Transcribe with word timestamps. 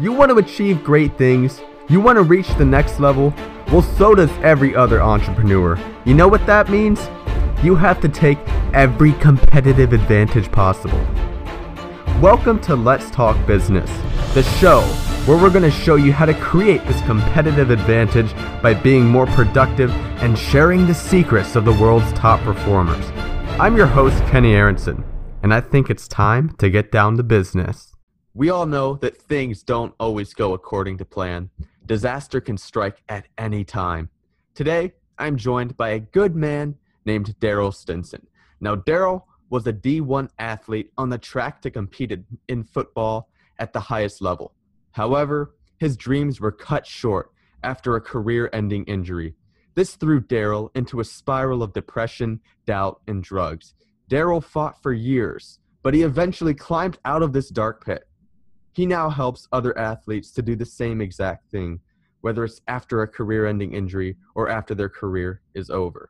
You 0.00 0.14
want 0.14 0.30
to 0.30 0.38
achieve 0.38 0.82
great 0.82 1.18
things? 1.18 1.60
You 1.90 2.00
want 2.00 2.16
to 2.16 2.22
reach 2.22 2.48
the 2.54 2.64
next 2.64 3.00
level? 3.00 3.34
Well, 3.70 3.82
so 3.82 4.14
does 4.14 4.30
every 4.42 4.74
other 4.74 5.02
entrepreneur. 5.02 5.78
You 6.06 6.14
know 6.14 6.26
what 6.26 6.46
that 6.46 6.70
means? 6.70 6.98
You 7.62 7.74
have 7.74 8.00
to 8.00 8.08
take 8.08 8.38
every 8.72 9.12
competitive 9.12 9.92
advantage 9.92 10.50
possible. 10.50 11.06
Welcome 12.18 12.60
to 12.60 12.76
Let's 12.76 13.10
Talk 13.10 13.36
Business, 13.46 13.90
the 14.32 14.42
show 14.42 14.80
where 15.26 15.36
we're 15.36 15.50
going 15.50 15.70
to 15.70 15.70
show 15.70 15.96
you 15.96 16.14
how 16.14 16.24
to 16.24 16.32
create 16.32 16.82
this 16.86 17.02
competitive 17.02 17.68
advantage 17.68 18.32
by 18.62 18.72
being 18.72 19.04
more 19.04 19.26
productive 19.26 19.90
and 20.22 20.38
sharing 20.38 20.86
the 20.86 20.94
secrets 20.94 21.56
of 21.56 21.66
the 21.66 21.74
world's 21.74 22.10
top 22.14 22.40
performers. 22.40 23.04
I'm 23.60 23.76
your 23.76 23.86
host, 23.86 24.16
Kenny 24.28 24.54
Aronson, 24.54 25.04
and 25.42 25.52
I 25.52 25.60
think 25.60 25.90
it's 25.90 26.08
time 26.08 26.56
to 26.56 26.70
get 26.70 26.90
down 26.90 27.18
to 27.18 27.22
business. 27.22 27.89
We 28.40 28.48
all 28.48 28.64
know 28.64 28.94
that 29.02 29.20
things 29.20 29.62
don't 29.62 29.94
always 30.00 30.32
go 30.32 30.54
according 30.54 30.96
to 30.96 31.04
plan. 31.04 31.50
Disaster 31.84 32.40
can 32.40 32.56
strike 32.56 33.02
at 33.06 33.28
any 33.36 33.64
time. 33.64 34.08
Today, 34.54 34.94
I'm 35.18 35.36
joined 35.36 35.76
by 35.76 35.90
a 35.90 36.00
good 36.00 36.34
man 36.34 36.76
named 37.04 37.36
Darryll 37.38 37.74
Stinson. 37.74 38.26
Now, 38.58 38.76
Darryll 38.76 39.24
was 39.50 39.66
a 39.66 39.74
D1 39.74 40.30
athlete 40.38 40.90
on 40.96 41.10
the 41.10 41.18
track 41.18 41.60
to 41.60 41.70
compete 41.70 42.18
in 42.48 42.64
football 42.64 43.28
at 43.58 43.74
the 43.74 43.80
highest 43.80 44.22
level. 44.22 44.54
However, 44.92 45.54
his 45.76 45.98
dreams 45.98 46.40
were 46.40 46.50
cut 46.50 46.86
short 46.86 47.32
after 47.62 47.94
a 47.94 48.00
career 48.00 48.48
ending 48.54 48.84
injury. 48.84 49.34
This 49.74 49.96
threw 49.96 50.22
Darryll 50.22 50.70
into 50.74 51.00
a 51.00 51.04
spiral 51.04 51.62
of 51.62 51.74
depression, 51.74 52.40
doubt, 52.64 53.02
and 53.06 53.22
drugs. 53.22 53.74
Darryll 54.10 54.42
fought 54.42 54.82
for 54.82 54.94
years, 54.94 55.58
but 55.82 55.92
he 55.92 56.00
eventually 56.00 56.54
climbed 56.54 56.96
out 57.04 57.22
of 57.22 57.34
this 57.34 57.50
dark 57.50 57.84
pit. 57.84 58.06
He 58.80 58.86
now 58.86 59.10
helps 59.10 59.46
other 59.52 59.76
athletes 59.76 60.30
to 60.30 60.40
do 60.40 60.56
the 60.56 60.64
same 60.64 61.02
exact 61.02 61.50
thing, 61.50 61.80
whether 62.22 62.44
it's 62.44 62.62
after 62.66 63.02
a 63.02 63.06
career 63.06 63.44
ending 63.46 63.74
injury 63.74 64.16
or 64.34 64.48
after 64.48 64.74
their 64.74 64.88
career 64.88 65.42
is 65.52 65.68
over. 65.68 66.08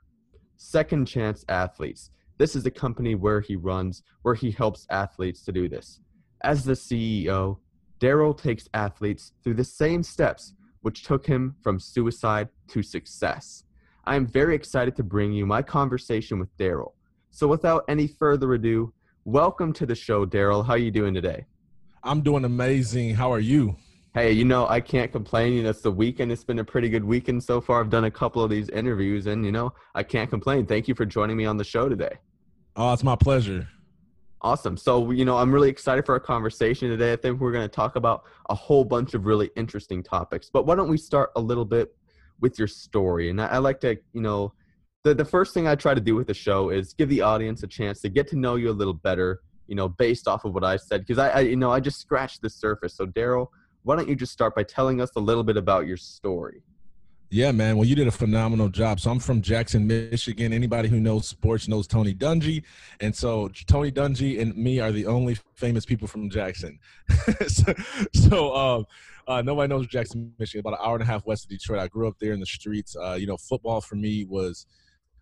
Second 0.57 1.07
Chance 1.07 1.45
Athletes. 1.49 2.13
This 2.39 2.55
is 2.55 2.67
a 2.67 2.71
company 2.71 3.17
where 3.17 3.41
he 3.41 3.57
runs, 3.57 4.05
where 4.23 4.37
he 4.37 4.53
helps 4.53 4.87
athletes 4.89 5.43
to 5.47 5.53
do 5.53 5.69
this. 5.69 5.99
As 6.43 6.65
the 6.65 6.75
CEO, 6.75 7.59
Darryll 7.99 8.41
takes 8.41 8.69
athletes 8.73 9.33
through 9.43 9.55
the 9.55 9.65
same 9.65 10.05
steps 10.05 10.55
which 10.83 11.03
took 11.03 11.27
him 11.27 11.57
from 11.65 11.81
suicide 11.81 12.51
to 12.69 12.85
success. 12.85 13.65
I 14.05 14.15
am 14.15 14.29
very 14.29 14.55
excited 14.55 14.95
to 14.95 15.03
bring 15.03 15.33
you 15.33 15.45
my 15.45 15.63
conversation 15.63 16.39
with 16.39 16.57
Darryll. 16.57 16.93
So 17.33 17.49
without 17.49 17.85
any 17.89 18.07
further 18.07 18.55
ado, 18.55 18.93
welcome 19.25 19.73
to 19.73 19.87
the 19.87 19.97
show, 19.97 20.25
Darryll. 20.25 20.65
How 20.65 20.75
are 20.75 20.79
you 20.79 20.93
doing 20.93 21.15
today? 21.15 21.47
I'm 22.03 22.23
doing 22.23 22.45
amazing. 22.45 23.15
How 23.15 23.31
are 23.31 23.41
you? 23.41 23.77
Hey, 24.15 24.33
you 24.33 24.45
know, 24.45 24.67
I 24.67 24.81
can't 24.81 25.13
complain. 25.13 25.53
You 25.53 25.63
know, 25.63 25.71
it's 25.71 25.83
the 25.83 25.91
weekend. 25.91 26.33
It's 26.33 26.45
been 26.45 26.59
a 26.59 26.65
pretty 26.65 26.89
good 26.89 27.05
weekend 27.05 27.45
so 27.45 27.61
far. 27.61 27.81
I've 27.81 27.91
done 27.91 28.05
a 28.05 28.11
couple 28.11 28.43
of 28.43 28.51
these 28.51 28.71
interviews 28.71 29.27
and, 29.27 29.45
you 29.45 29.53
know, 29.53 29.73
I 29.95 30.03
can't 30.03 30.31
complain. 30.31 30.67
Thank 30.67 30.89
you 30.89 30.95
for 30.95 31.05
joining 31.05 31.37
me 31.37 31.45
on 31.45 31.59
the 31.59 31.65
show 31.65 31.89
today. 31.89 32.17
Oh, 32.75 32.93
it's 32.93 33.05
my 33.05 33.17
pleasure. 33.17 33.69
Awesome. 34.41 34.79
So, 34.79 35.11
you 35.11 35.27
know, 35.27 35.37
I'm 35.37 35.53
really 35.53 35.69
excited 35.69 36.07
for 36.07 36.15
our 36.15 36.21
conversation 36.21 36.89
today. 36.89 37.13
I 37.13 37.17
think 37.17 37.39
we're 37.39 37.53
going 37.53 37.69
to 37.69 37.75
talk 37.75 37.97
about 37.97 38.25
a 38.49 38.55
whole 38.55 38.85
bunch 38.85 39.13
of 39.13 39.27
really 39.27 39.51
interesting 39.55 40.03
topics. 40.03 40.49
But 40.51 40.67
why 40.67 40.77
don't 40.77 40.89
we 40.89 40.97
start 40.97 41.31
a 41.37 41.41
little 41.41 41.67
bit 41.67 41.95
with 42.41 42.59
your 42.59 42.69
story? 42.69 43.29
And 43.29 43.41
I, 43.41 43.47
I 43.47 43.59
like 43.59 43.79
to, 43.81 43.99
you 44.15 44.23
know, 44.23 44.55
the, 45.05 45.15
the 45.15 45.25
first 45.25 45.53
thing 45.53 45.69
I 45.69 45.75
try 45.75 45.93
to 45.93 46.01
do 46.01 46.15
with 46.15 46.29
the 46.29 46.35
show 46.35 46.71
is 46.71 46.95
give 46.95 47.11
the 47.11 47.21
audience 47.21 47.63
a 47.63 47.67
chance 47.67 48.01
to 48.01 48.09
get 48.09 48.27
to 48.29 48.37
know 48.37 48.57
you 48.57 48.71
a 48.71 48.73
little 48.73 48.95
better 48.95 49.43
you 49.71 49.77
know, 49.77 49.89
based 49.89 50.27
off 50.27 50.45
of 50.45 50.53
what 50.53 50.65
I 50.65 50.77
said, 50.77 51.07
because 51.07 51.19
I, 51.19 51.29
I, 51.31 51.41
you 51.41 51.57
know, 51.57 51.71
I 51.71 51.79
just 51.79 52.01
scratched 52.01 52.43
the 52.43 52.51
surface. 52.51 52.95
So, 52.95 53.07
Darryll, 53.07 53.47
why 53.85 53.95
don't 53.95 54.09
you 54.09 54.17
just 54.17 54.33
start 54.33 54.57
by 54.57 54.65
telling 54.65 55.01
us 55.01 55.11
a 55.15 55.21
little 55.21 55.45
bit 55.45 55.57
about 55.57 55.87
your 55.87 55.97
story? 55.97 56.61
Yeah, 57.31 57.53
man. 57.53 57.77
Well, 57.77 57.87
you 57.87 57.95
did 57.95 58.09
a 58.09 58.11
phenomenal 58.11 58.69
job. 58.69 58.99
So 58.99 59.09
I'm 59.09 59.21
from 59.21 59.41
Jackson, 59.41 59.87
Michigan. 59.87 60.53
Anybody 60.53 60.89
who 60.89 60.99
knows 60.99 61.29
sports 61.29 61.69
knows 61.69 61.87
Tony 61.87 62.13
Dungy, 62.13 62.65
and 62.99 63.15
so 63.15 63.49
Tony 63.69 63.93
Dungy 63.93 64.41
and 64.41 64.57
me 64.57 64.81
are 64.81 64.91
the 64.91 65.07
only 65.07 65.39
famous 65.55 65.85
people 65.85 66.09
from 66.09 66.29
Jackson. 66.29 66.81
so, 67.47 67.73
so 68.13 68.57
um, 68.57 68.87
uh, 69.29 69.41
nobody 69.43 69.69
knows 69.69 69.87
Jackson, 69.87 70.35
Michigan. 70.41 70.67
About 70.67 70.81
an 70.81 70.85
hour 70.85 70.95
and 70.95 71.05
a 71.05 71.07
half 71.07 71.25
west 71.25 71.45
of 71.45 71.51
Detroit. 71.51 71.79
I 71.79 71.87
grew 71.87 72.09
up 72.09 72.19
there 72.19 72.33
in 72.33 72.41
the 72.41 72.47
streets. 72.47 72.97
Uh, 72.97 73.13
you 73.13 73.29
know, 73.29 73.37
football 73.37 73.81
for 73.81 73.95
me 73.95 74.25
was 74.25 74.67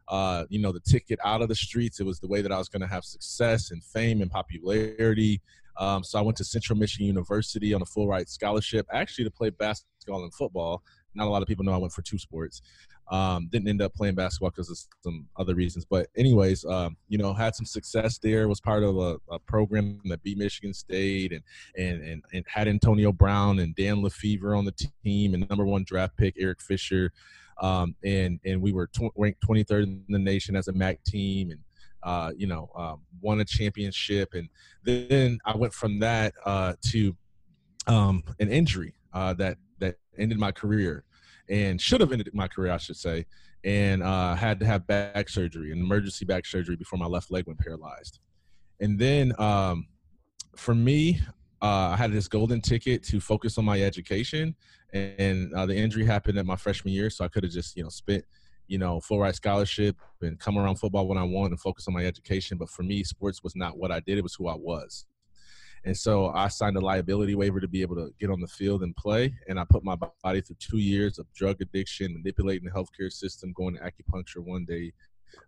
uh, 0.09 0.45
you 0.49 0.59
know, 0.59 0.73
the 0.73 0.81
ticket 0.81 1.19
out 1.25 1.43
of 1.43 1.49
the 1.49 1.55
streets. 1.55 2.01
It 2.01 2.05
was 2.05 2.21
the 2.21 2.29
way 2.29 2.43
that 2.43 2.53
I 2.53 2.59
was 2.59 2.69
going 2.69 2.83
to 2.83 2.89
have 2.89 3.05
success 3.05 3.71
and 3.71 3.83
fame 3.83 4.23
and 4.23 4.31
popularity. 4.31 5.41
Um, 5.77 6.03
so 6.03 6.19
I 6.19 6.23
went 6.23 6.37
to 6.39 6.45
Central 6.45 6.79
Michigan 6.79 7.07
University 7.07 7.73
on 7.73 7.83
a 7.83 7.85
full 7.85 8.09
ride 8.09 8.29
scholarship, 8.29 8.87
actually 8.93 9.25
to 9.25 9.31
play 9.31 9.51
basketball 9.51 10.25
and 10.25 10.35
football. 10.35 10.83
Not 11.15 11.27
a 11.27 11.31
lot 11.31 11.43
of 11.43 11.49
people 11.49 11.65
know 11.65 11.73
I 11.73 11.79
went 11.79 11.93
for 11.93 12.03
two 12.03 12.19
sports. 12.19 12.63
Um, 13.11 13.49
didn't 13.51 13.69
end 13.69 13.81
up 13.81 13.95
playing 13.95 14.17
basketball 14.17 14.51
because 14.51 14.71
of 14.71 14.79
some 15.03 15.27
other 15.39 15.55
reasons. 15.55 15.87
But 15.87 16.09
anyways, 16.15 16.67
um, 16.67 16.97
you 17.09 17.17
know, 17.17 17.33
had 17.33 17.55
some 17.55 17.65
success 17.65 18.19
there. 18.19 18.49
Was 18.49 18.61
part 18.61 18.83
of 18.83 18.99
a, 18.99 19.17
a, 19.31 19.39
program 19.39 19.99
that 20.05 20.23
beat 20.23 20.37
Michigan 20.37 20.75
State 20.75 21.33
and, 21.33 21.43
and 21.79 22.03
and 22.03 22.23
and 22.35 22.45
had 22.47 22.69
Antonio 22.69 23.11
Brown 23.11 23.61
and 23.61 23.75
Dan 23.75 24.03
LeFevour 24.03 24.57
on 24.57 24.67
the 24.67 24.91
team 25.05 25.33
and 25.33 25.49
number 25.49 25.65
one 25.65 25.85
draft 25.85 26.19
pick 26.19 26.35
Eric 26.39 26.61
Fisher 26.61 27.13
um, 27.61 27.95
and 28.05 28.41
and 28.45 28.61
we 28.61 28.73
were 28.73 28.87
tw- 28.89 29.13
ranked 29.17 29.47
23rd 29.47 29.85
in 29.85 30.05
the 30.09 30.19
nation 30.19 30.57
as 30.57 30.69
a 30.69 30.73
MAC 30.73 31.03
team, 31.05 31.51
and 31.51 31.61
uh, 32.03 32.33
you 32.37 32.47
know 32.47 32.71
um, 32.77 33.03
won 33.21 33.41
a 33.41 33.45
championship. 33.45 34.35
And 34.35 34.49
then 34.85 35.39
I 35.45 35.57
went 35.57 35.73
from 35.73 35.99
that 36.01 36.35
uh, 36.45 36.75
to 36.91 37.17
um, 37.87 38.23
an 38.39 38.51
injury 38.51 38.95
uh, 39.13 39.35
that 39.35 39.59
that 39.79 39.97
ended 40.19 40.39
my 40.39 40.53
career, 40.53 41.05
and 41.49 41.81
should 41.81 42.01
have 42.01 42.13
ended 42.13 42.31
my 42.35 42.49
career, 42.49 42.73
I 42.73 42.79
should 42.79 42.97
say. 42.97 43.27
And 43.65 44.03
uh, 44.03 44.35
had 44.35 44.61
to 44.61 44.67
have 44.67 44.87
back 44.87 45.29
surgery, 45.29 45.73
an 45.73 45.79
emergency 45.79 46.25
back 46.25 46.47
surgery, 46.47 46.77
before 46.77 46.99
my 46.99 47.07
left 47.07 47.31
leg 47.31 47.47
went 47.47 47.59
paralyzed. 47.59 48.21
And 48.81 48.99
then 48.99 49.33
um, 49.39 49.89
for 50.57 50.75
me, 50.75 51.21
uh, 51.61 51.91
I 51.93 51.97
had 51.97 52.13
this 52.13 52.29
golden 52.29 52.61
ticket 52.61 53.03
to 53.05 53.21
focus 53.21 53.59
on 53.59 53.65
my 53.65 53.83
education, 53.83 54.55
and 54.93 55.53
uh, 55.55 55.67
the 55.67 55.77
injury 55.77 56.05
happened 56.05 56.39
at 56.39 56.47
my 56.47 56.57
freshman 56.57 56.95
year, 56.95 57.11
so 57.11 57.25
I 57.25 57.29
could 57.29 57.43
have 57.43 57.53
just 57.53 57.77
you 57.77 57.83
know 57.83 57.89
spent 57.89 58.25
you 58.69 58.79
know 58.79 59.01
full 59.01 59.19
ride 59.19 59.35
scholarship 59.35 59.97
and 60.21 60.39
come 60.39 60.57
around 60.57 60.77
football 60.77 61.09
when 61.09 61.19
I 61.19 61.25
want 61.25 61.51
and 61.51 61.61
focus 61.61 61.89
on 61.89 61.95
my 61.95 62.05
education. 62.05 62.59
But 62.59 62.71
for 62.71 62.85
me, 62.85 63.03
sports 63.03 63.43
was 63.43 63.57
not 63.57 63.77
what 63.77 63.91
I 63.91 64.01
did; 64.01 64.19
it 64.19 64.23
was 64.23 64.35
who 64.35 64.47
I 64.47 64.55
was. 64.55 65.07
And 65.85 65.97
so 65.97 66.29
I 66.29 66.49
signed 66.49 66.77
a 66.77 66.81
liability 66.81 67.35
waiver 67.35 67.61
to 67.61 67.69
be 67.69 67.83
able 67.83 67.97
to 67.97 68.13
get 68.21 68.31
on 68.31 68.41
the 68.41 68.47
field 68.47 68.83
and 68.83 68.95
play. 68.97 69.35
And 69.49 69.59
I 69.59 69.65
put 69.65 69.85
my 69.85 69.97
body 70.23 70.41
through 70.41 70.57
two 70.59 70.79
years 70.79 71.19
of 71.19 71.33
drug 71.35 71.61
addiction, 71.61 72.13
manipulating 72.15 72.69
the 72.69 72.71
healthcare 72.71 73.13
system, 73.13 73.53
going 73.53 73.77
to 73.77 73.81
acupuncture 73.81 74.45
one 74.45 74.65
day 74.65 74.93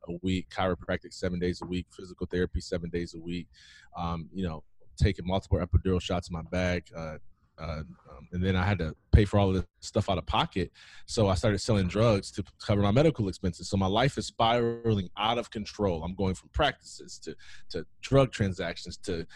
a 0.08 0.12
week, 0.22 0.48
chiropractic 0.50 1.12
seven 1.12 1.38
days 1.38 1.60
a 1.62 1.66
week, 1.66 1.86
physical 1.91 2.26
therapy 2.30 2.60
seven 2.60 2.91
days 2.91 3.14
a 3.14 3.18
week. 3.18 3.48
Um, 3.96 4.28
you 4.32 4.46
know, 4.46 4.62
taking 4.98 5.26
multiple 5.26 5.58
epidural 5.58 6.00
shots 6.00 6.28
in 6.28 6.34
my 6.34 6.42
back, 6.50 6.88
Uh, 6.94 7.18
uh, 7.60 7.82
um, 8.10 8.28
and 8.32 8.43
then 8.43 8.56
I 8.56 8.65
had 8.65 8.78
to 8.78 8.94
pay 9.12 9.25
for 9.25 9.38
all 9.38 9.48
of 9.48 9.54
this 9.54 9.65
stuff 9.81 10.09
out 10.09 10.19
of 10.19 10.26
pocket. 10.26 10.71
So 11.06 11.28
I 11.28 11.34
started 11.34 11.59
selling 11.59 11.88
drugs 11.88 12.31
to 12.32 12.44
cover 12.65 12.82
my 12.82 12.91
medical 12.91 13.28
expenses. 13.28 13.69
So 13.69 13.76
my 13.76 13.87
life 13.87 14.19
is 14.19 14.26
spiraling 14.26 15.09
out 15.19 15.38
of 15.38 15.50
control. 15.50 16.03
I'm 16.03 16.15
going 16.15 16.34
from 16.34 16.50
practices 16.53 17.19
to 17.25 17.34
to 17.71 17.87
drug 18.00 18.32
transactions 18.32 18.97
to 18.98 19.26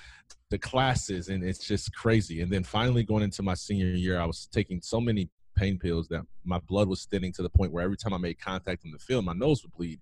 to 0.51 0.59
classes, 0.59 1.29
and 1.29 1.45
it's 1.45 1.67
just 1.67 1.95
crazy. 1.95 2.41
And 2.41 2.53
then 2.53 2.65
finally, 2.65 3.03
going 3.03 3.23
into 3.23 3.43
my 3.43 3.55
senior 3.55 3.89
year, 3.89 4.21
I 4.21 4.27
was 4.27 4.49
taking 4.53 4.81
so 4.83 5.01
many 5.01 5.31
pain 5.57 5.79
pills 5.79 6.09
that 6.09 6.23
my 6.45 6.59
blood 6.59 6.89
was 6.89 7.05
thinning 7.07 7.33
to 7.33 7.43
the 7.43 7.49
point 7.49 7.73
where 7.73 7.85
every 7.85 7.97
time 7.97 8.13
I 8.13 8.19
made 8.19 8.41
contact 8.41 8.85
in 8.85 8.91
the 8.91 8.99
field, 8.99 9.25
my 9.25 9.33
nose 9.33 9.63
would 9.63 9.73
bleed. 9.73 10.01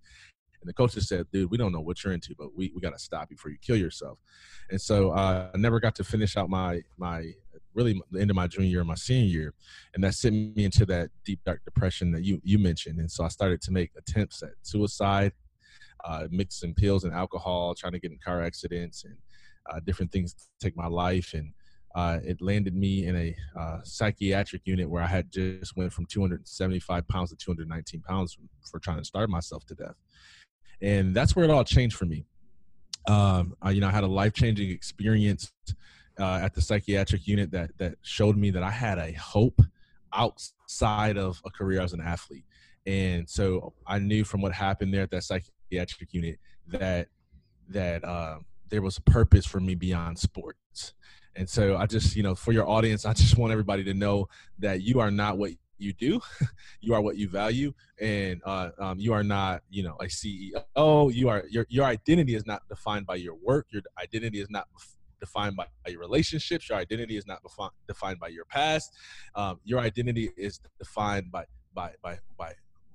And 0.62 0.69
the 0.69 0.72
coach 0.72 0.94
just 0.94 1.09
said, 1.09 1.27
dude, 1.33 1.50
we 1.50 1.56
don't 1.56 1.72
know 1.72 1.81
what 1.81 2.03
you're 2.03 2.12
into, 2.12 2.34
but 2.39 2.56
we, 2.56 2.72
we 2.75 2.81
got 2.81 2.93
to 2.93 2.99
stop 2.99 3.28
before 3.28 3.50
you 3.50 3.59
kill 3.60 3.77
yourself. 3.77 4.19
And 4.71 4.81
so 4.81 5.10
uh, 5.10 5.50
I 5.53 5.59
never 5.59 5.81
got 5.81 5.97
to 5.97 6.04
finish 6.04 6.37
out 6.37 6.49
my, 6.49 6.83
my 6.97 7.33
really 7.74 8.01
the 8.10 8.21
end 8.21 8.30
of 8.30 8.36
my 8.36 8.47
junior 8.47 8.69
year, 8.69 8.80
and 8.80 8.89
my 8.89 8.95
senior 8.95 9.28
year. 9.28 9.54
And 9.95 10.04
that 10.04 10.15
sent 10.15 10.57
me 10.57 10.65
into 10.65 10.86
that 10.86 11.10
deep, 11.24 11.41
dark 11.45 11.65
depression 11.65 12.13
that 12.13 12.24
you, 12.24 12.41
you 12.45 12.59
mentioned. 12.59 12.98
And 12.98 13.10
so 13.10 13.24
I 13.24 13.28
started 13.28 13.60
to 13.63 13.72
make 13.72 13.91
attempts 13.97 14.42
at 14.42 14.51
suicide, 14.63 15.33
uh, 16.04 16.28
mixing 16.30 16.74
pills 16.74 17.04
and 17.04 17.13
alcohol, 17.13 17.74
trying 17.74 17.92
to 17.92 18.01
get 18.01 18.13
in 18.13 18.19
car 18.24 18.42
accidents 18.42 19.04
and 19.04 19.16
uh, 19.71 19.80
different 19.84 20.13
things 20.13 20.34
to 20.34 20.42
take 20.60 20.77
my 20.77 20.86
life. 20.86 21.34
And 21.34 21.53
uh, 21.95 22.19
it 22.24 22.41
landed 22.41 22.74
me 22.74 23.07
in 23.07 23.16
a 23.16 23.36
uh, 23.59 23.78
psychiatric 23.84 24.63
unit 24.65 24.89
where 24.89 25.03
I 25.03 25.07
had 25.07 25.30
just 25.30 25.77
went 25.77 25.92
from 25.92 26.07
275 26.07 27.07
pounds 27.09 27.30
to 27.30 27.36
219 27.36 28.01
pounds 28.01 28.39
for 28.71 28.80
trying 28.80 28.98
to 28.98 29.04
starve 29.04 29.28
myself 29.28 29.65
to 29.66 29.75
death 29.75 29.97
and 30.83 31.15
that's 31.15 31.34
where 31.34 31.45
it 31.45 31.51
all 31.51 31.65
changed 31.65 31.97
for 31.97 32.04
me. 32.04 32.25
Um, 33.09 33.54
I, 33.63 33.71
you 33.71 33.80
know, 33.80 33.89
I 33.89 33.92
had 33.92 34.04
a 34.04 34.09
life 34.09 34.34
changing 34.34 34.71
experience 34.71 35.53
uh, 36.18 36.41
at 36.42 36.54
the 36.54 36.60
psychiatric 36.60 37.26
unit 37.26 37.50
that 37.53 37.76
that 37.78 37.94
showed 38.03 38.36
me 38.36 38.50
that 38.50 38.62
I 38.62 38.70
had 38.70 38.98
a 38.98 39.12
hope 39.12 39.60
outside 40.12 41.16
of 41.16 41.41
a 41.44 41.50
career 41.50 41.80
as 41.80 41.92
an 41.92 42.00
athlete, 42.00 42.44
and 42.86 43.28
so 43.28 43.72
I 43.86 43.98
knew 43.98 44.24
from 44.24 44.41
what 44.41 44.53
happened 44.53 44.92
there 44.92 45.03
at 45.03 45.10
that 45.10 45.24
psychiatric 45.24 46.12
unit 46.12 46.38
that 46.68 47.09
that 47.68 48.04
uh, 48.04 48.38
there 48.68 48.82
was 48.82 48.97
a 48.97 49.03
purpose 49.03 49.47
for 49.47 49.60
me 49.60 49.74
beyond 49.74 50.18
sports. 50.18 50.94
And 51.34 51.48
so 51.48 51.76
I 51.76 51.86
just, 51.86 52.16
you 52.16 52.22
know, 52.22 52.34
for 52.34 52.53
your 52.53 52.68
audience, 52.68 53.04
I 53.06 53.12
just 53.12 53.36
want 53.36 53.53
everybody 53.53 53.84
to 53.84 53.94
know 53.94 54.28
that 54.58 54.82
you 54.82 55.00
are 55.00 55.10
not 55.10 55.38
what 55.38 55.53
you 55.78 55.92
do. 55.92 56.20
you 56.80 56.94
are 56.94 57.00
what 57.00 57.16
you 57.16 57.28
value, 57.28 57.72
and 58.00 58.41
uh, 58.44 58.70
um, 58.78 58.98
you 58.98 59.12
are 59.12 59.24
not, 59.24 59.62
you 59.68 59.82
know, 59.82 59.97
a 60.00 60.04
CEO. 60.04 61.12
You 61.12 61.28
are 61.28 61.44
your 61.50 61.66
your 61.68 61.84
identity 61.84 62.34
is 62.34 62.47
not 62.47 62.62
defined 62.68 63.06
by 63.06 63.16
your 63.16 63.34
work. 63.34 63.66
Your 63.70 63.82
identity 64.00 64.41
is 64.41 64.48
not 64.48 64.68
defined 65.22 65.57
by, 65.57 65.66
your 65.86 66.01
relationships. 66.01 66.69
Your 66.69 66.78
identity 66.78 67.16
is 67.16 67.27
not 67.27 67.41
defined 67.86 68.19
by 68.19 68.28
your 68.28 68.45
past. 68.45 68.92
Um, 69.34 69.60
your 69.65 69.78
identity 69.78 70.30
is 70.36 70.60
defined 70.78 71.30
by 71.30 71.45
by 71.72 71.92
by 72.03 72.19
by 72.36 72.53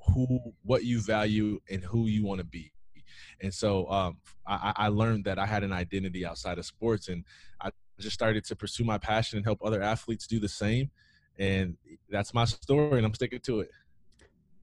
who 0.07 0.39
what 0.63 0.83
you 0.83 0.99
value 1.01 1.59
and 1.71 1.81
who 1.83 2.07
you 2.07 2.25
want 2.25 2.39
to 2.39 2.45
be. 2.45 2.71
And 3.41 3.53
so 3.53 3.89
um, 3.89 4.17
I, 4.45 4.73
I 4.75 4.87
learned 4.89 5.23
that 5.25 5.39
I 5.39 5.45
had 5.45 5.63
an 5.63 5.71
identity 5.71 6.25
outside 6.25 6.57
of 6.57 6.65
sports, 6.65 7.07
and 7.07 7.23
I 7.61 7.69
just 7.99 8.13
started 8.13 8.43
to 8.45 8.55
pursue 8.55 8.83
my 8.83 8.97
passion 8.97 9.37
and 9.37 9.45
help 9.45 9.59
other 9.63 9.81
athletes 9.81 10.27
do 10.27 10.39
the 10.39 10.49
same. 10.49 10.91
And 11.39 11.77
that's 12.09 12.33
my 12.33 12.45
story, 12.45 12.97
and 12.97 13.05
I'm 13.05 13.13
sticking 13.13 13.39
to 13.41 13.61
it. 13.61 13.71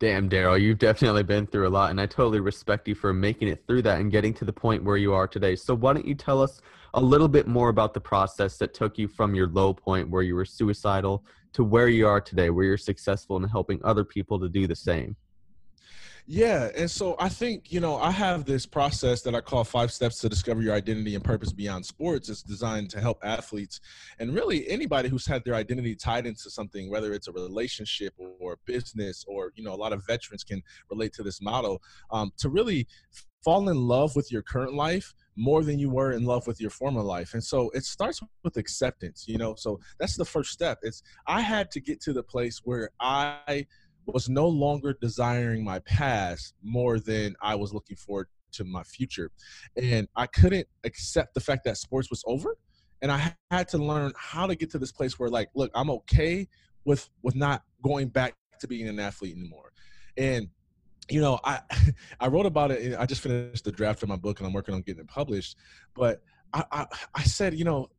Damn, 0.04 0.28
Darryll, 0.28 0.60
you've 0.60 0.78
definitely 0.78 1.22
been 1.22 1.46
through 1.46 1.66
a 1.66 1.70
lot, 1.70 1.88
and 1.90 1.98
I 1.98 2.04
totally 2.04 2.38
respect 2.38 2.86
you 2.86 2.94
for 2.94 3.14
making 3.14 3.48
it 3.48 3.64
through 3.66 3.80
that 3.84 4.00
and 4.00 4.12
getting 4.12 4.34
to 4.34 4.44
the 4.44 4.52
point 4.52 4.84
where 4.84 4.98
you 4.98 5.14
are 5.14 5.26
today. 5.26 5.56
So, 5.56 5.74
why 5.74 5.94
don't 5.94 6.06
you 6.06 6.14
tell 6.14 6.42
us 6.42 6.60
a 6.92 7.00
little 7.00 7.26
bit 7.26 7.46
more 7.46 7.70
about 7.70 7.94
the 7.94 8.02
process 8.02 8.58
that 8.58 8.74
took 8.74 8.98
you 8.98 9.08
from 9.08 9.34
your 9.34 9.46
low 9.46 9.72
point 9.72 10.10
where 10.10 10.20
you 10.20 10.34
were 10.34 10.44
suicidal 10.44 11.24
to 11.54 11.64
where 11.64 11.88
you 11.88 12.06
are 12.06 12.20
today, 12.20 12.50
where 12.50 12.66
you're 12.66 12.76
successful 12.76 13.38
in 13.38 13.44
helping 13.44 13.80
other 13.82 14.04
people 14.04 14.38
to 14.40 14.50
do 14.50 14.66
the 14.66 14.76
same? 14.76 15.16
Yeah, 16.26 16.70
and 16.74 16.90
so 16.90 17.16
I 17.18 17.28
think 17.28 17.70
you 17.70 17.80
know 17.80 17.96
I 17.96 18.10
have 18.10 18.46
this 18.46 18.64
process 18.64 19.20
that 19.22 19.34
I 19.34 19.42
call 19.42 19.62
five 19.62 19.92
steps 19.92 20.20
to 20.20 20.28
discover 20.30 20.62
your 20.62 20.74
identity 20.74 21.14
and 21.14 21.22
purpose 21.22 21.52
beyond 21.52 21.84
sports. 21.84 22.30
It's 22.30 22.42
designed 22.42 22.88
to 22.90 23.00
help 23.00 23.18
athletes 23.22 23.78
and 24.18 24.34
really 24.34 24.66
anybody 24.70 25.10
who's 25.10 25.26
had 25.26 25.44
their 25.44 25.54
identity 25.54 25.94
tied 25.94 26.24
into 26.24 26.48
something, 26.48 26.88
whether 26.88 27.12
it's 27.12 27.28
a 27.28 27.32
relationship 27.32 28.14
or 28.40 28.58
business, 28.64 29.22
or 29.28 29.52
you 29.54 29.62
know 29.62 29.74
a 29.74 29.76
lot 29.76 29.92
of 29.92 30.06
veterans 30.06 30.44
can 30.44 30.62
relate 30.90 31.12
to 31.14 31.22
this 31.22 31.42
model 31.42 31.82
um, 32.10 32.32
to 32.38 32.48
really 32.48 32.86
fall 33.44 33.68
in 33.68 33.76
love 33.76 34.16
with 34.16 34.32
your 34.32 34.40
current 34.40 34.72
life 34.72 35.12
more 35.36 35.62
than 35.62 35.78
you 35.78 35.90
were 35.90 36.12
in 36.12 36.24
love 36.24 36.46
with 36.46 36.60
your 36.60 36.70
former 36.70 37.02
life. 37.02 37.34
And 37.34 37.44
so 37.44 37.68
it 37.74 37.84
starts 37.84 38.20
with 38.42 38.56
acceptance, 38.56 39.24
you 39.28 39.36
know. 39.36 39.54
So 39.56 39.78
that's 39.98 40.16
the 40.16 40.24
first 40.24 40.52
step. 40.52 40.78
It's 40.82 41.02
I 41.26 41.42
had 41.42 41.70
to 41.72 41.80
get 41.80 42.00
to 42.02 42.14
the 42.14 42.22
place 42.22 42.62
where 42.64 42.88
I 42.98 43.66
was 44.06 44.28
no 44.28 44.46
longer 44.46 44.96
desiring 45.00 45.64
my 45.64 45.78
past 45.80 46.54
more 46.62 46.98
than 46.98 47.34
I 47.40 47.54
was 47.54 47.72
looking 47.72 47.96
forward 47.96 48.28
to 48.52 48.64
my 48.64 48.82
future. 48.82 49.30
And 49.76 50.08
I 50.16 50.26
couldn't 50.26 50.66
accept 50.84 51.34
the 51.34 51.40
fact 51.40 51.64
that 51.64 51.76
sports 51.76 52.10
was 52.10 52.22
over. 52.26 52.56
And 53.02 53.10
I 53.10 53.34
had 53.50 53.68
to 53.68 53.78
learn 53.78 54.12
how 54.16 54.46
to 54.46 54.54
get 54.54 54.70
to 54.70 54.78
this 54.78 54.92
place 54.92 55.18
where 55.18 55.28
like, 55.28 55.50
look, 55.54 55.70
I'm 55.74 55.90
okay 55.90 56.48
with 56.84 57.08
with 57.22 57.34
not 57.34 57.62
going 57.82 58.08
back 58.08 58.34
to 58.60 58.68
being 58.68 58.88
an 58.88 59.00
athlete 59.00 59.36
anymore. 59.36 59.72
And 60.16 60.48
you 61.10 61.20
know, 61.20 61.38
I 61.44 61.60
I 62.20 62.28
wrote 62.28 62.46
about 62.46 62.70
it. 62.70 62.96
I 62.98 63.06
just 63.06 63.20
finished 63.20 63.64
the 63.64 63.72
draft 63.72 64.02
of 64.02 64.08
my 64.08 64.16
book, 64.16 64.40
and 64.40 64.46
I'm 64.46 64.52
working 64.52 64.74
on 64.74 64.82
getting 64.82 65.02
it 65.02 65.08
published. 65.08 65.56
But 65.94 66.22
I, 66.52 66.64
I, 66.70 66.86
I 67.14 67.22
said, 67.24 67.54
you 67.54 67.64
know, 67.64 67.90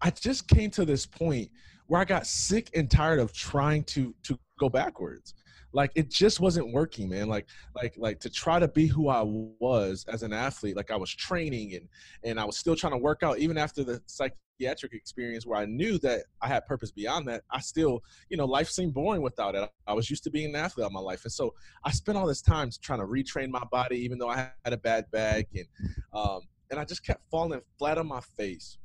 I 0.00 0.10
just 0.10 0.48
came 0.48 0.70
to 0.72 0.84
this 0.84 1.06
point 1.06 1.50
where 1.86 2.00
I 2.00 2.04
got 2.04 2.26
sick 2.26 2.70
and 2.74 2.90
tired 2.90 3.20
of 3.20 3.32
trying 3.32 3.84
to 3.84 4.14
to 4.24 4.38
go 4.62 4.68
backwards. 4.68 5.34
Like 5.72 5.90
it 5.94 6.10
just 6.10 6.40
wasn't 6.40 6.72
working, 6.72 7.08
man. 7.08 7.28
Like 7.28 7.46
like 7.74 7.94
like 7.96 8.20
to 8.20 8.30
try 8.30 8.58
to 8.58 8.68
be 8.68 8.86
who 8.86 9.08
I 9.08 9.22
was 9.24 10.04
as 10.08 10.22
an 10.22 10.32
athlete, 10.32 10.76
like 10.76 10.90
I 10.90 10.96
was 10.96 11.10
training 11.14 11.74
and 11.74 11.88
and 12.24 12.38
I 12.38 12.44
was 12.44 12.56
still 12.58 12.76
trying 12.76 12.92
to 12.92 12.98
work 12.98 13.22
out 13.22 13.38
even 13.38 13.56
after 13.56 13.82
the 13.82 14.02
psychiatric 14.06 14.92
experience 14.92 15.46
where 15.46 15.58
I 15.58 15.64
knew 15.64 15.98
that 15.98 16.24
I 16.42 16.48
had 16.48 16.66
purpose 16.66 16.90
beyond 16.92 17.26
that. 17.28 17.42
I 17.50 17.60
still, 17.60 18.02
you 18.28 18.36
know, 18.36 18.44
life 18.44 18.68
seemed 18.68 18.92
boring 18.92 19.22
without 19.22 19.54
it. 19.54 19.68
I 19.86 19.94
was 19.94 20.10
used 20.10 20.24
to 20.24 20.30
being 20.30 20.50
an 20.50 20.56
athlete 20.56 20.84
all 20.84 20.90
my 20.90 21.00
life. 21.00 21.24
And 21.24 21.32
so 21.32 21.54
I 21.84 21.90
spent 21.90 22.18
all 22.18 22.26
this 22.26 22.42
time 22.42 22.70
trying 22.82 23.00
to 23.00 23.06
retrain 23.06 23.48
my 23.48 23.64
body 23.70 23.96
even 23.96 24.18
though 24.18 24.28
I 24.28 24.50
had 24.64 24.74
a 24.74 24.78
bad 24.78 25.10
back 25.10 25.46
and 25.54 25.66
um 26.12 26.40
and 26.70 26.78
I 26.80 26.84
just 26.84 27.04
kept 27.04 27.22
falling 27.30 27.60
flat 27.78 27.98
on 27.98 28.06
my 28.06 28.20
face. 28.20 28.78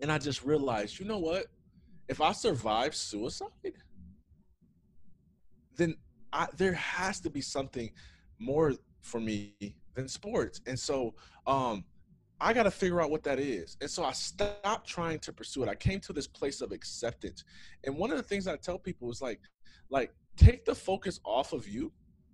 And 0.00 0.10
I 0.10 0.18
just 0.18 0.44
realized, 0.44 0.98
you 0.98 1.06
know 1.06 1.18
what? 1.18 1.46
If 2.08 2.20
I 2.20 2.32
survive 2.32 2.94
suicide, 2.94 3.48
then 5.76 5.96
I, 6.32 6.48
there 6.56 6.72
has 6.72 7.20
to 7.20 7.30
be 7.30 7.40
something 7.40 7.90
more 8.38 8.74
for 9.00 9.20
me 9.20 9.54
than 9.94 10.08
sports. 10.08 10.60
And 10.66 10.78
so 10.78 11.14
um, 11.46 11.84
I 12.40 12.52
got 12.52 12.64
to 12.64 12.70
figure 12.70 13.00
out 13.00 13.10
what 13.10 13.22
that 13.24 13.38
is. 13.38 13.76
And 13.80 13.90
so 13.90 14.04
I 14.04 14.12
stopped 14.12 14.88
trying 14.88 15.18
to 15.20 15.32
pursue 15.32 15.62
it. 15.62 15.68
I 15.68 15.74
came 15.74 16.00
to 16.00 16.12
this 16.12 16.26
place 16.26 16.60
of 16.60 16.72
acceptance. 16.72 17.44
And 17.84 17.96
one 17.96 18.10
of 18.10 18.16
the 18.16 18.22
things 18.22 18.46
I 18.46 18.56
tell 18.56 18.78
people 18.78 19.10
is 19.10 19.20
like, 19.20 19.40
like 19.90 20.12
take 20.36 20.64
the 20.64 20.74
focus 20.74 21.20
off 21.24 21.52
of 21.52 21.68
you 21.68 21.92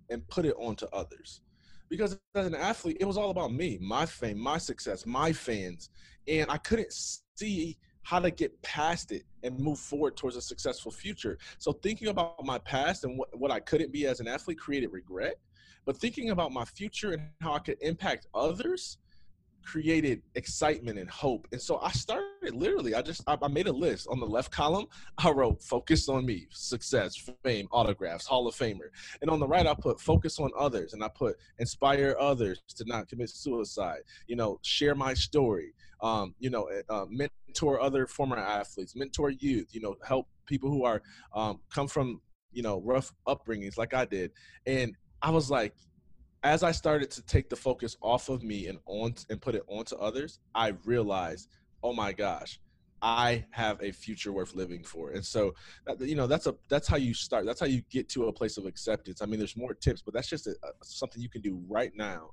and 0.09 0.27
put 0.27 0.45
it 0.45 0.55
onto 0.57 0.85
others. 0.93 1.41
Because 1.89 2.19
as 2.35 2.45
an 2.45 2.55
athlete, 2.55 2.97
it 2.99 3.05
was 3.05 3.17
all 3.17 3.31
about 3.31 3.51
me, 3.51 3.77
my 3.81 4.05
fame, 4.05 4.39
my 4.39 4.57
success, 4.57 5.05
my 5.05 5.33
fans. 5.33 5.89
And 6.27 6.49
I 6.49 6.57
couldn't 6.57 6.93
see 7.35 7.77
how 8.09 8.19
to 8.19 8.31
get 8.31 8.59
past 8.63 9.11
it 9.11 9.21
and 9.43 9.59
move 9.59 9.77
forward 9.77 10.17
towards 10.17 10.35
a 10.35 10.41
successful 10.41 10.91
future. 10.91 11.37
So 11.59 11.73
thinking 11.73 12.07
about 12.07 12.43
my 12.43 12.57
past 12.57 13.03
and 13.03 13.15
what, 13.19 13.29
what 13.37 13.51
I 13.51 13.59
couldn't 13.59 13.93
be 13.93 14.07
as 14.07 14.19
an 14.19 14.27
athlete 14.27 14.57
created 14.57 14.87
regret, 14.87 15.35
but 15.85 15.95
thinking 15.95 16.31
about 16.31 16.51
my 16.51 16.65
future 16.65 17.11
and 17.11 17.21
how 17.39 17.53
I 17.53 17.59
could 17.59 17.77
impact 17.81 18.25
others 18.33 18.97
created 19.63 20.21
excitement 20.35 20.97
and 20.99 21.09
hope. 21.09 21.47
And 21.51 21.61
so 21.61 21.79
I 21.79 21.91
started 21.91 22.53
literally, 22.53 22.95
I 22.95 23.01
just, 23.01 23.21
I, 23.27 23.37
I, 23.41 23.47
made 23.47 23.67
a 23.67 23.71
list 23.71 24.07
on 24.09 24.19
the 24.19 24.25
left 24.25 24.51
column. 24.51 24.85
I 25.17 25.29
wrote 25.31 25.61
focus 25.61 26.09
on 26.09 26.25
me, 26.25 26.47
success, 26.51 27.15
fame, 27.43 27.67
autographs, 27.71 28.25
Hall 28.25 28.47
of 28.47 28.55
Famer. 28.55 28.89
And 29.21 29.29
on 29.29 29.39
the 29.39 29.47
right, 29.47 29.67
I 29.67 29.73
put 29.73 29.99
focus 29.99 30.39
on 30.39 30.51
others 30.57 30.93
and 30.93 31.03
I 31.03 31.09
put 31.09 31.37
inspire 31.59 32.15
others 32.19 32.61
to 32.75 32.85
not 32.85 33.07
commit 33.07 33.29
suicide, 33.29 34.01
you 34.27 34.35
know, 34.35 34.59
share 34.61 34.95
my 34.95 35.13
story, 35.13 35.73
um, 36.01 36.33
you 36.39 36.49
know, 36.49 36.65
eh, 36.65 36.81
uh, 36.89 37.05
mentor 37.09 37.81
other 37.81 38.07
former 38.07 38.37
athletes, 38.37 38.95
mentor 38.95 39.29
youth, 39.29 39.67
you 39.71 39.81
know, 39.81 39.95
help 40.05 40.27
people 40.45 40.69
who 40.69 40.83
are, 40.83 41.01
um, 41.35 41.59
come 41.73 41.87
from, 41.87 42.21
you 42.51 42.63
know, 42.63 42.81
rough 42.81 43.13
upbringings 43.27 43.77
like 43.77 43.93
I 43.93 44.05
did. 44.05 44.31
And 44.65 44.95
I 45.21 45.31
was 45.31 45.51
like, 45.51 45.73
as 46.43 46.63
I 46.63 46.71
started 46.71 47.11
to 47.11 47.21
take 47.23 47.49
the 47.49 47.55
focus 47.55 47.97
off 48.01 48.29
of 48.29 48.43
me 48.43 48.67
and 48.67 48.79
on 48.85 49.15
and 49.29 49.41
put 49.41 49.55
it 49.55 49.63
onto 49.67 49.95
others, 49.95 50.39
I 50.55 50.73
realized, 50.85 51.49
oh 51.83 51.93
my 51.93 52.13
gosh, 52.13 52.59
I 53.01 53.45
have 53.51 53.81
a 53.81 53.91
future 53.91 54.31
worth 54.31 54.55
living 54.55 54.83
for. 54.83 55.11
And 55.11 55.25
so, 55.25 55.53
you 55.99 56.15
know, 56.15 56.27
that's 56.27 56.47
a 56.47 56.55
that's 56.69 56.87
how 56.87 56.97
you 56.97 57.13
start. 57.13 57.45
That's 57.45 57.59
how 57.59 57.65
you 57.65 57.81
get 57.89 58.09
to 58.09 58.27
a 58.27 58.33
place 58.33 58.57
of 58.57 58.65
acceptance. 58.65 59.21
I 59.21 59.25
mean, 59.25 59.39
there's 59.39 59.55
more 59.55 59.73
tips, 59.73 60.01
but 60.01 60.13
that's 60.13 60.27
just 60.27 60.47
a, 60.47 60.51
a, 60.51 60.71
something 60.83 61.21
you 61.21 61.29
can 61.29 61.41
do 61.41 61.61
right 61.67 61.91
now. 61.95 62.31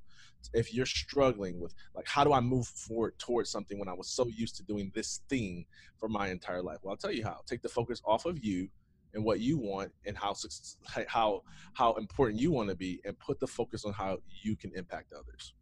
If 0.53 0.75
you're 0.75 0.87
struggling 0.87 1.61
with 1.61 1.75
like, 1.95 2.07
how 2.07 2.25
do 2.25 2.33
I 2.33 2.41
move 2.41 2.67
forward 2.67 3.19
towards 3.19 3.51
something 3.51 3.79
when 3.79 3.89
I 3.89 3.93
was 3.93 4.09
so 4.09 4.27
used 4.27 4.57
to 4.57 4.63
doing 4.65 4.93
this 4.95 5.21
thing 5.29 5.67
for 5.99 6.09
my 6.09 6.29
entire 6.29 6.63
life? 6.63 6.79
Well, 6.83 6.93
I'll 6.93 6.97
tell 6.97 7.13
you 7.13 7.25
how. 7.25 7.41
Take 7.47 7.63
the 7.63 7.69
focus 7.69 8.03
off 8.05 8.27
of 8.27 8.43
you 8.45 8.69
and 9.17 9.25
what 9.25 9.41
you 9.41 9.59
want 9.59 9.91
and 10.05 10.17
how 10.17 10.35
how 11.09 11.43
how 11.73 11.95
important 11.95 12.41
you 12.41 12.53
want 12.53 12.69
to 12.69 12.77
be 12.77 13.01
and 13.05 13.19
put 13.19 13.41
the 13.41 13.47
focus 13.47 13.85
on 13.85 13.93
how 13.93 14.19
you 14.43 14.55
can 14.55 14.71
impact 14.77 15.13
others. 15.13 15.55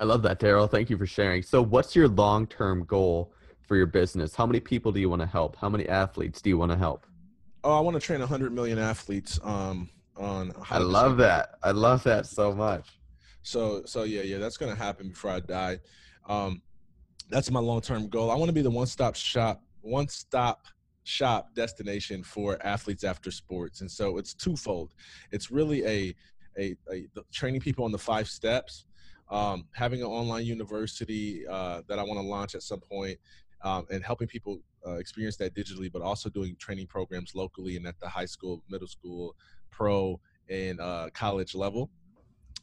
I 0.00 0.04
love 0.04 0.22
that 0.22 0.40
darryll. 0.40 0.70
Thank 0.70 0.88
you 0.88 0.96
for 0.96 1.06
sharing. 1.06 1.42
So 1.42 1.62
what's 1.62 1.94
your 1.94 2.08
long-term 2.08 2.84
goal 2.84 3.32
for 3.60 3.76
your 3.76 3.86
business? 3.86 4.34
How 4.34 4.46
many 4.46 4.60
people 4.60 4.90
do 4.90 5.00
you 5.00 5.08
want 5.10 5.20
to 5.20 5.26
help? 5.26 5.56
How 5.56 5.68
many 5.68 5.88
athletes 5.88 6.40
do 6.40 6.48
you 6.48 6.56
want 6.56 6.72
to 6.72 6.78
help? 6.78 7.06
Oh 7.64 7.76
i 7.76 7.80
want 7.80 7.94
to 7.94 8.00
train 8.00 8.20
100 8.20 8.52
million 8.52 8.78
athletes 8.78 9.40
um 9.42 9.88
on 10.16 10.52
i 10.70 10.78
love 10.78 11.16
that. 11.16 11.54
i 11.62 11.70
love 11.70 12.02
that 12.04 12.26
so 12.26 12.54
much. 12.54 12.86
So 13.42 13.82
so 13.84 14.04
yeah 14.04 14.22
yeah 14.22 14.38
that's 14.38 14.56
gonna 14.56 14.74
happen 14.74 15.08
before 15.08 15.30
i 15.32 15.40
die. 15.40 15.80
Um 16.28 16.62
that's 17.30 17.50
my 17.50 17.60
long-term 17.60 18.08
goal. 18.08 18.30
I 18.30 18.36
want 18.36 18.48
to 18.48 18.52
be 18.52 18.62
the 18.62 18.70
one-stop 18.70 19.16
shop 19.16 19.62
one-stop 19.80 20.66
shop 21.04 21.54
destination 21.54 22.22
for 22.22 22.58
athletes 22.66 23.04
after 23.04 23.30
sports. 23.30 23.80
And 23.80 23.90
so 23.90 24.18
it's 24.18 24.34
twofold. 24.34 24.92
It's 25.30 25.50
really 25.50 25.84
a, 25.84 26.14
a, 26.58 26.76
a 26.90 27.06
training 27.32 27.60
people 27.60 27.84
on 27.84 27.92
the 27.92 27.98
five 27.98 28.28
steps, 28.28 28.86
um, 29.30 29.66
having 29.72 30.00
an 30.00 30.08
online 30.08 30.44
university 30.44 31.46
uh, 31.46 31.82
that 31.88 31.98
I 31.98 32.02
want 32.02 32.20
to 32.20 32.26
launch 32.26 32.54
at 32.54 32.62
some 32.62 32.80
point, 32.80 33.18
um, 33.62 33.86
and 33.90 34.04
helping 34.04 34.28
people 34.28 34.60
uh, 34.86 34.94
experience 34.94 35.36
that 35.36 35.54
digitally, 35.54 35.90
but 35.90 36.02
also 36.02 36.28
doing 36.28 36.56
training 36.58 36.86
programs 36.86 37.34
locally 37.34 37.76
and 37.76 37.86
at 37.86 37.98
the 38.00 38.08
high 38.08 38.26
school, 38.26 38.62
middle 38.68 38.88
school, 38.88 39.34
pro, 39.70 40.20
and 40.48 40.80
uh, 40.80 41.08
college 41.14 41.54
level. 41.54 41.90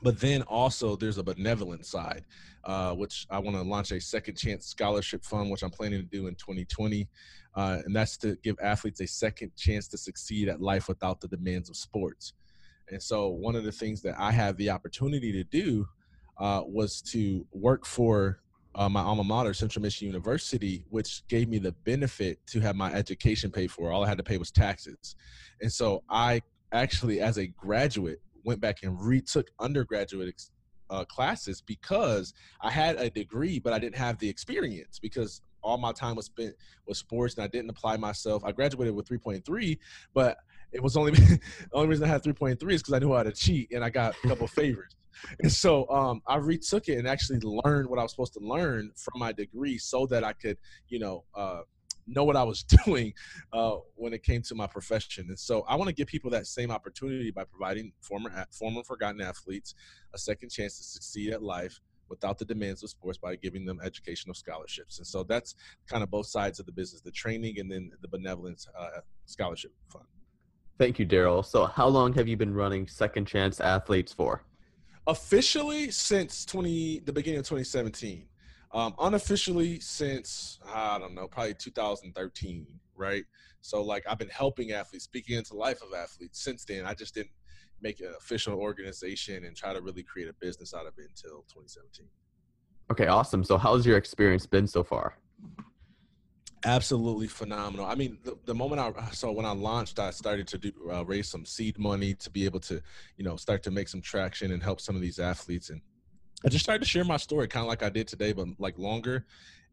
But 0.03 0.19
then 0.19 0.41
also 0.43 0.95
there's 0.95 1.17
a 1.17 1.24
benevolent 1.24 1.86
side, 1.86 2.25
uh, 2.63 2.93
which 2.93 3.27
I 3.29 3.38
want 3.38 3.55
to 3.57 3.62
launch 3.62 3.91
a 3.91 4.01
second 4.01 4.36
chance 4.36 4.65
scholarship 4.65 5.24
fund, 5.24 5.51
which 5.51 5.63
I'm 5.63 5.69
planning 5.69 6.01
to 6.01 6.07
do 6.07 6.27
in 6.27 6.36
2020. 6.36 7.07
Uh, 7.55 7.79
and 7.86 7.96
that's 7.96 8.17
to 8.17 8.38
give 8.43 8.55
athletes 8.62 9.01
a 9.01 9.08
second 9.08 9.55
chance 9.55 9.88
to 9.89 9.98
succeed 9.98 10.48
at 10.48 10.62
life 10.62 10.88
without 10.88 11.20
the 11.20 11.27
demands 11.27 11.70
of 11.70 11.75
sports. 11.75 12.34
And 12.89 13.01
so 13.01 13.29
one 13.29 13.55
of 13.55 13.63
the 13.63 13.72
things 13.72 14.01
that 14.03 14.15
I 14.17 14.31
had 14.31 14.58
the 14.58 14.70
opportunity 14.70 15.31
to 15.31 15.43
do 15.43 15.88
uh, 16.38 16.62
was 16.65 17.01
to 17.01 17.46
work 17.51 17.86
for 17.86 18.39
uh, 18.75 18.88
my 18.88 19.01
alma 19.01 19.24
mater, 19.24 19.53
Central 19.53 19.81
Michigan 19.81 20.08
University, 20.08 20.86
which 20.89 21.27
gave 21.27 21.50
me 21.50 21.58
the 21.58 21.74
benefit 21.84 22.39
to 22.48 22.60
have 22.62 22.75
my 22.75 22.91
education 22.93 23.51
paid 23.51 23.70
for. 23.70 23.91
All 23.91 24.03
I 24.03 24.08
had 24.08 24.17
to 24.17 24.24
pay 24.24 24.38
was 24.38 24.51
taxes. 24.51 25.15
And 25.62 25.72
so 25.72 26.03
I 26.10 26.41
actually, 26.72 27.20
as 27.20 27.38
a 27.38 27.48
graduate, 27.48 28.22
went 28.43 28.62
back 28.62 28.84
and 28.84 29.00
retook 29.00 29.51
undergraduate 29.60 30.41
uh, 30.89 31.05
classes 31.05 31.62
because 31.62 32.34
I 32.62 32.72
had 32.72 32.98
a 32.98 33.10
degree, 33.10 33.60
but 33.60 33.74
I 33.74 33.79
didn't 33.79 33.98
have 33.98 34.17
the 34.20 34.29
experience 34.29 35.00
because 35.00 35.41
all 35.61 35.77
my 35.77 35.91
time 35.91 36.15
was 36.15 36.25
spent 36.25 36.55
with 36.85 36.97
sports 36.97 37.35
and 37.35 37.43
I 37.43 37.47
didn't 37.47 37.69
apply 37.69 37.97
myself. 37.97 38.43
I 38.43 38.51
graduated 38.51 38.95
with 38.95 39.07
3.3, 39.07 39.77
but 40.13 40.37
it 40.71 40.81
was 40.81 40.97
only 40.97 41.11
the 41.11 41.39
only 41.73 41.89
reason 41.89 42.05
I 42.05 42.07
had 42.07 42.23
3.3 42.23 42.53
is 42.71 42.81
because 42.81 42.93
I 42.93 42.99
knew 42.99 43.13
how 43.13 43.23
to 43.23 43.31
cheat 43.31 43.71
and 43.71 43.83
I 43.83 43.89
got 43.89 44.15
a 44.23 44.27
couple 44.27 44.47
favors. 44.59 44.95
And 45.41 45.51
so 45.51 45.87
um, 45.89 46.21
I 46.27 46.37
retook 46.37 46.87
it 46.87 46.97
and 46.97 47.07
actually 47.07 47.39
learned 47.39 47.89
what 47.89 47.99
I 47.99 48.03
was 48.03 48.11
supposed 48.11 48.33
to 48.33 48.39
learn 48.39 48.91
from 48.95 49.19
my 49.19 49.31
degree 49.31 49.77
so 49.77 50.05
that 50.07 50.23
I 50.23 50.33
could, 50.33 50.57
you 50.87 50.99
know, 50.99 51.25
uh, 51.35 51.61
know 52.07 52.23
what 52.23 52.35
I 52.35 52.43
was 52.43 52.63
doing 52.85 53.13
uh, 53.53 53.77
when 53.95 54.13
it 54.13 54.23
came 54.23 54.41
to 54.43 54.55
my 54.55 54.67
profession. 54.67 55.25
And 55.29 55.37
so 55.37 55.61
I 55.67 55.75
want 55.75 55.89
to 55.89 55.93
give 55.93 56.07
people 56.07 56.31
that 56.31 56.47
same 56.47 56.71
opportunity 56.71 57.31
by 57.31 57.43
providing 57.43 57.91
former 58.01 58.45
former 58.51 58.83
forgotten 58.83 59.21
athletes 59.21 59.75
a 60.13 60.17
second 60.17 60.49
chance 60.49 60.77
to 60.77 60.83
succeed 60.83 61.33
at 61.33 61.43
life 61.43 61.79
without 62.11 62.37
the 62.37 62.45
demands 62.45 62.83
of 62.83 62.89
sports 62.89 63.17
by 63.17 63.35
giving 63.35 63.65
them 63.65 63.79
educational 63.83 64.35
scholarships. 64.35 64.99
And 64.99 65.07
so 65.07 65.23
that's 65.23 65.55
kind 65.87 66.03
of 66.03 66.11
both 66.11 66.27
sides 66.27 66.59
of 66.59 66.67
the 66.67 66.71
business, 66.71 67.01
the 67.01 67.09
training 67.09 67.59
and 67.59 67.71
then 67.71 67.89
the 68.01 68.07
benevolence 68.07 68.67
uh, 68.77 68.99
scholarship 69.25 69.71
fund. 69.87 70.05
Thank 70.77 70.99
you, 70.99 71.05
Darryll. 71.05 71.43
So 71.43 71.65
how 71.65 71.87
long 71.87 72.13
have 72.13 72.27
you 72.27 72.37
been 72.37 72.53
running 72.53 72.87
Second 72.87 73.25
Chance 73.25 73.61
Athletes 73.61 74.13
for? 74.13 74.43
Officially 75.07 75.89
since 75.89 76.45
20 76.45 76.99
the 77.05 77.13
beginning 77.13 77.39
of 77.39 77.45
2017. 77.45 78.27
Um, 78.73 78.93
unofficially 78.99 79.79
since 79.79 80.59
I 80.67 80.99
don't 80.99 81.15
know, 81.15 81.27
probably 81.27 81.55
2013, 81.55 82.67
right? 82.95 83.23
So 83.61 83.81
like 83.81 84.03
I've 84.07 84.19
been 84.19 84.29
helping 84.29 84.71
athletes, 84.71 85.05
speaking 85.05 85.37
into 85.37 85.55
life 85.55 85.81
of 85.81 85.93
athletes 85.93 86.43
since 86.43 86.65
then. 86.65 86.85
I 86.85 86.93
just 86.93 87.13
didn't 87.15 87.31
make 87.81 88.00
an 88.00 88.13
official 88.17 88.55
organization 88.59 89.45
and 89.45 89.55
try 89.55 89.73
to 89.73 89.81
really 89.81 90.03
create 90.03 90.29
a 90.29 90.33
business 90.33 90.73
out 90.73 90.85
of 90.85 90.93
it 90.97 91.07
until 91.09 91.45
2017. 91.50 92.07
Okay, 92.91 93.07
awesome. 93.07 93.43
So 93.43 93.57
how's 93.57 93.85
your 93.85 93.97
experience 93.97 94.45
been 94.45 94.67
so 94.67 94.83
far? 94.83 95.15
Absolutely 96.63 97.27
phenomenal. 97.27 97.85
I 97.85 97.95
mean, 97.95 98.19
the, 98.23 98.38
the, 98.45 98.53
moment 98.53 98.81
I 98.81 99.09
so 99.11 99.31
when 99.31 99.45
I 99.45 99.51
launched, 99.51 99.97
I 99.97 100.11
started 100.11 100.47
to 100.50 100.57
do 100.59 100.71
uh, 100.93 101.03
raise 101.05 101.27
some 101.27 101.43
seed 101.43 101.79
money 101.79 102.13
to 102.15 102.29
be 102.29 102.45
able 102.45 102.59
to, 102.61 102.81
you 103.17 103.23
know, 103.23 103.35
start 103.35 103.63
to 103.63 103.71
make 103.71 103.88
some 103.88 104.01
traction 104.01 104.51
and 104.51 104.61
help 104.61 104.79
some 104.79 104.95
of 104.95 105.01
these 105.01 105.17
athletes. 105.17 105.71
And 105.71 105.81
I 106.45 106.50
just 106.50 106.63
started 106.63 106.83
to 106.83 106.89
share 106.89 107.03
my 107.03 107.17
story, 107.17 107.47
kind 107.47 107.63
of 107.63 107.67
like 107.67 107.81
I 107.81 107.89
did 107.89 108.07
today, 108.07 108.31
but 108.31 108.47
like 108.59 108.77
longer. 108.77 109.25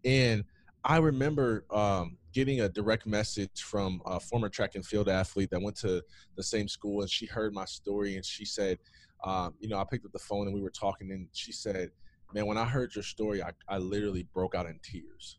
And 0.04 0.44
I 0.84 0.98
remember 0.98 1.64
um, 1.70 2.16
getting 2.32 2.60
a 2.60 2.68
direct 2.68 3.06
message 3.06 3.62
from 3.62 4.00
a 4.06 4.20
former 4.20 4.48
track 4.48 4.74
and 4.74 4.86
field 4.86 5.08
athlete 5.08 5.50
that 5.50 5.60
went 5.60 5.76
to 5.78 6.02
the 6.36 6.42
same 6.42 6.68
school, 6.68 7.00
and 7.00 7.10
she 7.10 7.26
heard 7.26 7.52
my 7.52 7.64
story, 7.64 8.16
and 8.16 8.24
she 8.24 8.44
said, 8.44 8.78
um, 9.24 9.54
you 9.58 9.68
know, 9.68 9.78
I 9.78 9.84
picked 9.84 10.06
up 10.06 10.12
the 10.12 10.18
phone 10.18 10.46
and 10.46 10.54
we 10.54 10.62
were 10.62 10.70
talking, 10.70 11.10
and 11.10 11.28
she 11.32 11.52
said, 11.52 11.90
"Man, 12.32 12.46
when 12.46 12.56
I 12.56 12.64
heard 12.64 12.94
your 12.94 13.02
story, 13.02 13.42
I, 13.42 13.50
I 13.68 13.78
literally 13.78 14.26
broke 14.32 14.54
out 14.54 14.66
in 14.66 14.78
tears." 14.82 15.38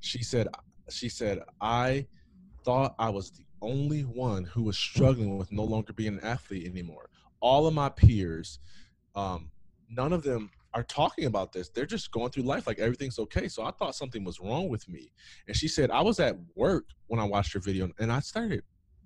She 0.00 0.22
said, 0.22 0.48
"She 0.90 1.08
said 1.08 1.40
I 1.60 2.06
thought 2.64 2.94
I 2.98 3.10
was 3.10 3.30
the 3.32 3.44
only 3.60 4.02
one 4.02 4.44
who 4.44 4.62
was 4.62 4.78
struggling 4.78 5.38
with 5.38 5.50
no 5.50 5.64
longer 5.64 5.92
being 5.92 6.14
an 6.14 6.24
athlete 6.24 6.66
anymore. 6.66 7.10
All 7.40 7.66
of 7.66 7.74
my 7.74 7.88
peers, 7.88 8.60
um, 9.16 9.50
none 9.90 10.12
of 10.12 10.22
them 10.22 10.50
are 10.74 10.82
talking 10.82 11.26
about 11.26 11.52
this. 11.52 11.68
They're 11.68 11.86
just 11.86 12.10
going 12.10 12.30
through 12.30 12.42
life 12.42 12.66
like 12.66 12.80
everything's 12.80 13.18
okay. 13.20 13.48
So 13.48 13.62
I 13.62 13.70
thought 13.70 13.94
something 13.94 14.24
was 14.24 14.40
wrong 14.40 14.68
with 14.68 14.88
me. 14.88 15.12
And 15.46 15.56
she 15.56 15.68
said, 15.68 15.90
I 15.90 16.02
was 16.02 16.18
at 16.20 16.36
work 16.56 16.84
when 17.06 17.20
I 17.20 17.24
watched 17.24 17.54
your 17.54 17.62
video 17.62 17.88
and 17.98 18.12
I 18.12 18.20
started 18.20 18.62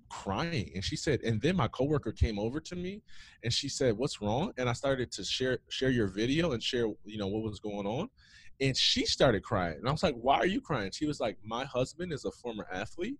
crying. 0.09 0.71
And 0.73 0.83
she 0.83 0.95
said, 0.95 1.21
and 1.21 1.39
then 1.39 1.55
my 1.55 1.67
coworker 1.67 2.11
came 2.11 2.39
over 2.39 2.59
to 2.59 2.75
me 2.75 3.03
and 3.43 3.53
she 3.53 3.69
said, 3.69 3.95
What's 3.95 4.19
wrong? 4.19 4.51
And 4.57 4.67
I 4.67 4.73
started 4.73 5.11
to 5.13 5.23
share 5.23 5.59
share 5.69 5.91
your 5.91 6.07
video 6.07 6.51
and 6.53 6.61
share, 6.61 6.87
you 7.05 7.17
know, 7.17 7.27
what 7.27 7.43
was 7.43 7.59
going 7.59 7.85
on. 7.85 8.09
And 8.59 8.75
she 8.75 9.05
started 9.05 9.43
crying. 9.43 9.77
And 9.77 9.87
I 9.87 9.91
was 9.91 10.03
like, 10.03 10.15
Why 10.15 10.37
are 10.37 10.47
you 10.47 10.61
crying? 10.61 10.91
She 10.91 11.05
was 11.05 11.19
like, 11.19 11.37
My 11.43 11.65
husband 11.65 12.11
is 12.11 12.25
a 12.25 12.31
former 12.31 12.67
athlete 12.73 13.19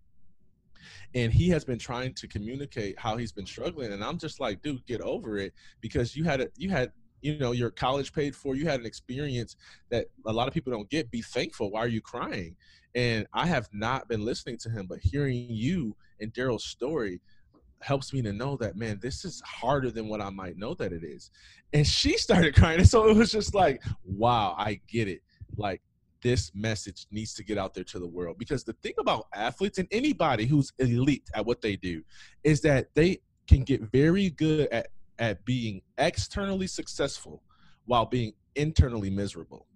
and 1.13 1.31
he 1.33 1.49
has 1.49 1.65
been 1.65 1.79
trying 1.79 2.13
to 2.13 2.27
communicate 2.27 2.97
how 2.97 3.17
he's 3.17 3.31
been 3.31 3.45
struggling 3.45 3.91
and 3.91 4.03
i'm 4.03 4.17
just 4.17 4.39
like 4.39 4.61
dude 4.61 4.85
get 4.85 5.01
over 5.01 5.37
it 5.37 5.53
because 5.81 6.15
you 6.15 6.23
had 6.23 6.41
a 6.41 6.47
you 6.55 6.69
had 6.69 6.91
you 7.21 7.37
know 7.37 7.51
your 7.51 7.69
college 7.69 8.13
paid 8.13 8.35
for 8.35 8.55
you 8.55 8.67
had 8.67 8.79
an 8.79 8.85
experience 8.85 9.55
that 9.89 10.07
a 10.25 10.31
lot 10.31 10.47
of 10.47 10.53
people 10.53 10.71
don't 10.71 10.89
get 10.89 11.11
be 11.11 11.21
thankful. 11.21 11.71
Why 11.71 11.81
are 11.81 11.87
you 11.87 12.01
crying? 12.01 12.55
And 12.95 13.27
i 13.33 13.45
have 13.45 13.69
not 13.71 14.07
been 14.07 14.25
listening 14.25 14.57
to 14.59 14.69
him 14.69 14.87
but 14.87 14.99
hearing 14.99 15.45
you 15.47 15.95
and 16.19 16.33
darryll's 16.33 16.65
story 16.65 17.21
helps 17.81 18.11
me 18.13 18.21
to 18.23 18.33
know 18.33 18.57
that 18.57 18.75
man 18.75 18.99
this 19.01 19.23
is 19.23 19.41
harder 19.45 19.91
than 19.91 20.07
what 20.07 20.19
i 20.21 20.29
might 20.29 20.57
know 20.57 20.73
that 20.73 20.91
it 20.91 21.03
is. 21.03 21.31
And 21.71 21.85
she 21.85 22.17
started 22.17 22.55
crying. 22.59 22.79
And 22.79 22.89
so 22.89 23.07
it 23.07 23.15
was 23.15 23.31
just 23.31 23.53
like 23.53 23.83
wow 24.05 24.55
i 24.57 24.79
get 24.87 25.07
it. 25.07 25.21
Like 25.55 25.81
this 26.21 26.51
message 26.53 27.05
needs 27.11 27.33
to 27.35 27.43
get 27.43 27.57
out 27.57 27.73
there 27.73 27.83
to 27.85 27.99
the 27.99 28.07
world. 28.07 28.37
Because 28.37 28.63
the 28.63 28.73
thing 28.73 28.93
about 28.97 29.27
athletes 29.33 29.77
and 29.77 29.87
anybody 29.91 30.45
who's 30.45 30.73
elite 30.79 31.29
at 31.35 31.45
what 31.45 31.61
they 31.61 31.75
do 31.75 32.03
is 32.43 32.61
that 32.61 32.93
they 32.95 33.19
can 33.47 33.63
get 33.63 33.81
very 33.91 34.29
good 34.31 34.67
at 34.71 34.87
at 35.19 35.43
being 35.45 35.81
externally 35.97 36.67
successful 36.67 37.43
while 37.85 38.05
being 38.05 38.33
internally 38.55 39.09
miserable. 39.09 39.67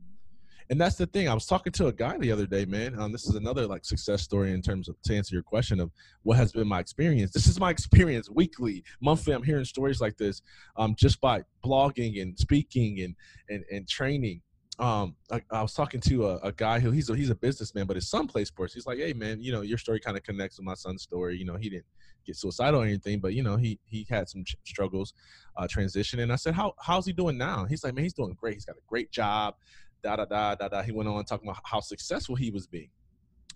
And 0.69 0.79
that's 0.79 0.95
the 0.95 1.05
thing. 1.05 1.27
I 1.27 1.33
was 1.33 1.45
talking 1.45 1.73
to 1.73 1.87
a 1.87 1.93
guy 1.93 2.17
the 2.17 2.31
other 2.31 2.45
day, 2.45 2.65
man. 2.65 2.97
Um, 2.97 3.11
this 3.11 3.27
is 3.27 3.35
another 3.35 3.67
like 3.67 3.83
success 3.83 4.21
story 4.21 4.53
in 4.53 4.61
terms 4.61 4.87
of 4.87 4.99
to 5.03 5.15
answer 5.15 5.35
your 5.35 5.43
question 5.43 5.79
of 5.79 5.91
what 6.23 6.37
has 6.37 6.53
been 6.53 6.67
my 6.67 6.79
experience. 6.79 7.31
This 7.31 7.47
is 7.47 7.59
my 7.59 7.69
experience 7.69 8.29
weekly, 8.29 8.83
monthly. 9.01 9.33
I'm 9.33 9.43
hearing 9.43 9.65
stories 9.65 9.99
like 9.99 10.17
this 10.17 10.41
um, 10.77 10.95
just 10.97 11.19
by 11.19 11.41
blogging 11.65 12.21
and 12.21 12.37
speaking 12.39 13.01
and 13.01 13.15
and, 13.49 13.63
and 13.71 13.87
training 13.87 14.41
um 14.79 15.15
I, 15.31 15.41
I, 15.51 15.61
was 15.61 15.73
talking 15.73 16.01
to 16.01 16.27
a, 16.29 16.37
a, 16.37 16.51
guy 16.51 16.79
who 16.79 16.89
he's 16.89 17.09
a, 17.09 17.15
he's 17.15 17.29
a 17.29 17.35
businessman 17.35 17.85
but 17.85 17.95
his 17.95 18.09
son 18.09 18.27
plays 18.27 18.47
sports. 18.47 18.73
He's 18.73 18.87
like 18.87 18.97
hey 18.97 19.13
man 19.13 19.39
you 19.39 19.51
know 19.51 19.61
your 19.61 19.77
story 19.77 19.99
kind 19.99 20.17
of 20.17 20.23
connects 20.23 20.57
with 20.57 20.65
my 20.65 20.73
son's 20.73 21.03
story 21.03 21.37
you 21.37 21.45
know 21.45 21.55
he 21.55 21.69
didn't 21.69 21.85
get 22.25 22.35
suicidal 22.35 22.81
or 22.81 22.85
anything 22.85 23.19
but 23.19 23.33
you 23.33 23.43
know 23.43 23.55
he 23.55 23.79
he 23.85 24.07
had 24.09 24.27
some 24.27 24.43
ch- 24.43 24.55
struggles 24.63 25.13
uh 25.57 25.67
transition 25.69 26.19
and 26.21 26.31
i 26.33 26.35
said 26.35 26.55
how 26.55 26.73
how's 26.79 27.05
he 27.05 27.13
doing 27.13 27.37
now? 27.37 27.65
He's 27.65 27.83
like 27.83 27.93
man 27.93 28.03
he's 28.03 28.13
doing 28.13 28.35
great. 28.39 28.55
He's 28.55 28.65
got 28.65 28.75
a 28.75 28.85
great 28.87 29.11
job 29.11 29.55
da 30.03 30.15
da 30.15 30.25
da 30.25 30.55
da 30.55 30.67
da. 30.67 30.81
He 30.81 30.91
went 30.91 31.07
on 31.07 31.23
talking 31.25 31.47
about 31.47 31.61
how 31.63 31.79
successful 31.79 32.35
he 32.35 32.49
was 32.49 32.65
being. 32.65 32.89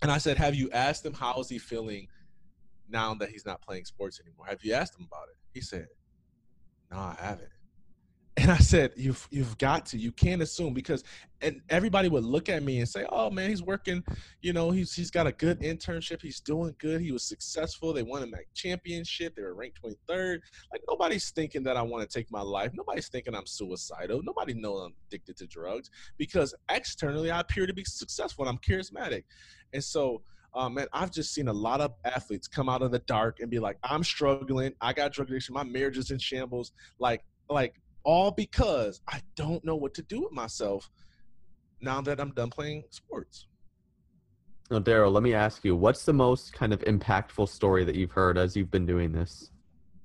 And 0.02 0.12
i 0.12 0.18
said 0.18 0.36
have 0.36 0.54
you 0.54 0.70
asked 0.70 1.04
him 1.04 1.14
how 1.14 1.40
is 1.40 1.48
he 1.48 1.58
feeling 1.58 2.06
now 2.88 3.12
that 3.14 3.30
he's 3.30 3.44
not 3.44 3.60
playing 3.60 3.86
sports 3.86 4.20
anymore? 4.24 4.46
Have 4.46 4.62
you 4.62 4.72
asked 4.72 4.96
him 4.98 5.06
about 5.10 5.28
it? 5.30 5.36
He 5.52 5.60
said 5.60 5.88
no 6.92 6.98
i 6.98 7.16
haven't 7.18 7.48
and 8.48 8.56
I 8.56 8.60
said, 8.60 8.92
"You've 8.96 9.28
you've 9.30 9.58
got 9.58 9.84
to. 9.86 9.98
You 9.98 10.10
can't 10.10 10.40
assume 10.40 10.72
because." 10.72 11.04
And 11.40 11.60
everybody 11.68 12.08
would 12.08 12.24
look 12.24 12.48
at 12.48 12.62
me 12.62 12.78
and 12.78 12.88
say, 12.88 13.04
"Oh 13.10 13.30
man, 13.30 13.50
he's 13.50 13.62
working. 13.62 14.02
You 14.40 14.54
know, 14.54 14.70
he's 14.70 14.94
he's 14.94 15.10
got 15.10 15.26
a 15.26 15.32
good 15.32 15.60
internship. 15.60 16.22
He's 16.22 16.40
doing 16.40 16.74
good. 16.78 17.02
He 17.02 17.12
was 17.12 17.22
successful. 17.22 17.92
They 17.92 18.02
won 18.02 18.22
a 18.22 18.26
MAC 18.26 18.46
championship. 18.54 19.36
They 19.36 19.42
were 19.42 19.54
ranked 19.54 19.80
23rd. 19.82 20.40
Like 20.72 20.80
nobody's 20.88 21.30
thinking 21.30 21.62
that 21.64 21.76
I 21.76 21.82
want 21.82 22.08
to 22.08 22.18
take 22.18 22.30
my 22.30 22.40
life. 22.40 22.72
Nobody's 22.74 23.08
thinking 23.08 23.34
I'm 23.34 23.46
suicidal. 23.46 24.22
Nobody 24.22 24.54
knows 24.54 24.86
I'm 24.86 24.94
addicted 25.08 25.36
to 25.36 25.46
drugs 25.46 25.90
because 26.16 26.54
externally 26.70 27.30
I 27.30 27.40
appear 27.40 27.66
to 27.66 27.74
be 27.74 27.84
successful 27.84 28.46
and 28.46 28.50
I'm 28.50 28.58
charismatic. 28.58 29.24
And 29.72 29.84
so." 29.84 30.22
Um, 30.54 30.74
man, 30.74 30.86
I've 30.94 31.10
just 31.10 31.34
seen 31.34 31.48
a 31.48 31.52
lot 31.52 31.82
of 31.82 31.92
athletes 32.06 32.48
come 32.48 32.70
out 32.70 32.80
of 32.80 32.90
the 32.90 33.00
dark 33.00 33.40
and 33.40 33.50
be 33.50 33.58
like, 33.58 33.76
"I'm 33.82 34.02
struggling. 34.02 34.72
I 34.80 34.94
got 34.94 35.12
drug 35.12 35.28
addiction. 35.28 35.52
My 35.52 35.62
marriage 35.62 35.98
is 35.98 36.10
in 36.10 36.18
shambles." 36.18 36.72
Like, 36.98 37.22
like 37.50 37.74
all 38.04 38.30
because 38.30 39.00
I 39.08 39.20
don't 39.36 39.64
know 39.64 39.76
what 39.76 39.94
to 39.94 40.02
do 40.02 40.22
with 40.22 40.32
myself 40.32 40.90
now 41.80 42.00
that 42.02 42.20
I'm 42.20 42.30
done 42.30 42.50
playing 42.50 42.84
sports. 42.90 43.46
Now, 44.70 44.80
Darryll, 44.80 45.12
let 45.12 45.22
me 45.22 45.32
ask 45.32 45.64
you, 45.64 45.74
what's 45.74 46.04
the 46.04 46.12
most 46.12 46.52
kind 46.52 46.72
of 46.72 46.80
impactful 46.80 47.48
story 47.48 47.84
that 47.84 47.94
you've 47.94 48.10
heard 48.10 48.36
as 48.36 48.54
you've 48.54 48.70
been 48.70 48.84
doing 48.84 49.12
this? 49.12 49.50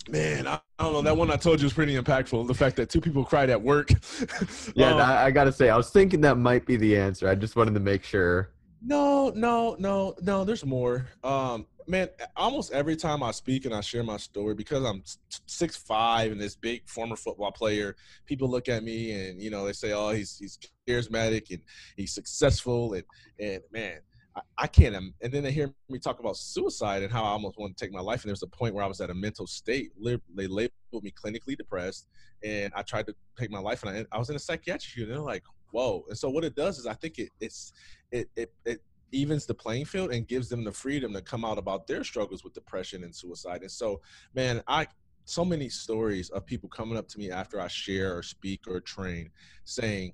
Man, 0.09 0.47
I, 0.47 0.59
I 0.79 0.83
don't 0.83 0.93
know. 0.93 1.01
That 1.01 1.17
one 1.17 1.31
I 1.31 1.35
told 1.35 1.59
you 1.59 1.65
was 1.65 1.73
pretty 1.73 1.95
impactful. 1.95 2.47
The 2.47 2.53
fact 2.53 2.75
that 2.77 2.89
two 2.89 3.01
people 3.01 3.23
cried 3.23 3.49
at 3.49 3.61
work. 3.61 3.89
yeah, 4.75 4.93
um, 4.93 5.01
I, 5.01 5.25
I 5.25 5.31
got 5.31 5.45
to 5.45 5.51
say, 5.51 5.69
I 5.69 5.77
was 5.77 5.89
thinking 5.89 6.21
that 6.21 6.37
might 6.37 6.65
be 6.65 6.75
the 6.75 6.97
answer. 6.97 7.27
I 7.27 7.35
just 7.35 7.55
wanted 7.55 7.73
to 7.73 7.79
make 7.79 8.03
sure. 8.03 8.52
No, 8.85 9.29
no, 9.29 9.75
no, 9.79 10.13
no. 10.21 10.43
There's 10.43 10.65
more. 10.65 11.07
Um, 11.23 11.65
man, 11.87 12.09
almost 12.35 12.73
every 12.73 12.97
time 12.97 13.23
I 13.23 13.31
speak 13.31 13.63
and 13.65 13.73
I 13.73 13.79
share 13.79 14.03
my 14.03 14.17
story, 14.17 14.55
because 14.55 14.83
I'm 14.83 15.03
six 15.45 15.77
five 15.77 16.33
and 16.33 16.41
this 16.41 16.55
big 16.55 16.87
former 16.89 17.15
football 17.15 17.51
player, 17.51 17.95
people 18.25 18.49
look 18.49 18.67
at 18.67 18.83
me 18.83 19.11
and 19.11 19.41
you 19.41 19.49
know 19.49 19.65
they 19.65 19.71
say, 19.71 19.93
"Oh, 19.93 20.09
he's 20.09 20.37
he's 20.37 20.59
charismatic 20.87 21.49
and 21.51 21.61
he's 21.95 22.13
successful," 22.13 22.93
and 22.93 23.05
and 23.39 23.61
man, 23.71 23.99
I, 24.35 24.41
I 24.57 24.67
can't. 24.67 24.95
And 24.95 25.31
then 25.31 25.43
they 25.43 25.51
hear 25.51 25.73
me 25.87 25.97
talk 25.97 26.19
about 26.19 26.35
suicide 26.35 27.03
and 27.03 27.11
how 27.11 27.23
I 27.23 27.29
almost 27.29 27.57
want 27.57 27.77
to 27.77 27.85
take 27.85 27.93
my 27.93 28.01
life. 28.01 28.23
And 28.23 28.29
there's 28.29 28.43
a 28.43 28.47
point 28.47 28.75
where 28.75 28.83
I 28.83 28.87
was 28.87 28.99
at 28.99 29.09
a 29.09 29.13
mental 29.13 29.47
state. 29.47 29.91
They 30.03 30.47
labeled 30.47 30.71
me 30.91 31.11
clinically 31.11 31.57
depressed, 31.57 32.07
and 32.43 32.73
I 32.75 32.81
tried 32.81 33.07
to 33.07 33.15
take 33.39 33.49
my 33.49 33.59
life, 33.59 33.83
and 33.83 34.05
I, 34.11 34.15
I 34.15 34.19
was 34.19 34.29
in 34.29 34.35
a 34.35 34.39
psychiatric 34.39 34.93
unit. 34.97 35.13
They're 35.15 35.23
like, 35.23 35.43
whoa. 35.73 36.05
And 36.07 36.17
so 36.17 36.29
what 36.29 36.45
it 36.45 36.55
does 36.55 36.77
is 36.77 36.85
I 36.85 36.93
think 36.93 37.19
it 37.19 37.29
it's 37.41 37.73
it 38.11 38.29
it 38.35 38.53
it 38.63 38.81
evens 39.11 39.45
the 39.45 39.53
playing 39.53 39.85
field 39.85 40.11
and 40.11 40.27
gives 40.27 40.49
them 40.49 40.63
the 40.63 40.71
freedom 40.71 41.13
to 41.13 41.21
come 41.21 41.43
out 41.43 41.57
about 41.57 41.85
their 41.87 42.03
struggles 42.03 42.43
with 42.43 42.53
depression 42.53 43.03
and 43.03 43.13
suicide. 43.13 43.61
And 43.61 43.71
so, 43.71 44.01
man, 44.33 44.63
I 44.67 44.87
so 45.25 45.43
many 45.43 45.69
stories 45.69 46.29
of 46.29 46.45
people 46.45 46.69
coming 46.69 46.97
up 46.97 47.07
to 47.09 47.17
me 47.17 47.31
after 47.31 47.59
I 47.59 47.67
share 47.67 48.17
or 48.17 48.23
speak 48.23 48.61
or 48.67 48.79
train 48.81 49.29
saying, 49.63 50.13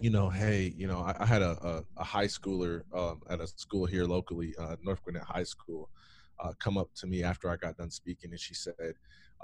you 0.00 0.10
know, 0.10 0.30
hey, 0.30 0.72
you 0.76 0.86
know, 0.86 1.00
I, 1.00 1.16
I 1.20 1.26
had 1.26 1.42
a, 1.42 1.58
a, 1.66 2.00
a, 2.00 2.04
high 2.04 2.26
schooler 2.26 2.82
um, 2.94 3.20
at 3.28 3.40
a 3.40 3.46
school 3.48 3.86
here 3.86 4.04
locally, 4.04 4.54
uh, 4.58 4.76
North 4.82 5.02
Gwinnett 5.02 5.24
High 5.24 5.42
School, 5.42 5.90
uh, 6.38 6.52
come 6.60 6.78
up 6.78 6.88
to 6.94 7.08
me 7.08 7.24
after 7.24 7.50
I 7.50 7.56
got 7.56 7.76
done 7.76 7.90
speaking, 7.90 8.30
and 8.30 8.38
she 8.38 8.54
said, 8.54 8.94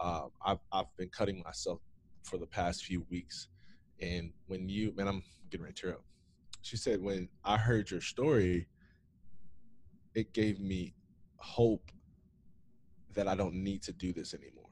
uh, 0.01 0.27
I've, 0.45 0.61
I've 0.71 0.97
been 0.97 1.09
cutting 1.09 1.43
myself 1.45 1.81
for 2.23 2.39
the 2.39 2.47
past 2.47 2.85
few 2.85 3.05
weeks. 3.11 3.49
And 4.01 4.33
when 4.47 4.69
you, 4.69 4.93
man, 4.97 5.09
I'm 5.09 5.23
getting 5.51 5.65
ready 5.65 5.75
to 5.75 5.83
tear 5.83 5.93
up 5.93 6.05
she 6.67 6.77
said 6.77 7.01
when 7.01 7.29
I 7.45 7.57
heard 7.57 7.93
your 7.93 8.01
story, 8.01 8.67
it 10.17 10.33
gave 10.33 10.59
me 10.59 10.95
hope 11.37 11.93
that 13.15 13.29
I 13.29 13.37
don't 13.37 13.55
need 13.55 13.85
to 13.85 13.93
do 13.93 14.13
this 14.13 14.35
anymore. 14.35 14.65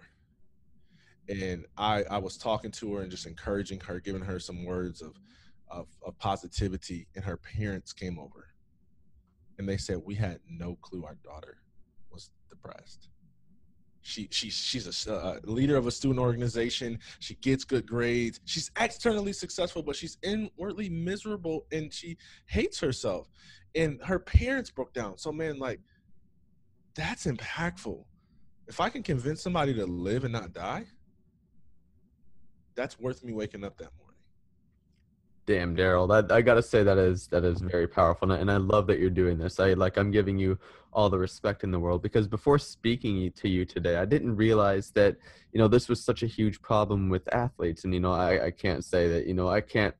And 1.28 1.66
I, 1.78 2.02
I 2.11 2.19
was 2.19 2.37
talking 2.37 2.73
to 2.73 2.95
her 2.95 3.02
and 3.02 3.12
just 3.12 3.26
encouraging 3.26 3.78
her, 3.81 4.00
giving 4.00 4.23
her 4.23 4.40
some 4.40 4.64
words 4.64 5.02
of, 5.02 5.14
of, 5.69 5.87
of 6.04 6.19
positivity. 6.19 7.07
And 7.14 7.25
her 7.25 7.37
parents 7.37 7.93
came 7.93 8.19
over 8.19 8.49
and 9.61 9.69
they 9.69 9.76
said, 9.76 9.99
We 10.04 10.16
had 10.16 10.40
no 10.50 10.75
clue 10.83 11.04
our 11.04 11.16
daughter 11.23 11.59
was 12.11 12.31
depressed. 12.50 13.09
She 14.06 14.28
she 14.30 14.50
she's 14.50 15.06
a 15.08 15.14
uh, 15.14 15.38
leader 15.44 15.76
of 15.76 15.87
a 15.87 15.90
student 15.90 16.20
organization. 16.20 16.99
She 17.20 17.37
gets 17.37 17.64
good 17.64 17.87
grades. 17.87 18.38
She's 18.44 18.70
externally 18.78 19.32
successful, 19.32 19.82
but 19.82 19.96
she's 19.96 20.18
inwardly 20.23 20.90
miserable 20.90 21.64
and 21.73 21.90
she 21.90 22.18
hates 22.44 22.78
herself. 22.78 23.30
And 23.75 23.99
her 24.02 24.18
parents 24.18 24.70
broke 24.70 24.92
down. 24.92 25.16
So 25.16 25.32
man, 25.32 25.58
like 25.58 25.80
that's 26.94 27.25
impactful. 27.25 28.04
If 28.68 28.78
I 28.78 28.90
can 28.90 29.02
convince 29.02 29.42
somebody 29.42 29.73
to 29.73 29.87
live 29.87 30.25
and 30.25 30.32
not 30.34 30.52
die, 30.52 30.84
that's 32.75 33.00
worth 33.00 33.25
me 33.25 33.32
waking 33.32 33.64
up 33.64 33.78
that 33.78 33.88
morning. 33.96 34.03
Damn, 35.46 35.76
Darryll, 35.76 36.08
that 36.08 36.32
I 36.32 36.40
gotta 36.40 36.62
say 36.62 36.82
that 36.84 36.96
is 36.96 37.26
that 37.26 37.44
is 37.44 37.60
very 37.60 37.86
powerful, 37.86 38.32
and 38.32 38.50
I 38.50 38.56
love 38.56 38.86
that 38.86 38.98
you're 38.98 39.10
doing 39.10 39.36
this. 39.36 39.60
I 39.60 39.74
like 39.74 39.98
I'm 39.98 40.10
giving 40.10 40.38
you 40.38 40.58
all 40.90 41.10
the 41.10 41.18
respect 41.18 41.64
in 41.64 41.70
the 41.70 41.78
world 41.78 42.02
because 42.02 42.26
before 42.26 42.58
speaking 42.58 43.30
to 43.32 43.48
you 43.48 43.66
today, 43.66 43.96
I 43.96 44.06
didn't 44.06 44.36
realize 44.36 44.90
that 44.92 45.16
you 45.52 45.58
know 45.58 45.68
this 45.68 45.86
was 45.86 46.02
such 46.02 46.22
a 46.22 46.26
huge 46.26 46.62
problem 46.62 47.10
with 47.10 47.32
athletes, 47.34 47.84
and 47.84 47.92
you 47.92 48.00
know 48.00 48.12
I 48.12 48.46
I 48.46 48.50
can't 48.52 48.82
say 48.82 49.06
that 49.08 49.26
you 49.26 49.34
know 49.34 49.48
I 49.50 49.60
can't 49.60 49.94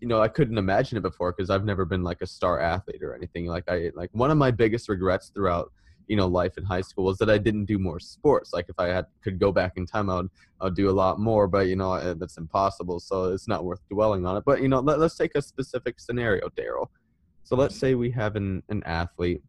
you 0.00 0.08
know 0.08 0.20
I 0.20 0.28
couldn't 0.28 0.58
imagine 0.58 0.98
it 0.98 1.02
before 1.02 1.32
because 1.32 1.48
I've 1.48 1.64
never 1.64 1.86
been 1.86 2.02
like 2.02 2.20
a 2.20 2.26
star 2.26 2.60
athlete 2.60 3.02
or 3.02 3.14
anything 3.14 3.46
like 3.46 3.64
I 3.68 3.90
like 3.94 4.10
one 4.12 4.30
of 4.30 4.36
my 4.36 4.50
biggest 4.50 4.90
regrets 4.90 5.28
throughout 5.28 5.72
you 6.06 6.16
know 6.16 6.26
life 6.26 6.58
in 6.58 6.64
high 6.64 6.80
school 6.80 7.04
was 7.04 7.18
that 7.18 7.30
I 7.30 7.38
didn't 7.38 7.64
do 7.64 7.78
more 7.78 8.00
sports. 8.00 8.52
Like 8.52 8.66
if 8.68 8.78
I 8.78 8.88
had 8.88 9.06
could 9.22 9.38
go 9.38 9.52
back 9.52 9.72
in 9.76 9.86
time, 9.86 10.10
I 10.10 10.16
would 10.16 10.30
I 10.60 10.64
would 10.64 10.76
do 10.76 10.90
a 10.90 10.92
lot 10.92 11.18
more. 11.18 11.46
But 11.46 11.68
you 11.68 11.76
know 11.76 12.14
that's 12.14 12.36
impossible, 12.36 13.00
so 13.00 13.32
it's 13.32 13.48
not 13.48 13.64
worth 13.64 13.80
dwelling 13.90 14.26
on 14.26 14.36
it. 14.36 14.44
But 14.44 14.62
you 14.62 14.68
know 14.68 14.80
let, 14.80 14.98
let's 14.98 15.16
take 15.16 15.34
a 15.34 15.42
specific 15.42 16.00
scenario, 16.00 16.48
Darryll. 16.50 16.88
So 17.44 17.56
let's 17.56 17.76
say 17.76 17.94
we 17.94 18.10
have 18.10 18.36
an 18.36 18.62
an 18.68 18.82
athlete, 18.84 19.42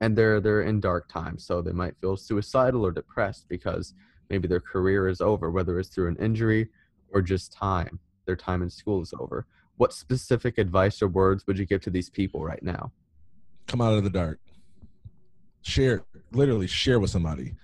and 0.00 0.16
they're 0.16 0.40
they're 0.40 0.62
in 0.62 0.80
dark 0.80 1.08
times, 1.08 1.44
so 1.44 1.62
they 1.62 1.72
might 1.72 1.96
feel 2.00 2.16
suicidal 2.16 2.84
or 2.84 2.92
depressed 2.92 3.46
because 3.48 3.94
maybe 4.30 4.48
their 4.48 4.60
career 4.60 5.08
is 5.08 5.20
over, 5.20 5.50
whether 5.50 5.78
it's 5.78 5.88
through 5.88 6.08
an 6.08 6.16
injury 6.16 6.68
or 7.12 7.22
just 7.22 7.52
time. 7.52 7.98
Their 8.26 8.36
time 8.36 8.62
in 8.62 8.68
school 8.68 9.00
is 9.00 9.14
over. 9.18 9.46
What 9.78 9.94
specific 9.94 10.58
advice 10.58 11.00
or 11.00 11.08
words 11.08 11.46
would 11.46 11.58
you 11.58 11.64
give 11.64 11.80
to 11.82 11.90
these 11.90 12.10
people 12.10 12.44
right 12.44 12.62
now? 12.62 12.92
Come 13.66 13.80
out 13.80 13.94
of 13.94 14.04
the 14.04 14.10
dark 14.10 14.38
share 15.62 16.04
literally 16.32 16.66
share 16.66 17.00
with 17.00 17.10
somebody. 17.10 17.54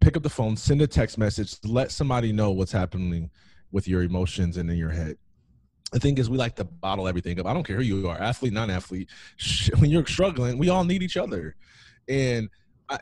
Pick 0.00 0.16
up 0.16 0.22
the 0.22 0.30
phone 0.30 0.56
send 0.56 0.82
a 0.82 0.86
text 0.86 1.18
message 1.18 1.56
let 1.64 1.90
somebody 1.90 2.32
know 2.32 2.50
what's 2.50 2.72
happening 2.72 3.30
with 3.72 3.88
your 3.88 4.02
emotions 4.02 4.56
and 4.56 4.70
in 4.70 4.76
your 4.76 4.90
head. 4.90 5.16
The 5.92 6.00
thing 6.00 6.18
is 6.18 6.28
we 6.28 6.36
like 6.36 6.56
to 6.56 6.64
bottle 6.64 7.08
everything 7.08 7.38
up. 7.40 7.46
I 7.46 7.54
don't 7.54 7.66
care 7.66 7.76
who 7.76 7.82
you 7.82 8.08
are 8.08 8.20
athlete 8.20 8.52
non-athlete 8.52 9.08
when 9.78 9.90
you're 9.90 10.06
struggling 10.06 10.58
we 10.58 10.68
all 10.68 10.84
need 10.84 11.02
each 11.02 11.16
other. 11.16 11.56
And 12.08 12.48
I, 12.88 12.98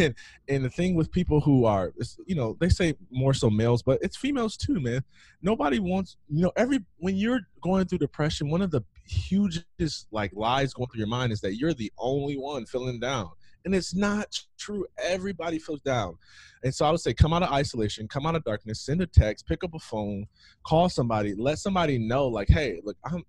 and, 0.00 0.14
and 0.48 0.64
the 0.64 0.70
thing 0.70 0.96
with 0.96 1.12
people 1.12 1.40
who 1.40 1.64
are 1.64 1.92
you 2.26 2.34
know 2.34 2.56
they 2.60 2.68
say 2.68 2.94
more 3.10 3.32
so 3.32 3.48
males 3.48 3.82
but 3.82 3.98
it's 4.02 4.16
females 4.16 4.56
too 4.56 4.80
man. 4.80 5.04
Nobody 5.42 5.78
wants 5.78 6.16
you 6.28 6.42
know 6.42 6.52
every 6.56 6.80
when 6.98 7.16
you're 7.16 7.40
going 7.60 7.86
through 7.86 7.98
depression 7.98 8.50
one 8.50 8.62
of 8.62 8.70
the 8.70 8.82
hugest 9.04 10.06
like 10.10 10.32
lies 10.34 10.74
going 10.74 10.88
through 10.88 10.98
your 10.98 11.08
mind 11.08 11.32
is 11.32 11.40
that 11.40 11.56
you're 11.56 11.74
the 11.74 11.92
only 11.98 12.36
one 12.36 12.66
feeling 12.66 12.98
down 12.98 13.30
and 13.64 13.74
it's 13.74 13.94
not 13.94 14.26
true. 14.58 14.86
Everybody 15.02 15.58
feels 15.58 15.80
down. 15.80 16.16
And 16.62 16.74
so 16.74 16.84
I 16.86 16.90
would 16.90 17.00
say 17.00 17.14
come 17.14 17.32
out 17.32 17.42
of 17.42 17.52
isolation, 17.52 18.08
come 18.08 18.26
out 18.26 18.34
of 18.34 18.44
darkness, 18.44 18.80
send 18.80 19.00
a 19.00 19.06
text, 19.06 19.46
pick 19.46 19.64
up 19.64 19.74
a 19.74 19.78
phone, 19.78 20.26
call 20.66 20.88
somebody, 20.88 21.34
let 21.34 21.58
somebody 21.58 21.98
know, 21.98 22.26
like, 22.26 22.48
hey, 22.48 22.80
look, 22.84 22.96
I'm 23.04 23.24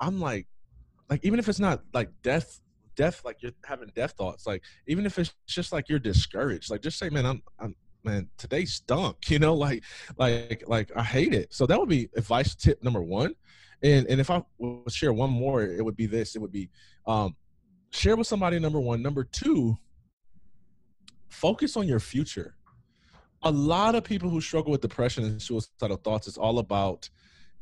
I'm 0.00 0.20
like 0.20 0.46
like 1.08 1.24
even 1.24 1.38
if 1.38 1.48
it's 1.48 1.60
not 1.60 1.82
like 1.92 2.10
death 2.22 2.60
death 2.96 3.22
like 3.24 3.42
you're 3.42 3.52
having 3.64 3.90
death 3.94 4.12
thoughts, 4.12 4.46
like 4.46 4.62
even 4.86 5.06
if 5.06 5.18
it's 5.18 5.34
just 5.46 5.72
like 5.72 5.88
you're 5.88 5.98
discouraged, 5.98 6.70
like 6.70 6.82
just 6.82 6.98
say, 6.98 7.10
man, 7.10 7.26
I'm 7.26 7.42
I'm 7.58 7.74
man, 8.04 8.28
today 8.36 8.64
stunk, 8.64 9.16
you 9.30 9.38
know, 9.38 9.54
like 9.54 9.82
like 10.18 10.64
like 10.66 10.90
I 10.96 11.02
hate 11.02 11.34
it. 11.34 11.52
So 11.52 11.66
that 11.66 11.78
would 11.78 11.88
be 11.88 12.08
advice 12.16 12.54
tip 12.54 12.82
number 12.82 13.02
one. 13.02 13.34
And 13.82 14.06
and 14.06 14.20
if 14.20 14.30
I 14.30 14.42
would 14.58 14.92
share 14.92 15.12
one 15.12 15.30
more, 15.30 15.62
it 15.62 15.84
would 15.84 15.96
be 15.96 16.06
this. 16.06 16.36
It 16.36 16.40
would 16.40 16.52
be 16.52 16.70
um 17.06 17.36
share 17.94 18.16
with 18.16 18.26
somebody 18.26 18.58
number 18.58 18.80
one. 18.80 19.02
Number 19.02 19.24
two 19.24 19.78
focus 21.28 21.76
on 21.76 21.86
your 21.86 22.00
future. 22.00 22.54
A 23.42 23.50
lot 23.50 23.94
of 23.94 24.04
people 24.04 24.30
who 24.30 24.40
struggle 24.40 24.72
with 24.72 24.80
depression 24.80 25.24
and 25.24 25.40
suicidal 25.40 25.96
thoughts 25.98 26.26
is 26.26 26.36
all 26.36 26.58
about 26.58 27.08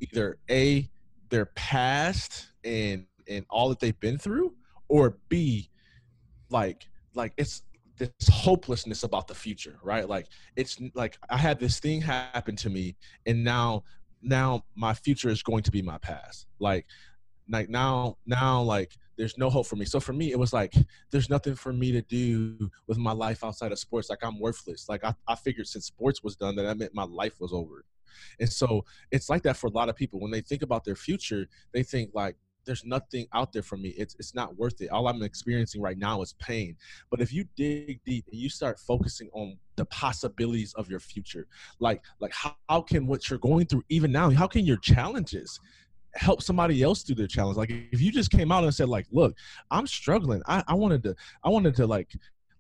either 0.01 0.39
a 0.51 0.89
their 1.29 1.47
past 1.47 2.49
and 2.65 3.07
and 3.29 3.45
all 3.51 3.69
that 3.69 3.81
they've 3.81 3.99
been 4.01 4.19
through 4.19 4.55
or 4.89 5.17
b 5.29 5.69
like 6.51 6.89
like 7.15 7.33
it's 7.37 7.63
this 7.99 8.11
hopelessness 8.31 9.03
about 9.03 9.29
the 9.29 9.35
future 9.35 9.79
right? 9.83 10.09
Like 10.09 10.27
it's 10.57 10.81
like 10.95 11.19
i 11.31 11.37
had 11.37 11.59
this 11.59 11.79
thing 11.81 12.01
happen 12.01 12.57
to 12.57 12.71
me 12.71 12.97
and 13.27 13.43
now 13.43 13.85
now 14.23 14.65
my 14.77 14.95
future 14.95 15.29
is 15.29 15.43
going 15.43 15.63
to 15.65 15.71
be 15.71 15.83
my 15.83 15.99
past. 15.99 16.47
Like 16.59 16.87
like 17.49 17.69
now 17.69 18.19
now 18.27 18.63
like 18.63 18.97
there's 19.17 19.39
no 19.39 19.51
hope 19.51 19.67
for 19.67 19.77
me. 19.77 19.85
So 19.85 20.01
for 20.01 20.13
me 20.13 20.33
it 20.33 20.39
was 20.39 20.53
like 20.53 20.75
there's 21.11 21.31
nothing 21.31 21.55
for 21.55 21.73
me 21.73 21.93
to 21.93 22.03
do 22.03 22.71
with 22.87 22.99
my 22.99 23.13
life 23.13 23.45
outside 23.45 23.73
of 23.73 23.79
sports. 23.79 24.11
Like 24.11 24.23
i'm 24.23 24.39
worthless. 24.39 24.89
Like 24.89 25.05
i, 25.05 25.15
I 25.29 25.35
figured 25.35 25.67
since 25.67 25.87
sports 25.87 26.23
was 26.23 26.37
done 26.37 26.57
that 26.57 26.63
that 26.63 26.79
meant 26.79 26.95
my 26.95 27.05
life 27.05 27.41
was 27.41 27.53
over. 27.53 27.85
And 28.41 28.51
so 28.51 28.85
it's 29.11 29.31
like 29.31 29.43
that 29.45 29.57
for 29.57 29.69
a 29.69 29.71
lot 29.71 29.89
of 29.89 29.97
people. 29.97 30.21
When 30.21 30.31
they 30.31 30.43
think 30.43 30.63
about 30.63 30.85
their 30.85 30.97
future 30.97 31.49
they 31.73 31.83
think 31.83 32.11
like 32.15 32.37
there's 32.65 32.85
nothing 32.85 33.27
out 33.35 33.53
there 33.53 33.63
for 33.63 33.77
me. 33.77 33.91
It's 33.91 34.15
it's 34.19 34.35
not 34.35 34.57
worth 34.57 34.81
it. 34.81 34.91
All 34.91 35.09
i'm 35.09 35.23
experiencing 35.23 35.83
right 35.83 35.99
now 35.99 36.23
is 36.23 36.35
pain. 36.35 36.77
But 37.11 37.21
if 37.21 37.33
you 37.33 37.45
dig 37.57 38.01
deep 38.05 38.27
and 38.31 38.41
you 38.41 38.49
start 38.49 38.79
focusing 38.79 39.29
on 39.33 39.59
the 39.77 39.85
possibilities 39.87 40.75
of 40.75 40.91
your 40.91 41.01
future 41.01 41.47
like 41.81 42.03
like 42.21 42.33
how, 42.33 42.55
how 42.69 42.81
can 42.81 43.07
what 43.07 43.29
you're 43.29 43.39
going 43.39 43.67
through 43.67 43.83
even 43.89 44.13
now 44.13 44.31
how 44.31 44.47
can 44.47 44.65
your 44.65 44.77
challenges 44.77 45.59
help 46.15 46.43
somebody 46.43 46.83
else 46.83 47.03
through 47.03 47.17
their 47.17 47.27
challenge. 47.27 47.57
Like 47.57 47.71
if 47.71 48.01
you 48.01 48.13
just 48.13 48.31
came 48.31 48.53
out 48.53 48.65
and 48.65 48.75
said 48.75 48.89
like, 48.89 49.07
look, 49.11 49.37
I'm 49.71 49.87
struggling. 49.87 50.43
I, 50.47 50.63
I 50.69 50.75
wanted 50.75 51.03
to, 51.05 51.15
I 51.43 51.49
wanted 51.49 51.75
to 51.77 51.87
like, 51.87 52.13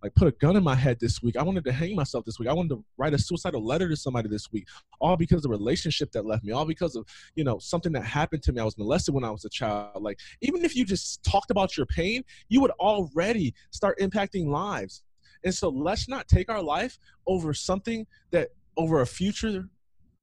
like 0.02 0.14
put 0.14 0.26
a 0.26 0.32
gun 0.32 0.56
in 0.56 0.64
my 0.64 0.74
head 0.74 0.98
this 1.00 1.22
week. 1.22 1.36
I 1.36 1.42
wanted 1.42 1.64
to 1.64 1.72
hang 1.72 1.94
myself 1.94 2.24
this 2.24 2.38
week. 2.38 2.48
I 2.48 2.52
wanted 2.52 2.70
to 2.70 2.84
write 2.96 3.14
a 3.14 3.18
suicidal 3.18 3.64
letter 3.64 3.88
to 3.88 3.96
somebody 3.96 4.28
this 4.28 4.50
week, 4.50 4.66
all 5.00 5.16
because 5.16 5.36
of 5.36 5.42
the 5.42 5.48
relationship 5.50 6.10
that 6.12 6.26
left 6.26 6.44
me, 6.44 6.52
all 6.52 6.64
because 6.64 6.96
of, 6.96 7.06
you 7.36 7.44
know, 7.44 7.58
something 7.58 7.92
that 7.92 8.04
happened 8.04 8.42
to 8.44 8.52
me. 8.52 8.60
I 8.60 8.64
was 8.64 8.76
molested 8.76 9.14
when 9.14 9.22
I 9.22 9.30
was 9.30 9.44
a 9.44 9.48
child. 9.48 10.02
Like, 10.02 10.18
even 10.40 10.64
if 10.64 10.74
you 10.74 10.84
just 10.84 11.22
talked 11.22 11.52
about 11.52 11.76
your 11.76 11.86
pain, 11.86 12.24
you 12.48 12.60
would 12.60 12.72
already 12.72 13.54
start 13.70 13.98
impacting 14.00 14.48
lives. 14.48 15.02
And 15.44 15.54
so 15.54 15.68
let's 15.68 16.08
not 16.08 16.26
take 16.26 16.50
our 16.50 16.62
life 16.62 16.98
over 17.26 17.54
something 17.54 18.06
that, 18.32 18.48
over 18.76 19.02
a 19.02 19.06
future 19.06 19.68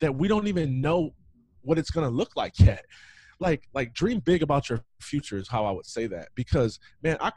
that 0.02 0.14
we 0.14 0.28
don't 0.28 0.48
even 0.48 0.82
know 0.82 1.14
what 1.62 1.78
it's 1.78 1.92
going 1.92 2.06
to 2.06 2.14
look 2.14 2.36
like 2.36 2.60
yet 2.60 2.86
like 3.40 3.68
like 3.74 3.94
dream 3.94 4.20
big 4.20 4.44
about 4.44 4.70
your 4.70 4.84
future 5.00 5.38
is 5.38 5.48
how 5.48 5.66
I 5.66 5.72
would 5.72 5.86
say 5.86 6.08
that 6.08 6.30
because 6.36 6.80
man, 7.02 7.18
I 7.20 7.32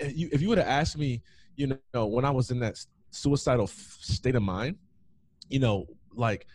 if 0.00 0.42
you, 0.42 0.48
would 0.48 0.58
have 0.58 0.66
asked 0.66 0.98
me, 0.98 1.22
you 1.56 1.78
know, 1.92 2.06
when 2.06 2.24
I 2.24 2.30
was 2.30 2.50
in 2.50 2.58
that 2.60 2.76
suicidal 3.10 3.68
state 3.68 4.34
of 4.34 4.42
mind, 4.42 4.76
you 5.48 5.60
know, 5.60 5.86
like 6.12 6.46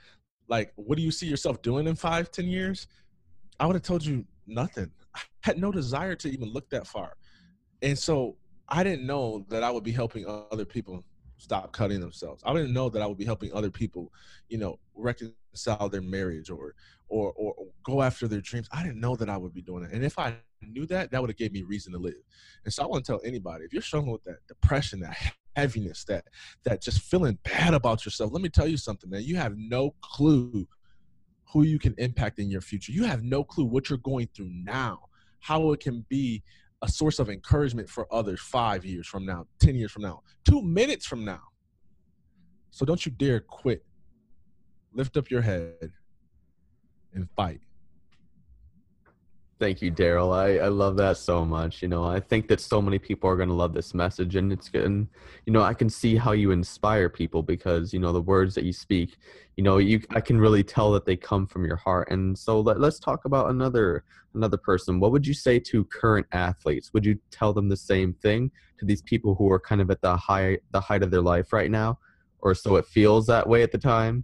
like 0.48 0.74
what 0.76 0.98
do 0.98 1.04
you 1.04 1.12
see 1.12 1.28
yourself 1.28 1.62
doing 1.62 1.88
in 1.88 1.96
five, 1.96 2.32
ten 2.32 2.48
years? 2.48 2.88
I 3.60 3.66
would 3.66 3.76
have 3.76 3.84
told 3.84 4.06
you 4.06 4.26
nothing. 4.48 4.92
I 5.16 5.22
had 5.42 5.58
no 5.58 5.72
desire 5.72 6.16
to 6.16 6.30
even 6.30 6.52
look 6.52 6.70
that 6.70 6.88
far, 6.88 7.16
and 7.82 7.98
so 7.98 8.36
I 8.68 8.84
didn't 8.84 9.06
know 9.06 9.46
that 9.50 9.64
I 9.64 9.72
would 9.72 9.84
be 9.84 9.92
helping 9.92 10.26
other 10.28 10.66
people 10.66 11.04
stop 11.40 11.72
cutting 11.72 12.00
themselves. 12.00 12.44
I 12.46 12.54
didn't 12.54 12.74
know 12.74 12.90
that 12.90 13.02
I 13.02 13.08
would 13.08 13.18
be 13.18 13.26
helping 13.26 13.52
other 13.54 13.72
people, 13.72 14.12
you 14.50 14.58
know, 14.58 14.78
reconcile 14.96 15.90
their 15.90 16.02
marriage 16.02 16.50
or 16.50 16.76
or 17.08 17.34
or 17.34 17.56
go 17.84 18.02
after 18.02 18.28
their 18.28 18.42
dreams. 18.42 18.68
I 18.72 18.84
didn't 18.84 19.00
know 19.00 19.16
that 19.16 19.30
I 19.30 19.38
would 19.38 19.54
be 19.54 19.62
doing 19.62 19.84
it. 19.84 19.92
And 19.92 20.04
if 20.04 20.20
I 20.20 20.36
knew 20.62 20.86
that, 20.88 21.12
that 21.12 21.22
would 21.22 21.30
have 21.30 21.38
gave 21.38 21.54
me 21.54 21.64
reason 21.64 21.94
to 21.94 22.00
live. 22.00 22.22
And 22.66 22.74
so 22.74 22.84
I 22.84 22.86
want 22.86 23.06
to 23.06 23.12
tell 23.12 23.22
anybody, 23.26 23.66
if 23.66 23.74
you're 23.74 23.82
struggling 23.82 24.12
with 24.12 24.24
that 24.26 24.46
depression, 24.48 25.00
that 25.00 25.18
heaviness, 25.56 26.04
that 26.06 26.26
that 26.64 26.82
just 26.82 27.02
feeling 27.02 27.40
bad 27.44 27.74
about 27.74 28.06
yourself, 28.06 28.32
let 28.32 28.42
me 28.42 28.50
tell 28.50 28.68
you 28.68 28.78
something, 28.78 29.10
man. 29.10 29.24
You 29.24 29.38
have 29.38 29.56
no 29.58 29.96
clue 30.02 30.68
who 31.52 31.64
you 31.64 31.80
can 31.80 31.96
impact 31.98 32.38
in 32.38 32.52
your 32.52 32.62
future. 32.62 32.92
You 32.92 33.06
have 33.06 33.24
no 33.24 33.44
clue 33.44 33.66
what 33.66 33.90
you're 33.90 33.98
going 34.00 34.30
through 34.36 34.52
now, 34.52 35.00
how 35.40 35.72
it 35.72 35.80
can 35.80 36.06
be 36.10 36.44
a 36.82 36.88
source 36.88 37.20
of 37.20 37.30
encouragement 37.30 37.90
for 37.90 38.08
others 38.14 38.40
five 38.40 38.86
years 38.86 39.08
from 39.08 39.26
now, 39.26 39.46
10 39.60 39.76
years 39.76 39.92
from 39.92 40.04
now, 40.04 40.22
two 40.46 40.62
minutes 40.62 41.06
from 41.06 41.26
now. 41.26 41.42
So 42.72 42.86
don't 42.86 43.06
you 43.06 43.12
dare 43.12 43.42
quit. 43.42 43.84
Lift 44.94 45.18
up 45.18 45.30
your 45.30 45.42
head 45.42 45.92
and 47.14 47.28
fight. 47.36 47.62
Thank 49.60 49.82
you, 49.82 49.92
Darryll. 49.92 50.34
I, 50.34 50.64
I 50.64 50.70
love 50.70 50.96
that 50.98 51.18
so 51.18 51.44
much. 51.44 51.82
You 51.82 51.90
know, 51.90 52.06
I 52.06 52.22
think 52.22 52.48
that 52.48 52.62
so 52.62 52.82
many 52.82 52.98
people 52.98 53.30
are 53.30 53.36
going 53.36 53.50
to 53.50 53.56
love 53.56 53.74
this 53.74 53.94
message, 53.94 54.38
and 54.38 54.54
it's 54.54 54.70
good. 54.70 54.86
And, 54.86 55.10
you 55.46 55.52
know, 55.52 55.62
I 55.62 55.74
can 55.74 55.90
see 55.90 56.16
how 56.16 56.32
you 56.32 56.52
inspire 56.52 57.10
people 57.10 57.44
because, 57.44 57.92
you 57.94 58.00
know, 58.00 58.14
the 58.14 58.22
words 58.22 58.56
that 58.56 58.64
you 58.64 58.72
speak, 58.72 59.18
you 59.58 59.64
know, 59.66 59.78
you 59.78 60.02
I 60.12 60.22
can 60.22 60.40
really 60.40 60.64
tell 60.64 60.94
that 60.94 61.06
they 61.06 61.18
come 61.18 61.46
from 61.46 61.66
your 61.66 61.76
heart. 61.76 62.10
And 62.10 62.38
so 62.38 62.62
let, 62.62 62.80
let's 62.80 63.00
talk 63.00 63.26
about 63.26 63.50
another 63.50 64.06
another 64.34 64.56
person. 64.56 65.02
What 65.02 65.12
would 65.12 65.28
you 65.28 65.34
say 65.34 65.60
to 65.60 65.84
current 65.84 66.28
athletes? 66.32 66.94
Would 66.94 67.06
you 67.06 67.20
tell 67.30 67.52
them 67.52 67.68
the 67.68 67.76
same 67.76 68.14
thing 68.14 68.52
to 68.78 68.86
these 68.86 69.02
people 69.02 69.36
who 69.36 69.52
are 69.52 69.60
kind 69.60 69.82
of 69.82 69.92
at 69.92 70.02
the 70.02 70.16
high 70.16 70.60
the 70.72 70.80
height 70.80 71.04
of 71.04 71.12
their 71.12 71.22
life 71.22 71.52
right 71.52 71.70
now, 71.70 72.00
or 72.40 72.56
so 72.56 72.78
it 72.78 72.86
feels 72.86 73.28
that 73.28 73.50
way 73.50 73.62
at 73.64 73.74
the 73.74 73.78
time? 73.78 74.24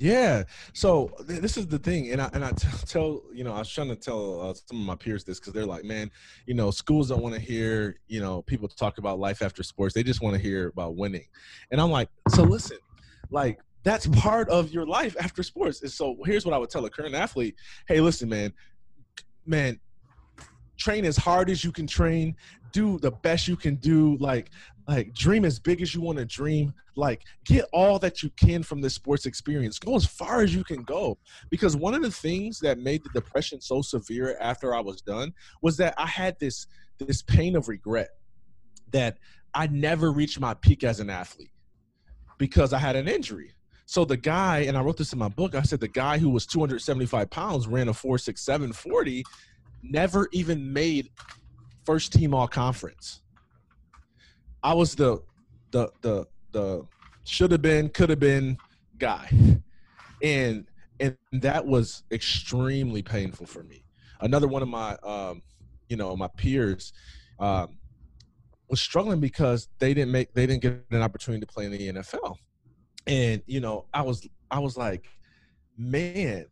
Yeah. 0.00 0.44
So 0.72 1.12
th- 1.28 1.40
this 1.40 1.58
is 1.58 1.66
the 1.66 1.78
thing, 1.78 2.10
and 2.10 2.22
I 2.22 2.30
and 2.32 2.42
I 2.42 2.52
t- 2.52 2.66
tell 2.86 3.22
you 3.32 3.44
know 3.44 3.52
I 3.52 3.58
was 3.58 3.68
trying 3.68 3.88
to 3.88 3.96
tell 3.96 4.40
uh, 4.40 4.54
some 4.54 4.80
of 4.80 4.86
my 4.86 4.96
peers 4.96 5.24
this 5.24 5.38
because 5.38 5.52
they're 5.52 5.66
like, 5.66 5.84
man, 5.84 6.10
you 6.46 6.54
know, 6.54 6.70
schools 6.70 7.10
don't 7.10 7.22
want 7.22 7.34
to 7.34 7.40
hear 7.40 8.00
you 8.08 8.20
know 8.20 8.40
people 8.42 8.66
talk 8.66 8.96
about 8.96 9.18
life 9.18 9.42
after 9.42 9.62
sports. 9.62 9.94
They 9.94 10.02
just 10.02 10.22
want 10.22 10.34
to 10.34 10.42
hear 10.42 10.68
about 10.68 10.96
winning, 10.96 11.26
and 11.70 11.80
I'm 11.80 11.90
like, 11.90 12.08
so 12.30 12.42
listen, 12.42 12.78
like 13.30 13.60
that's 13.82 14.06
part 14.06 14.48
of 14.48 14.72
your 14.72 14.86
life 14.86 15.16
after 15.20 15.42
sports. 15.42 15.82
And 15.82 15.92
so 15.92 16.16
here's 16.24 16.46
what 16.46 16.54
I 16.54 16.58
would 16.58 16.70
tell 16.70 16.84
a 16.86 16.90
current 16.90 17.14
athlete: 17.14 17.56
Hey, 17.86 18.00
listen, 18.00 18.30
man, 18.30 18.54
man, 19.44 19.78
train 20.78 21.04
as 21.04 21.18
hard 21.18 21.50
as 21.50 21.62
you 21.62 21.72
can 21.72 21.86
train 21.86 22.34
do 22.72 22.98
the 22.98 23.10
best 23.10 23.48
you 23.48 23.56
can 23.56 23.74
do 23.76 24.16
like 24.18 24.50
like 24.88 25.14
dream 25.14 25.44
as 25.44 25.58
big 25.58 25.82
as 25.82 25.94
you 25.94 26.00
want 26.00 26.18
to 26.18 26.24
dream. 26.24 26.72
Like 26.96 27.22
get 27.44 27.66
all 27.72 27.98
that 28.00 28.22
you 28.22 28.30
can 28.30 28.62
from 28.62 28.80
this 28.80 28.94
sports 28.94 29.26
experience. 29.26 29.78
Go 29.78 29.96
as 29.96 30.06
far 30.06 30.42
as 30.42 30.54
you 30.54 30.64
can 30.64 30.82
go. 30.82 31.18
Because 31.50 31.76
one 31.76 31.94
of 31.94 32.02
the 32.02 32.10
things 32.10 32.58
that 32.60 32.78
made 32.78 33.02
the 33.04 33.10
depression 33.14 33.60
so 33.60 33.82
severe 33.82 34.36
after 34.40 34.74
i 34.74 34.80
was 34.80 35.00
done 35.00 35.32
was 35.62 35.76
that 35.76 35.94
i 35.96 36.06
had 36.06 36.38
this 36.38 36.66
this 36.98 37.22
pain 37.22 37.56
of 37.56 37.68
regret 37.68 38.08
that 38.92 39.16
i 39.54 39.66
never 39.68 40.12
reached 40.12 40.38
my 40.38 40.54
peak 40.54 40.84
as 40.84 41.00
an 41.00 41.08
athlete 41.08 41.52
because 42.38 42.72
i 42.72 42.78
had 42.78 42.96
an 42.96 43.08
injury. 43.08 43.54
So 43.86 44.04
the 44.04 44.16
guy 44.16 44.60
and 44.60 44.76
i 44.76 44.82
wrote 44.82 44.96
this 44.96 45.12
in 45.12 45.18
my 45.18 45.28
book 45.28 45.54
i 45.54 45.62
said 45.62 45.80
the 45.80 45.88
guy 45.88 46.18
who 46.18 46.30
was 46.30 46.46
275 46.46 47.30
pounds 47.30 47.66
ran 47.66 47.88
a 47.88 47.94
467 47.94 48.72
40 48.72 49.24
never 49.82 50.28
even 50.32 50.72
made 50.72 51.08
first 51.84 52.12
team 52.12 52.34
all 52.34 52.48
conference. 52.48 53.22
I 54.62 54.74
was 54.74 54.94
the 54.94 55.22
the 55.70 55.90
the 56.02 56.26
the 56.52 56.86
should 57.24 57.52
have 57.52 57.62
been, 57.62 57.88
could 57.88 58.10
have 58.10 58.20
been 58.20 58.58
guy. 58.98 59.30
And 60.22 60.66
and 60.98 61.16
that 61.32 61.66
was 61.66 62.02
extremely 62.10 63.02
painful 63.02 63.46
for 63.46 63.62
me. 63.62 63.84
Another 64.20 64.48
one 64.48 64.62
of 64.62 64.68
my 64.68 64.96
um, 65.02 65.42
you 65.88 65.96
know, 65.96 66.14
my 66.16 66.28
peers 66.36 66.92
um, 67.38 67.78
was 68.68 68.80
struggling 68.80 69.20
because 69.20 69.68
they 69.78 69.94
didn't 69.94 70.12
make 70.12 70.32
they 70.34 70.46
didn't 70.46 70.62
get 70.62 70.84
an 70.90 71.02
opportunity 71.02 71.40
to 71.40 71.52
play 71.52 71.64
in 71.64 71.72
the 71.72 71.92
NFL. 71.92 72.36
And 73.06 73.42
you 73.46 73.60
know, 73.60 73.86
I 73.92 74.02
was 74.02 74.26
I 74.50 74.58
was 74.58 74.76
like, 74.76 75.06
man, 75.76 76.46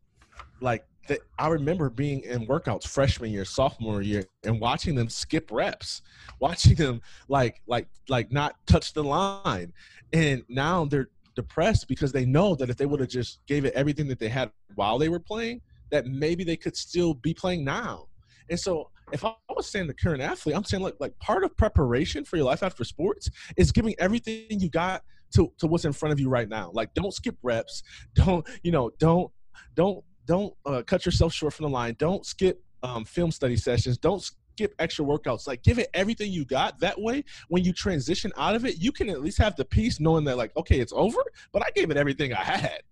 like 0.60 0.86
that 1.08 1.20
I 1.38 1.48
remember 1.48 1.90
being 1.90 2.20
in 2.22 2.46
workouts 2.46 2.86
freshman 2.86 3.30
year, 3.30 3.44
sophomore 3.44 4.02
year, 4.02 4.24
and 4.44 4.60
watching 4.60 4.94
them 4.94 5.08
skip 5.08 5.50
reps, 5.50 6.02
watching 6.40 6.74
them 6.74 7.00
like 7.28 7.60
like 7.66 7.88
like 8.08 8.30
not 8.30 8.56
touch 8.66 8.92
the 8.92 9.02
line, 9.02 9.72
and 10.12 10.42
now 10.48 10.84
they're 10.84 11.08
depressed 11.34 11.88
because 11.88 12.12
they 12.12 12.26
know 12.26 12.54
that 12.54 12.70
if 12.70 12.76
they 12.76 12.86
would 12.86 13.00
have 13.00 13.08
just 13.08 13.40
gave 13.46 13.64
it 13.64 13.74
everything 13.74 14.08
that 14.08 14.18
they 14.18 14.28
had 14.28 14.50
while 14.74 14.98
they 14.98 15.08
were 15.08 15.20
playing, 15.20 15.60
that 15.90 16.06
maybe 16.06 16.44
they 16.44 16.56
could 16.56 16.76
still 16.76 17.14
be 17.14 17.32
playing 17.32 17.64
now. 17.64 18.06
And 18.50 18.58
so 18.58 18.90
if 19.12 19.24
I 19.24 19.34
was 19.54 19.70
saying 19.70 19.86
the 19.86 19.94
current 19.94 20.22
athlete, 20.22 20.56
I'm 20.56 20.64
saying 20.64 20.82
like 20.82 20.96
like 21.00 21.18
part 21.18 21.44
of 21.44 21.56
preparation 21.56 22.24
for 22.24 22.36
your 22.36 22.46
life 22.46 22.62
after 22.62 22.84
sports 22.84 23.30
is 23.56 23.72
giving 23.72 23.94
everything 23.98 24.46
you 24.50 24.68
got 24.68 25.02
to, 25.34 25.52
to 25.58 25.66
what's 25.66 25.84
in 25.84 25.92
front 25.92 26.12
of 26.12 26.20
you 26.20 26.28
right 26.28 26.48
now. 26.48 26.70
Like 26.72 26.94
don't 26.94 27.12
skip 27.12 27.36
reps. 27.42 27.82
Don't, 28.14 28.46
you 28.62 28.72
know, 28.72 28.90
don't 28.98 29.30
don't 29.74 30.04
don't 30.28 30.54
uh, 30.66 30.82
cut 30.86 31.06
yourself 31.06 31.32
short 31.32 31.54
from 31.54 31.64
the 31.64 31.70
line. 31.70 31.96
Don't 31.98 32.24
skip 32.24 32.62
um, 32.82 33.04
film 33.04 33.32
study 33.32 33.56
sessions. 33.56 33.96
Don't 33.96 34.22
skip 34.22 34.74
extra 34.78 35.04
workouts. 35.04 35.48
Like 35.48 35.62
give 35.62 35.78
it 35.78 35.88
everything 35.94 36.30
you 36.30 36.44
got. 36.44 36.78
That 36.80 37.00
way, 37.00 37.24
when 37.48 37.64
you 37.64 37.72
transition 37.72 38.30
out 38.36 38.54
of 38.54 38.66
it, 38.66 38.76
you 38.78 38.92
can 38.92 39.08
at 39.08 39.22
least 39.22 39.38
have 39.38 39.56
the 39.56 39.64
peace 39.64 39.98
knowing 39.98 40.24
that 40.24 40.36
like, 40.36 40.54
okay, 40.56 40.78
it's 40.78 40.92
over, 40.94 41.18
but 41.50 41.62
I 41.66 41.70
gave 41.74 41.90
it 41.90 41.96
everything 41.96 42.34
I 42.34 42.44
had. 42.44 42.82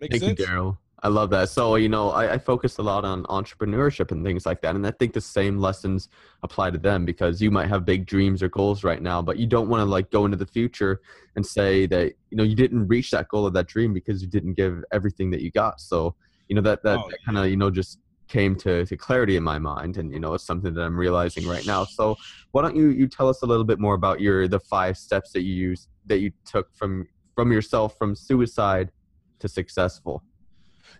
Make 0.00 0.12
Thank 0.12 0.22
sense? 0.22 0.38
you, 0.38 0.46
Darryll. 0.46 0.78
I 1.02 1.08
love 1.08 1.30
that. 1.30 1.48
So, 1.48 1.76
you 1.76 1.88
know, 1.88 2.10
I, 2.10 2.34
I 2.34 2.38
focus 2.38 2.76
a 2.76 2.82
lot 2.82 3.06
on 3.06 3.24
entrepreneurship 3.24 4.10
and 4.10 4.24
things 4.24 4.44
like 4.44 4.60
that. 4.60 4.76
And 4.76 4.86
I 4.86 4.90
think 4.90 5.14
the 5.14 5.20
same 5.20 5.58
lessons 5.58 6.08
apply 6.42 6.70
to 6.72 6.78
them 6.78 7.06
because 7.06 7.40
you 7.40 7.50
might 7.50 7.68
have 7.68 7.86
big 7.86 8.04
dreams 8.04 8.42
or 8.42 8.48
goals 8.50 8.84
right 8.84 9.00
now, 9.00 9.22
but 9.22 9.38
you 9.38 9.46
don't 9.46 9.68
want 9.68 9.80
to 9.80 9.86
like 9.86 10.10
go 10.10 10.26
into 10.26 10.36
the 10.36 10.46
future 10.46 11.00
and 11.36 11.46
say 11.46 11.86
that, 11.86 12.12
you 12.30 12.36
know, 12.36 12.42
you 12.42 12.54
didn't 12.54 12.86
reach 12.86 13.10
that 13.12 13.28
goal 13.28 13.46
of 13.46 13.54
that 13.54 13.66
dream 13.66 13.94
because 13.94 14.20
you 14.20 14.28
didn't 14.28 14.54
give 14.54 14.84
everything 14.92 15.30
that 15.30 15.40
you 15.40 15.50
got. 15.50 15.80
So, 15.80 16.14
you 16.48 16.54
know, 16.54 16.62
that, 16.62 16.82
that, 16.82 16.98
oh, 16.98 17.08
that 17.08 17.18
kind 17.24 17.38
of, 17.38 17.46
you 17.46 17.56
know, 17.56 17.70
just 17.70 17.98
came 18.28 18.54
to, 18.56 18.84
to 18.84 18.96
clarity 18.96 19.36
in 19.36 19.42
my 19.42 19.58
mind. 19.58 19.96
And, 19.96 20.12
you 20.12 20.20
know, 20.20 20.34
it's 20.34 20.44
something 20.44 20.74
that 20.74 20.82
I'm 20.82 20.98
realizing 20.98 21.48
right 21.48 21.66
now. 21.66 21.84
So 21.84 22.16
why 22.52 22.60
don't 22.60 22.76
you, 22.76 22.90
you 22.90 23.08
tell 23.08 23.28
us 23.28 23.40
a 23.42 23.46
little 23.46 23.64
bit 23.64 23.80
more 23.80 23.94
about 23.94 24.20
your, 24.20 24.48
the 24.48 24.60
five 24.60 24.98
steps 24.98 25.32
that 25.32 25.42
you 25.42 25.54
use 25.54 25.88
that 26.06 26.18
you 26.18 26.30
took 26.44 26.74
from, 26.74 27.08
from 27.34 27.50
yourself 27.52 27.96
from 27.96 28.14
suicide 28.14 28.92
to 29.38 29.48
successful? 29.48 30.22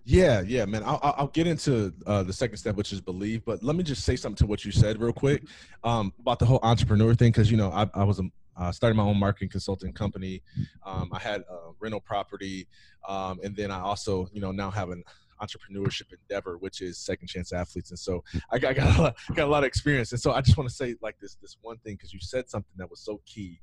Yeah, 0.05 0.43
yeah, 0.47 0.65
man. 0.65 0.83
I'll, 0.85 1.01
I'll 1.03 1.27
get 1.29 1.47
into 1.47 1.93
uh, 2.07 2.23
the 2.23 2.33
second 2.33 2.57
step, 2.57 2.77
which 2.77 2.93
is 2.93 3.01
believe. 3.01 3.45
But 3.45 3.63
let 3.63 3.77
me 3.77 3.83
just 3.83 4.05
say 4.05 4.17
something 4.17 4.37
to 4.39 4.47
what 4.47 4.65
you 4.65 4.73
said 4.73 5.01
real 5.01 5.13
quick 5.13 5.45
um, 5.85 6.13
about 6.19 6.39
the 6.39 6.47
whole 6.47 6.61
entrepreneur 6.63 7.15
thing, 7.15 7.33
because 7.33 7.51
you 7.51 7.57
know 7.57 7.71
I, 7.71 7.89
I 7.95 8.05
was 8.05 8.19
a 8.19 8.25
uh, 8.57 8.71
started 8.71 8.95
my 8.95 9.03
own 9.03 9.19
marketing 9.19 9.49
consulting 9.49 9.93
company. 9.93 10.43
Um, 10.85 11.09
I 11.13 11.19
had 11.19 11.41
a 11.43 11.71
rental 11.81 12.01
property, 12.01 12.69
um, 13.09 13.41
and 13.43 13.57
then 13.57 13.71
I 13.71 13.81
also, 13.81 14.29
you 14.33 14.41
know, 14.41 14.53
now 14.53 14.71
have 14.71 14.91
an 14.91 15.03
entrepreneurship 15.41 16.13
endeavor, 16.13 16.59
which 16.59 16.83
is 16.83 16.99
Second 16.99 17.29
Chance 17.29 17.53
Athletes. 17.53 17.91
And 17.91 17.99
so 17.99 18.23
I 18.51 18.59
got, 18.59 18.75
got, 18.75 18.99
a, 18.99 19.03
lot, 19.03 19.17
got 19.35 19.49
a 19.49 19.51
lot 19.51 19.63
of 19.63 19.69
experience. 19.69 20.13
And 20.13 20.21
so 20.21 20.33
I 20.33 20.43
just 20.43 20.59
want 20.59 20.69
to 20.69 20.75
say 20.75 20.95
like 21.01 21.19
this, 21.21 21.37
this 21.37 21.57
one 21.63 21.79
thing 21.79 21.95
because 21.95 22.13
you 22.13 22.21
said 22.21 22.51
something 22.51 22.75
that 22.77 22.91
was 22.91 23.01
so 23.01 23.21
key, 23.25 23.61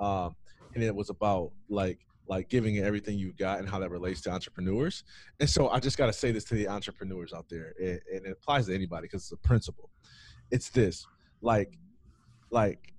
um, 0.00 0.34
and 0.74 0.82
it 0.82 0.94
was 0.94 1.10
about 1.10 1.52
like 1.68 2.00
like 2.28 2.48
giving 2.48 2.76
it 2.76 2.84
everything 2.84 3.18
you've 3.18 3.36
got 3.36 3.58
and 3.58 3.68
how 3.68 3.78
that 3.78 3.90
relates 3.90 4.20
to 4.22 4.30
entrepreneurs. 4.30 5.04
And 5.40 5.48
so 5.48 5.68
I 5.68 5.80
just 5.80 5.98
got 5.98 6.06
to 6.06 6.12
say 6.12 6.32
this 6.32 6.44
to 6.44 6.54
the 6.54 6.68
entrepreneurs 6.68 7.32
out 7.32 7.48
there, 7.48 7.74
and, 7.80 8.00
it 8.26 8.30
applies 8.30 8.66
to 8.66 8.74
anybody 8.74 9.08
because 9.08 9.22
it's 9.22 9.32
a 9.32 9.36
principle. 9.48 9.90
It's 10.50 10.70
this, 10.70 11.06
like, 11.40 11.78
like 12.50 12.92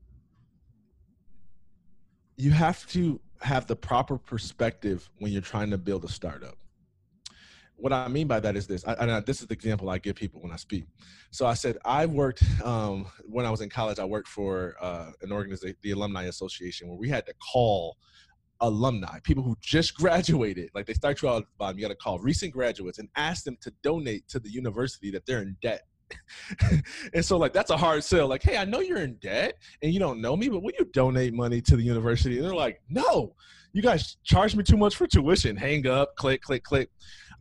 you 2.38 2.52
have 2.52 2.86
to 2.88 3.20
have 3.42 3.68
the 3.68 3.76
proper 3.76 4.18
perspective 4.18 5.10
when 5.20 5.32
you're 5.32 5.42
trying 5.42 5.70
to 5.70 5.78
build 5.78 6.04
a 6.04 6.10
startup. 6.10 6.58
What 7.76 7.92
I 7.92 8.08
mean 8.08 8.28
by 8.28 8.40
that 8.40 8.56
is 8.56 8.68
this, 8.68 8.86
I, 8.88 8.94
and 8.94 9.26
this 9.26 9.42
is 9.42 9.48
the 9.48 9.54
example 9.54 9.90
I 9.90 9.98
give 9.98 10.16
people 10.16 10.42
when 10.42 10.52
I 10.52 10.56
speak. 10.56 10.86
So 11.32 11.46
I 11.46 11.54
said 11.54 11.78
I 11.84 12.06
worked 12.06 12.44
um, 12.64 13.08
when 13.26 13.46
I 13.46 13.50
was 13.50 13.62
in 13.62 13.70
college. 13.70 14.00
I 14.00 14.06
worked 14.06 14.28
for 14.28 14.76
uh, 14.80 15.12
an 15.22 15.32
organization, 15.32 15.76
the 15.82 15.92
Alumni 15.92 16.24
Association, 16.26 16.88
where 16.88 16.98
we 16.98 17.10
had 17.10 17.26
to 17.26 17.34
call 17.52 17.98
alumni, 18.62 19.20
people 19.24 19.44
who 19.44 19.56
just 19.62 19.96
graduated, 19.98 20.70
like 20.74 20.86
they 20.86 20.94
start 20.94 21.22
you 21.22 21.30
out 21.30 21.38
at 21.38 21.44
the 21.44 21.48
bottom, 21.58 21.78
you 21.78 21.84
got 21.84 21.90
to 21.90 21.96
call 21.96 22.20
recent 22.20 22.54
graduates 22.54 23.00
and 23.00 23.10
ask 23.16 23.44
them 23.44 23.58
to 23.62 23.72
donate 23.84 24.28
to 24.30 24.40
the 24.40 24.50
university 24.50 25.12
that 25.12 25.26
they're 25.26 25.42
in 25.42 25.58
debt. 25.62 25.82
and 27.14 27.26
so 27.26 27.38
like 27.38 27.54
that's 27.54 27.72
a 27.72 27.78
hard 27.78 28.04
sell. 28.04 28.28
Like, 28.28 28.44
hey, 28.44 28.58
I 28.58 28.66
know 28.66 28.82
you're 28.82 29.00
in 29.00 29.16
debt 29.16 29.56
and 29.82 29.94
you 29.94 30.00
don't 30.00 30.22
know 30.22 30.36
me, 30.36 30.50
but 30.50 30.62
will 30.62 30.74
you 30.78 30.86
donate 30.94 31.34
money 31.34 31.62
to 31.62 31.76
the 31.76 31.84
university? 31.84 32.38
And 32.38 32.46
they're 32.46 32.56
like, 32.56 32.82
no, 32.90 33.36
you 33.74 33.82
guys 33.82 34.18
charge 34.24 34.56
me 34.56 34.64
too 34.64 34.78
much 34.78 34.96
for 34.96 35.08
tuition. 35.08 35.56
Hang 35.56 35.88
up, 35.88 36.16
click, 36.16 36.42
click, 36.42 36.64
click. 36.64 36.90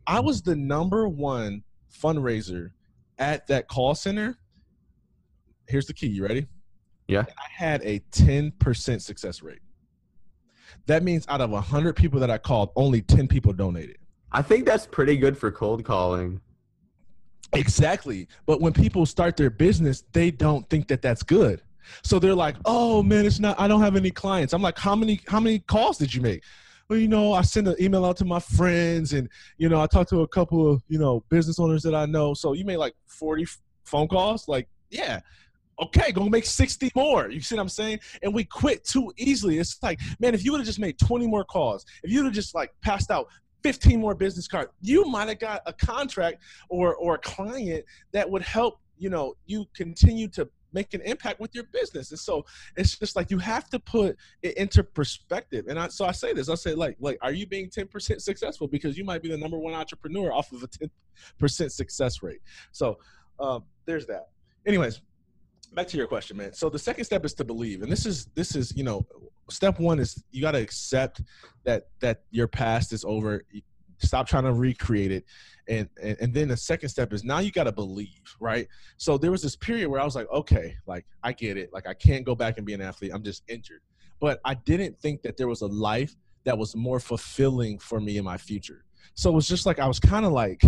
I 0.07 0.19
was 0.19 0.41
the 0.41 0.55
number 0.55 1.07
one 1.07 1.63
fundraiser 1.93 2.71
at 3.19 3.47
that 3.47 3.67
call 3.67 3.95
center. 3.95 4.37
Here's 5.67 5.85
the 5.85 5.93
key. 5.93 6.07
You 6.07 6.23
ready? 6.23 6.47
Yeah. 7.07 7.25
I 7.37 7.47
had 7.55 7.81
a 7.83 7.99
10% 8.11 9.01
success 9.01 9.41
rate. 9.41 9.59
That 10.85 11.03
means 11.03 11.25
out 11.29 11.41
of 11.41 11.49
100 11.49 11.95
people 11.95 12.19
that 12.19 12.29
I 12.29 12.37
called, 12.37 12.71
only 12.75 13.01
10 13.01 13.27
people 13.27 13.53
donated. 13.53 13.97
I 14.31 14.41
think 14.41 14.65
that's 14.65 14.85
pretty 14.85 15.17
good 15.17 15.37
for 15.37 15.51
cold 15.51 15.83
calling. 15.85 16.41
Exactly. 17.53 18.27
But 18.45 18.61
when 18.61 18.73
people 18.73 19.05
start 19.05 19.37
their 19.37 19.49
business, 19.49 20.03
they 20.11 20.31
don't 20.31 20.67
think 20.69 20.87
that 20.87 21.01
that's 21.01 21.23
good. 21.23 21.61
So 22.01 22.17
they're 22.17 22.33
like, 22.33 22.55
"Oh 22.65 23.03
man, 23.03 23.25
it's 23.25 23.39
not 23.39 23.59
I 23.59 23.67
don't 23.67 23.81
have 23.81 23.95
any 23.95 24.09
clients." 24.09 24.53
I'm 24.53 24.61
like, 24.61 24.77
"How 24.77 24.95
many 24.95 25.21
how 25.27 25.39
many 25.39 25.59
calls 25.59 25.97
did 25.97 26.13
you 26.13 26.21
make?" 26.21 26.41
Well, 26.89 26.99
you 26.99 27.07
know, 27.07 27.33
I 27.33 27.41
send 27.41 27.67
an 27.67 27.75
email 27.79 28.05
out 28.05 28.17
to 28.17 28.25
my 28.25 28.39
friends 28.39 29.13
and 29.13 29.29
you 29.57 29.69
know, 29.69 29.81
I 29.81 29.87
talked 29.87 30.09
to 30.09 30.21
a 30.21 30.27
couple 30.27 30.71
of, 30.71 30.81
you 30.87 30.99
know, 30.99 31.23
business 31.29 31.59
owners 31.59 31.83
that 31.83 31.95
I 31.95 32.05
know. 32.05 32.33
So 32.33 32.53
you 32.53 32.65
made 32.65 32.77
like 32.77 32.93
40 33.07 33.45
phone 33.85 34.07
calls? 34.07 34.47
Like, 34.47 34.67
yeah. 34.89 35.21
Okay, 35.81 36.11
go 36.11 36.29
make 36.29 36.45
60 36.45 36.91
more. 36.95 37.29
You 37.29 37.41
see 37.41 37.55
what 37.55 37.61
I'm 37.61 37.69
saying? 37.69 37.99
And 38.21 38.33
we 38.33 38.43
quit 38.43 38.83
too 38.83 39.11
easily. 39.17 39.57
It's 39.57 39.81
like, 39.81 39.99
man, 40.19 40.33
if 40.33 40.45
you 40.45 40.51
would 40.51 40.59
have 40.59 40.67
just 40.67 40.79
made 40.79 40.99
20 40.99 41.27
more 41.27 41.43
calls, 41.43 41.85
if 42.03 42.11
you 42.11 42.19
would 42.19 42.25
have 42.25 42.33
just 42.33 42.53
like 42.53 42.71
passed 42.81 43.09
out 43.09 43.27
15 43.63 43.99
more 43.99 44.13
business 44.13 44.47
cards, 44.47 44.71
you 44.81 45.05
might 45.05 45.29
have 45.29 45.39
got 45.39 45.61
a 45.65 45.73
contract 45.73 46.43
or 46.69 46.95
or 46.95 47.15
a 47.15 47.19
client 47.19 47.85
that 48.11 48.29
would 48.29 48.43
help, 48.43 48.79
you 48.97 49.09
know, 49.09 49.33
you 49.45 49.65
continue 49.73 50.27
to 50.29 50.47
make 50.73 50.93
an 50.93 51.01
impact 51.01 51.39
with 51.39 51.53
your 51.53 51.65
business. 51.65 52.11
And 52.11 52.19
so 52.19 52.45
it's 52.75 52.97
just 52.97 53.15
like 53.15 53.31
you 53.31 53.37
have 53.37 53.69
to 53.69 53.79
put 53.79 54.17
it 54.41 54.57
into 54.57 54.83
perspective. 54.83 55.65
And 55.69 55.79
I, 55.79 55.87
so 55.87 56.05
I 56.05 56.11
say 56.11 56.33
this, 56.33 56.49
I 56.49 56.55
say 56.55 56.73
like, 56.73 56.97
like, 56.99 57.17
are 57.21 57.31
you 57.31 57.45
being 57.45 57.69
10% 57.69 58.21
successful? 58.21 58.67
Because 58.67 58.97
you 58.97 59.03
might 59.03 59.21
be 59.21 59.29
the 59.29 59.37
number 59.37 59.57
one 59.57 59.73
entrepreneur 59.73 60.31
off 60.33 60.51
of 60.51 60.63
a 60.63 60.67
10% 61.39 61.71
success 61.71 62.23
rate. 62.23 62.41
So 62.71 62.97
um, 63.39 63.63
there's 63.85 64.07
that. 64.07 64.29
Anyways, 64.65 65.01
back 65.75 65.87
to 65.87 65.97
your 65.97 66.07
question, 66.07 66.37
man. 66.37 66.53
So 66.53 66.69
the 66.69 66.79
second 66.79 67.05
step 67.05 67.25
is 67.25 67.33
to 67.35 67.43
believe, 67.43 67.81
and 67.81 67.91
this 67.91 68.05
is 68.05 68.27
this 68.35 68.55
is 68.55 68.75
you 68.75 68.83
know, 68.83 69.05
step 69.49 69.79
one 69.79 69.99
is 69.99 70.23
you 70.31 70.41
got 70.41 70.51
to 70.51 70.61
accept 70.61 71.21
that 71.63 71.87
that 71.99 72.23
your 72.31 72.47
past 72.47 72.93
is 72.93 73.03
over. 73.05 73.43
Stop 73.99 74.27
trying 74.27 74.43
to 74.43 74.53
recreate 74.53 75.11
it, 75.11 75.25
and, 75.67 75.87
and 76.01 76.17
and 76.19 76.33
then 76.33 76.49
the 76.49 76.57
second 76.57 76.89
step 76.89 77.13
is 77.13 77.23
now 77.23 77.39
you 77.39 77.51
got 77.51 77.65
to 77.65 77.71
believe, 77.71 78.35
right? 78.39 78.67
So 78.97 79.17
there 79.17 79.31
was 79.31 79.41
this 79.41 79.55
period 79.55 79.89
where 79.89 80.01
I 80.01 80.05
was 80.05 80.15
like, 80.15 80.29
okay, 80.29 80.75
like 80.85 81.05
I 81.23 81.31
get 81.31 81.57
it, 81.57 81.71
like 81.71 81.87
I 81.87 81.93
can't 81.93 82.25
go 82.25 82.35
back 82.35 82.57
and 82.57 82.65
be 82.65 82.73
an 82.73 82.81
athlete. 82.81 83.11
I'm 83.13 83.23
just 83.23 83.43
injured, 83.47 83.81
but 84.19 84.41
I 84.43 84.55
didn't 84.55 84.99
think 84.99 85.21
that 85.21 85.37
there 85.37 85.47
was 85.47 85.61
a 85.61 85.67
life 85.67 86.15
that 86.43 86.57
was 86.57 86.75
more 86.75 86.99
fulfilling 86.99 87.79
for 87.79 88.01
me 88.01 88.17
in 88.17 88.25
my 88.25 88.37
future. 88.37 88.83
So 89.15 89.29
it 89.29 89.33
was 89.33 89.47
just 89.47 89.65
like 89.65 89.79
I 89.79 89.87
was 89.87 89.99
kind 89.99 90.25
of 90.25 90.31
like 90.33 90.61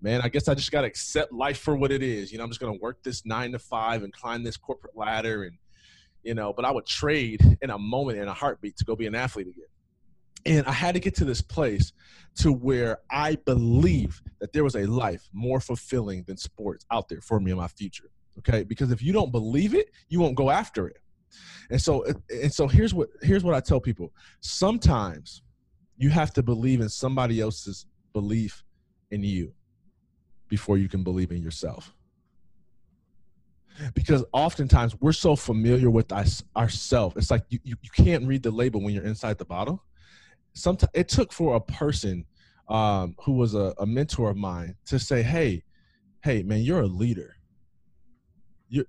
man, 0.00 0.20
I 0.22 0.28
guess 0.28 0.48
I 0.48 0.54
just 0.54 0.72
got 0.72 0.82
to 0.82 0.86
accept 0.86 1.32
life 1.32 1.58
for 1.58 1.76
what 1.76 1.92
it 1.92 2.02
is. 2.02 2.32
You 2.32 2.38
know, 2.38 2.44
I'm 2.44 2.50
just 2.50 2.60
going 2.60 2.72
to 2.72 2.82
work 2.82 3.02
this 3.02 3.24
nine 3.26 3.52
to 3.52 3.58
five 3.58 4.02
and 4.02 4.12
climb 4.12 4.42
this 4.42 4.56
corporate 4.56 4.96
ladder. 4.96 5.44
And, 5.44 5.58
you 6.22 6.34
know, 6.34 6.52
but 6.52 6.64
I 6.64 6.70
would 6.70 6.86
trade 6.86 7.58
in 7.60 7.70
a 7.70 7.78
moment, 7.78 8.18
in 8.18 8.28
a 8.28 8.34
heartbeat 8.34 8.76
to 8.78 8.84
go 8.84 8.96
be 8.96 9.06
an 9.06 9.14
athlete 9.14 9.48
again. 9.48 9.64
And 10.46 10.66
I 10.66 10.72
had 10.72 10.94
to 10.94 11.00
get 11.00 11.14
to 11.16 11.24
this 11.24 11.42
place 11.42 11.92
to 12.36 12.50
where 12.52 12.98
I 13.10 13.36
believe 13.44 14.22
that 14.40 14.52
there 14.54 14.64
was 14.64 14.74
a 14.74 14.86
life 14.86 15.28
more 15.34 15.60
fulfilling 15.60 16.24
than 16.26 16.38
sports 16.38 16.86
out 16.90 17.08
there 17.08 17.20
for 17.20 17.40
me 17.40 17.50
in 17.50 17.58
my 17.58 17.68
future. 17.68 18.10
Okay. 18.38 18.64
Because 18.64 18.90
if 18.90 19.02
you 19.02 19.12
don't 19.12 19.32
believe 19.32 19.74
it, 19.74 19.90
you 20.08 20.20
won't 20.20 20.36
go 20.36 20.48
after 20.48 20.88
it. 20.88 20.96
And 21.68 21.80
so, 21.80 22.06
uh, 22.06 22.14
and 22.30 22.52
so 22.52 22.66
here's 22.66 22.94
what, 22.94 23.10
here's 23.22 23.44
what 23.44 23.54
I 23.54 23.60
tell 23.60 23.80
people. 23.80 24.12
Sometimes 24.40 25.42
you 25.98 26.08
have 26.08 26.32
to 26.32 26.42
believe 26.42 26.80
in 26.80 26.88
somebody 26.88 27.40
else's 27.40 27.84
belief 28.14 28.64
in 29.10 29.22
you 29.22 29.52
before 30.50 30.76
you 30.76 30.88
can 30.88 31.02
believe 31.02 31.30
in 31.30 31.42
yourself. 31.42 31.94
Because 33.94 34.24
oftentimes 34.32 34.94
we're 35.00 35.12
so 35.12 35.34
familiar 35.34 35.88
with 35.88 36.12
us, 36.12 36.42
ourselves. 36.54 37.16
It's 37.16 37.30
like 37.30 37.44
you, 37.48 37.58
you, 37.64 37.76
you, 37.80 38.04
can't 38.04 38.26
read 38.26 38.42
the 38.42 38.50
label 38.50 38.82
when 38.82 38.92
you're 38.92 39.06
inside 39.06 39.38
the 39.38 39.46
bottle. 39.46 39.82
Sometimes 40.52 40.90
it 40.92 41.08
took 41.08 41.32
for 41.32 41.56
a 41.56 41.60
person 41.60 42.26
um, 42.68 43.14
who 43.22 43.32
was 43.32 43.54
a, 43.54 43.72
a 43.78 43.86
mentor 43.86 44.28
of 44.28 44.36
mine 44.36 44.76
to 44.86 44.98
say, 44.98 45.22
"Hey, 45.22 45.62
hey, 46.22 46.42
man, 46.42 46.60
you're 46.60 46.82
a 46.82 46.86
leader. 46.86 47.36
You're, 48.68 48.84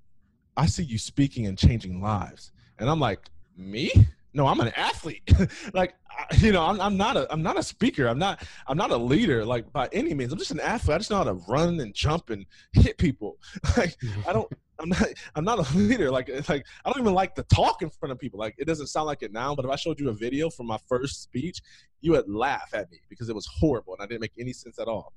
I 0.58 0.66
see 0.66 0.84
you 0.84 0.98
speaking 0.98 1.46
and 1.46 1.58
changing 1.58 2.02
lives." 2.02 2.52
And 2.78 2.90
I'm 2.90 3.00
like, 3.00 3.30
"Me? 3.56 3.92
No, 4.34 4.48
I'm 4.48 4.60
an 4.62 4.72
athlete. 4.76 5.30
like 5.74 5.96
you 6.38 6.52
know, 6.52 6.64
I'm, 6.64 6.80
I'm 6.80 6.98
not 6.98 7.18
a 7.18 7.32
I'm 7.32 7.42
not 7.42 7.58
a 7.58 7.64
speaker. 7.64 8.08
I'm 8.08 8.20
not 8.20 8.44
I'm 8.68 8.78
not 8.78 8.92
a 8.92 8.98
leader 8.98 9.46
like 9.46 9.72
by 9.74 9.90
any 9.92 10.14
means. 10.14 10.32
I'm 10.32 10.40
just 10.40 10.52
an 10.52 10.60
athlete. 10.60 10.96
I 10.96 10.98
just 11.00 11.10
know 11.10 11.18
how 11.18 11.24
to 11.26 11.34
run 11.48 11.80
and 11.80 11.94
jump 11.94 12.30
and 12.30 12.46
hit 12.74 12.98
people. 12.98 13.38
Like 13.78 13.98
mm-hmm. 14.00 14.30
I 14.30 14.34
don't 14.34 14.52
I'm 14.80 14.90
not 14.90 15.04
I'm 15.36 15.44
not 15.44 15.60
a 15.60 15.78
leader. 15.78 16.10
Like 16.12 16.30
like 16.50 16.66
I 16.86 16.90
don't 16.90 17.02
even 17.02 17.14
like 17.14 17.36
to 17.36 17.44
talk 17.44 17.82
in 17.82 17.90
front 17.90 18.12
of 18.12 18.20
people. 18.20 18.40
Like 18.40 18.56
it 18.58 18.66
doesn't 18.66 18.88
sound 18.88 19.08
like 19.08 19.22
it 19.22 19.34
now, 19.34 19.56
but 19.56 19.66
if 19.66 19.72
I 19.72 19.76
showed 19.76 20.00
you 20.00 20.10
a 20.10 20.14
video 20.14 20.50
from 20.50 20.68
my 20.68 20.78
first 20.88 21.24
speech, 21.24 21.60
you 22.00 22.12
would 22.12 22.30
laugh 22.30 22.70
at 22.74 22.90
me 22.92 23.00
because 23.10 23.30
it 23.30 23.36
was 23.36 23.48
horrible 23.60 23.94
and 23.94 24.02
I 24.02 24.06
didn't 24.06 24.22
make 24.22 24.34
any 24.40 24.54
sense 24.54 24.80
at 24.80 24.88
all. 24.88 25.14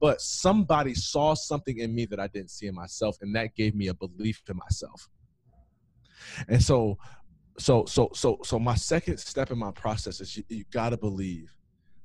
But 0.00 0.20
somebody 0.20 0.94
saw 0.94 1.34
something 1.34 1.78
in 1.78 1.94
me 1.94 2.04
that 2.06 2.20
I 2.20 2.28
didn't 2.28 2.50
see 2.50 2.68
in 2.68 2.74
myself, 2.74 3.16
and 3.20 3.34
that 3.34 3.56
gave 3.56 3.74
me 3.74 3.88
a 3.88 3.94
belief 3.94 4.42
in 4.48 4.56
myself. 4.56 5.08
And 6.48 6.62
so 6.62 6.98
so 7.58 7.84
so 7.86 8.10
so 8.14 8.38
so 8.42 8.58
my 8.58 8.74
second 8.74 9.18
step 9.18 9.50
in 9.50 9.58
my 9.58 9.70
process 9.72 10.20
is 10.20 10.36
you, 10.36 10.44
you 10.48 10.64
got 10.70 10.90
to 10.90 10.96
believe 10.96 11.54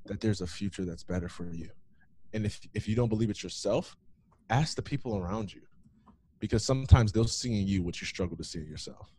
that 0.06 0.20
there's 0.20 0.42
a 0.42 0.48
future 0.48 0.86
that's 0.86 1.04
better 1.04 1.30
for 1.30 1.50
you 1.52 1.70
and 2.34 2.46
if 2.46 2.60
if 2.74 2.88
you 2.88 2.96
don't 2.96 3.10
believe 3.10 3.30
it 3.30 3.44
yourself 3.44 3.96
ask 4.50 4.76
the 4.76 4.82
people 4.82 5.18
around 5.18 5.54
you 5.54 5.62
because 6.40 6.66
sometimes 6.66 7.12
they'll 7.12 7.26
see 7.26 7.62
in 7.62 7.68
you 7.68 7.84
what 7.84 8.02
you 8.02 8.08
struggle 8.08 8.36
to 8.36 8.44
see 8.44 8.60
in 8.60 8.68
yourself 8.68 9.14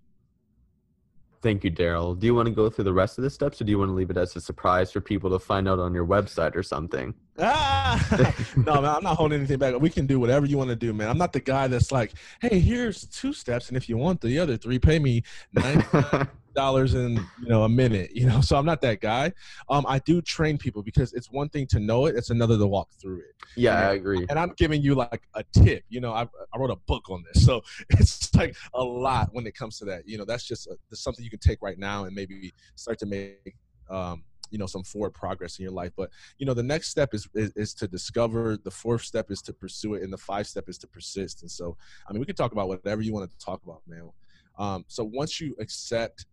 Thank 1.44 1.62
you, 1.62 1.70
Darryll. 1.70 2.18
Do 2.18 2.26
you 2.26 2.34
want 2.34 2.48
to 2.48 2.54
go 2.54 2.70
through 2.70 2.84
the 2.84 2.92
rest 2.94 3.18
of 3.18 3.22
the 3.22 3.28
steps, 3.28 3.60
or 3.60 3.64
do 3.64 3.70
you 3.70 3.78
want 3.78 3.90
to 3.90 3.92
leave 3.92 4.08
it 4.08 4.16
as 4.16 4.34
a 4.34 4.40
surprise 4.40 4.90
for 4.90 5.02
people 5.02 5.28
to 5.28 5.38
find 5.38 5.68
out 5.68 5.78
on 5.78 5.92
your 5.92 6.06
website 6.06 6.56
or 6.56 6.62
something? 6.62 7.12
Ah, 7.38 8.34
no, 8.56 8.80
man, 8.80 8.94
I'm 8.96 9.02
not 9.02 9.16
holding 9.16 9.38
anything 9.38 9.58
back. 9.58 9.78
We 9.80 9.90
can 9.90 10.06
do 10.06 10.20
whatever 10.20 10.46
you 10.46 10.56
want 10.56 10.70
to 10.70 10.76
do, 10.76 10.92
man. 10.92 11.08
I'm 11.08 11.18
not 11.18 11.32
the 11.32 11.40
guy 11.40 11.66
that's 11.66 11.90
like, 11.90 12.12
hey, 12.40 12.60
here's 12.60 13.06
two 13.06 13.32
steps, 13.32 13.68
and 13.68 13.76
if 13.76 13.88
you 13.88 13.96
want 13.96 14.20
the 14.20 14.38
other 14.38 14.56
three, 14.56 14.78
pay 14.78 14.98
me 14.98 15.22
nine 15.52 15.84
dollars 16.54 16.94
in 16.94 17.16
you 17.42 17.48
know 17.48 17.64
a 17.64 17.68
minute 17.68 18.14
you 18.14 18.26
know? 18.26 18.40
So 18.40 18.56
i'm 18.56 18.64
not 18.64 18.80
that 18.82 19.00
guy. 19.00 19.32
Um 19.68 19.84
i 19.88 19.98
do 19.98 20.22
train 20.22 20.56
people 20.56 20.82
because 20.82 21.12
it's 21.12 21.30
one 21.30 21.48
thing 21.48 21.66
to 21.68 21.80
know 21.80 22.06
it 22.06 22.14
it's 22.16 22.30
another 22.30 22.56
to 22.56 22.66
walk 22.66 22.90
through 23.00 23.18
it. 23.18 23.34
Yeah 23.56 23.88
i 23.88 23.94
agree. 23.94 24.24
and 24.30 24.38
i'm 24.38 24.52
giving 24.56 24.80
you 24.80 24.94
like 24.94 25.22
a 25.34 25.44
tip 25.52 25.82
you 25.88 26.00
know? 26.00 26.12
I, 26.12 26.22
I 26.22 26.58
wrote 26.58 26.70
a 26.70 26.76
book 26.86 27.10
on 27.10 27.24
this 27.24 27.44
so 27.44 27.62
it's 27.90 28.32
like 28.34 28.56
a 28.74 28.82
lot 28.82 29.30
when 29.32 29.46
it 29.46 29.56
comes 29.56 29.78
to 29.78 29.84
that 29.86 30.06
you 30.08 30.16
know? 30.16 30.24
That's 30.24 30.44
just 30.44 30.68
a, 30.68 30.76
something 30.94 31.24
you 31.24 31.30
can 31.30 31.40
take 31.40 31.60
right 31.60 31.78
now 31.78 32.04
and 32.04 32.14
maybe 32.14 32.52
start 32.76 32.98
to 33.00 33.06
make 33.06 33.56
um 33.90 34.22
you 34.54 34.58
know 34.58 34.66
some 34.66 34.82
forward 34.82 35.12
progress 35.12 35.58
in 35.58 35.64
your 35.64 35.72
life 35.72 35.92
but 35.96 36.08
you 36.38 36.46
know 36.46 36.54
the 36.54 36.62
next 36.62 36.88
step 36.88 37.12
is, 37.12 37.28
is, 37.34 37.52
is 37.56 37.74
to 37.74 37.86
discover 37.86 38.56
the 38.64 38.70
fourth 38.70 39.02
step 39.02 39.30
is 39.30 39.42
to 39.42 39.52
pursue 39.52 39.94
it 39.94 40.02
and 40.02 40.12
the 40.12 40.18
five 40.18 40.46
step 40.46 40.68
is 40.68 40.78
to 40.78 40.86
persist 40.86 41.42
and 41.42 41.50
so 41.50 41.76
i 42.08 42.12
mean 42.12 42.20
we 42.20 42.26
can 42.26 42.36
talk 42.36 42.52
about 42.52 42.68
whatever 42.68 43.02
you 43.02 43.12
want 43.12 43.28
to 43.28 43.44
talk 43.44 43.60
about 43.64 43.82
man 43.86 44.08
um, 44.56 44.84
so 44.88 45.04
once 45.04 45.40
you 45.40 45.54
accept 45.58 46.26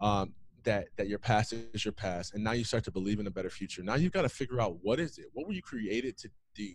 um, 0.00 0.34
that 0.64 0.88
that 0.96 1.08
your 1.08 1.18
past 1.18 1.52
is 1.52 1.84
your 1.84 1.92
past, 1.92 2.34
and 2.34 2.42
now 2.42 2.52
you 2.52 2.64
start 2.64 2.84
to 2.84 2.90
believe 2.90 3.20
in 3.20 3.26
a 3.26 3.30
better 3.30 3.50
future. 3.50 3.82
Now 3.82 3.94
you've 3.94 4.12
got 4.12 4.22
to 4.22 4.28
figure 4.28 4.60
out 4.60 4.78
what 4.82 4.98
is 4.98 5.18
it? 5.18 5.26
What 5.32 5.46
were 5.46 5.52
you 5.52 5.62
created 5.62 6.16
to 6.18 6.28
do? 6.54 6.70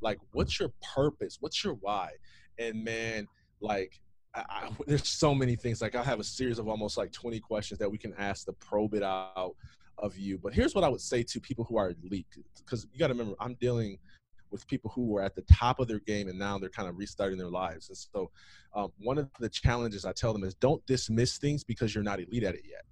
Like, 0.00 0.18
what's 0.32 0.58
your 0.58 0.72
purpose? 0.94 1.38
What's 1.40 1.62
your 1.62 1.74
why? 1.74 2.10
And 2.58 2.82
man, 2.82 3.28
like 3.60 4.00
I, 4.34 4.44
I, 4.48 4.70
there's 4.86 5.08
so 5.08 5.34
many 5.34 5.56
things. 5.56 5.82
Like 5.82 5.94
I 5.94 6.02
have 6.02 6.20
a 6.20 6.24
series 6.24 6.58
of 6.58 6.68
almost 6.68 6.96
like 6.96 7.12
20 7.12 7.40
questions 7.40 7.78
that 7.78 7.90
we 7.90 7.98
can 7.98 8.14
ask 8.18 8.46
to 8.46 8.52
probe 8.52 8.94
it 8.94 9.02
out 9.02 9.54
of 10.02 10.18
you. 10.18 10.36
But 10.36 10.52
here's 10.52 10.74
what 10.74 10.84
I 10.84 10.88
would 10.88 11.00
say 11.00 11.22
to 11.22 11.40
people 11.40 11.64
who 11.64 11.78
are 11.78 11.94
elite, 12.04 12.26
because 12.58 12.86
you 12.92 12.98
got 12.98 13.06
to 13.06 13.14
remember, 13.14 13.34
I'm 13.40 13.54
dealing 13.54 13.98
with 14.50 14.66
people 14.66 14.90
who 14.94 15.06
were 15.06 15.22
at 15.22 15.34
the 15.34 15.42
top 15.42 15.80
of 15.80 15.88
their 15.88 16.00
game 16.00 16.28
and 16.28 16.38
now 16.38 16.58
they're 16.58 16.68
kind 16.68 16.88
of 16.88 16.98
restarting 16.98 17.38
their 17.38 17.48
lives. 17.48 17.88
And 17.88 17.96
so, 17.96 18.30
um, 18.74 18.92
one 18.98 19.16
of 19.16 19.30
the 19.40 19.48
challenges 19.48 20.04
I 20.04 20.12
tell 20.12 20.32
them 20.32 20.44
is 20.44 20.54
don't 20.54 20.84
dismiss 20.86 21.38
things 21.38 21.64
because 21.64 21.94
you're 21.94 22.04
not 22.04 22.20
elite 22.20 22.42
at 22.42 22.54
it 22.54 22.64
yet. 22.68 22.82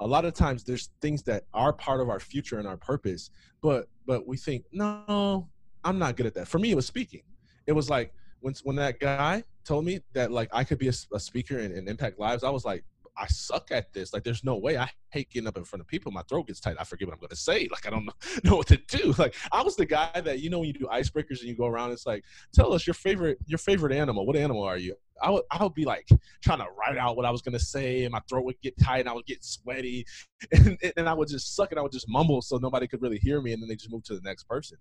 A 0.00 0.06
lot 0.06 0.24
of 0.24 0.34
times, 0.34 0.62
there's 0.62 0.90
things 1.00 1.22
that 1.24 1.44
are 1.54 1.72
part 1.72 2.00
of 2.00 2.08
our 2.10 2.20
future 2.20 2.58
and 2.58 2.68
our 2.68 2.76
purpose, 2.76 3.30
but 3.62 3.88
but 4.06 4.26
we 4.26 4.36
think, 4.36 4.64
no, 4.72 5.48
I'm 5.84 5.98
not 5.98 6.16
good 6.16 6.26
at 6.26 6.34
that. 6.34 6.48
For 6.48 6.58
me, 6.58 6.70
it 6.70 6.74
was 6.74 6.86
speaking. 6.86 7.22
It 7.66 7.72
was 7.72 7.88
like 7.88 8.12
when 8.40 8.54
when 8.64 8.76
that 8.76 9.00
guy 9.00 9.42
told 9.64 9.84
me 9.84 10.00
that 10.12 10.30
like 10.30 10.48
I 10.52 10.64
could 10.64 10.78
be 10.78 10.88
a, 10.88 10.92
a 11.14 11.20
speaker 11.20 11.58
and, 11.58 11.72
and 11.72 11.88
impact 11.88 12.18
lives, 12.18 12.44
I 12.44 12.50
was 12.50 12.64
like, 12.64 12.84
I 13.18 13.26
suck 13.28 13.70
at 13.70 13.92
this. 13.92 14.12
Like, 14.12 14.24
there's 14.24 14.44
no 14.44 14.56
way. 14.56 14.76
I 14.76 14.90
hate 15.10 15.30
getting 15.30 15.48
up 15.48 15.56
in 15.56 15.64
front 15.64 15.80
of 15.80 15.86
people. 15.86 16.12
My 16.12 16.22
throat 16.22 16.48
gets 16.48 16.60
tight. 16.60 16.76
I 16.78 16.84
forget 16.84 17.08
what 17.08 17.14
I'm 17.14 17.20
going 17.20 17.30
to 17.30 17.36
say. 17.36 17.68
Like, 17.70 17.86
I 17.86 17.90
don't 17.90 18.04
know, 18.04 18.12
know 18.44 18.56
what 18.56 18.66
to 18.68 18.76
do. 18.76 19.14
Like, 19.18 19.34
I 19.52 19.62
was 19.62 19.76
the 19.76 19.86
guy 19.86 20.10
that 20.20 20.40
you 20.40 20.50
know 20.50 20.58
when 20.58 20.68
you 20.68 20.74
do 20.74 20.86
icebreakers 20.86 21.40
and 21.40 21.48
you 21.48 21.56
go 21.56 21.66
around. 21.66 21.92
It's 21.92 22.06
like, 22.06 22.24
tell 22.54 22.72
us 22.72 22.86
your 22.86 22.94
favorite 22.94 23.38
your 23.46 23.58
favorite 23.58 23.92
animal. 23.92 24.26
What 24.26 24.36
animal 24.36 24.62
are 24.62 24.76
you? 24.76 24.94
I 25.22 25.30
would 25.30 25.44
I 25.50 25.62
would 25.62 25.74
be 25.74 25.84
like 25.84 26.06
trying 26.42 26.58
to 26.58 26.66
write 26.78 26.98
out 26.98 27.16
what 27.16 27.24
I 27.24 27.30
was 27.30 27.42
going 27.42 27.54
to 27.54 27.64
say, 27.64 28.04
and 28.04 28.12
my 28.12 28.20
throat 28.28 28.44
would 28.44 28.60
get 28.62 28.78
tight, 28.78 29.00
and 29.00 29.08
I 29.08 29.12
would 29.12 29.26
get 29.26 29.42
sweaty, 29.44 30.06
and, 30.52 30.78
and 30.96 31.08
I 31.08 31.14
would 31.14 31.28
just 31.28 31.56
suck, 31.56 31.72
and 31.72 31.78
I 31.78 31.82
would 31.82 31.92
just 31.92 32.08
mumble 32.08 32.42
so 32.42 32.58
nobody 32.58 32.86
could 32.86 33.00
really 33.00 33.18
hear 33.18 33.40
me, 33.40 33.52
and 33.52 33.62
then 33.62 33.68
they 33.68 33.76
just 33.76 33.90
move 33.90 34.04
to 34.04 34.14
the 34.14 34.22
next 34.22 34.44
person. 34.44 34.78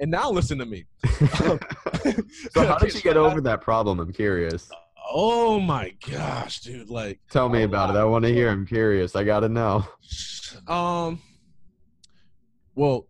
And 0.00 0.12
now 0.12 0.30
listen 0.30 0.58
to 0.58 0.66
me. 0.66 0.84
so 1.34 1.58
how 2.54 2.78
did 2.78 2.94
you 2.94 3.00
get 3.00 3.16
over 3.16 3.40
that 3.40 3.60
problem? 3.60 3.98
I'm 3.98 4.12
curious 4.12 4.70
Oh 5.10 5.58
my 5.58 5.94
gosh, 6.10 6.60
dude! 6.60 6.90
Like, 6.90 7.18
tell 7.30 7.48
me 7.48 7.62
about 7.62 7.90
it. 7.90 7.96
I 7.96 8.04
want 8.04 8.24
to 8.26 8.32
hear. 8.32 8.50
I'm 8.50 8.66
curious. 8.66 9.16
I 9.16 9.24
gotta 9.24 9.48
know. 9.48 9.84
Um. 10.66 11.20
Well, 12.74 13.06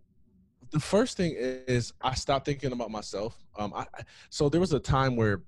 the 0.71 0.81
first 0.81 1.17
thing 1.17 1.35
is 1.37 1.93
I 2.01 2.15
stopped 2.15 2.47
thinking 2.47 2.73
about 2.73 2.91
myself. 2.91 3.37
Um. 3.59 3.73
I 3.75 3.87
so 4.31 4.49
there 4.49 4.61
was 4.61 4.73
a 4.73 4.79
time 4.79 5.17
where, 5.17 5.43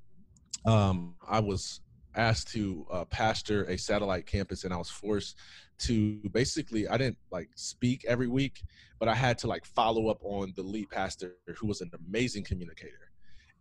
um, 0.66 1.14
I 1.26 1.38
was 1.38 1.80
asked 2.16 2.48
to 2.52 2.84
uh, 2.90 3.04
pastor 3.04 3.64
a 3.64 3.78
satellite 3.78 4.26
campus, 4.26 4.64
and 4.64 4.74
I 4.74 4.76
was 4.76 4.90
forced 4.90 5.36
to 5.78 6.16
basically 6.32 6.88
I 6.88 6.96
didn't 6.98 7.18
like 7.30 7.48
speak 7.54 8.04
every 8.06 8.28
week, 8.28 8.62
but 8.98 9.08
I 9.08 9.14
had 9.14 9.38
to 9.38 9.46
like 9.46 9.64
follow 9.64 10.08
up 10.08 10.18
on 10.22 10.52
the 10.56 10.62
lead 10.62 10.90
pastor 10.90 11.36
who 11.56 11.68
was 11.68 11.80
an 11.80 11.90
amazing 12.08 12.42
communicator, 12.42 13.12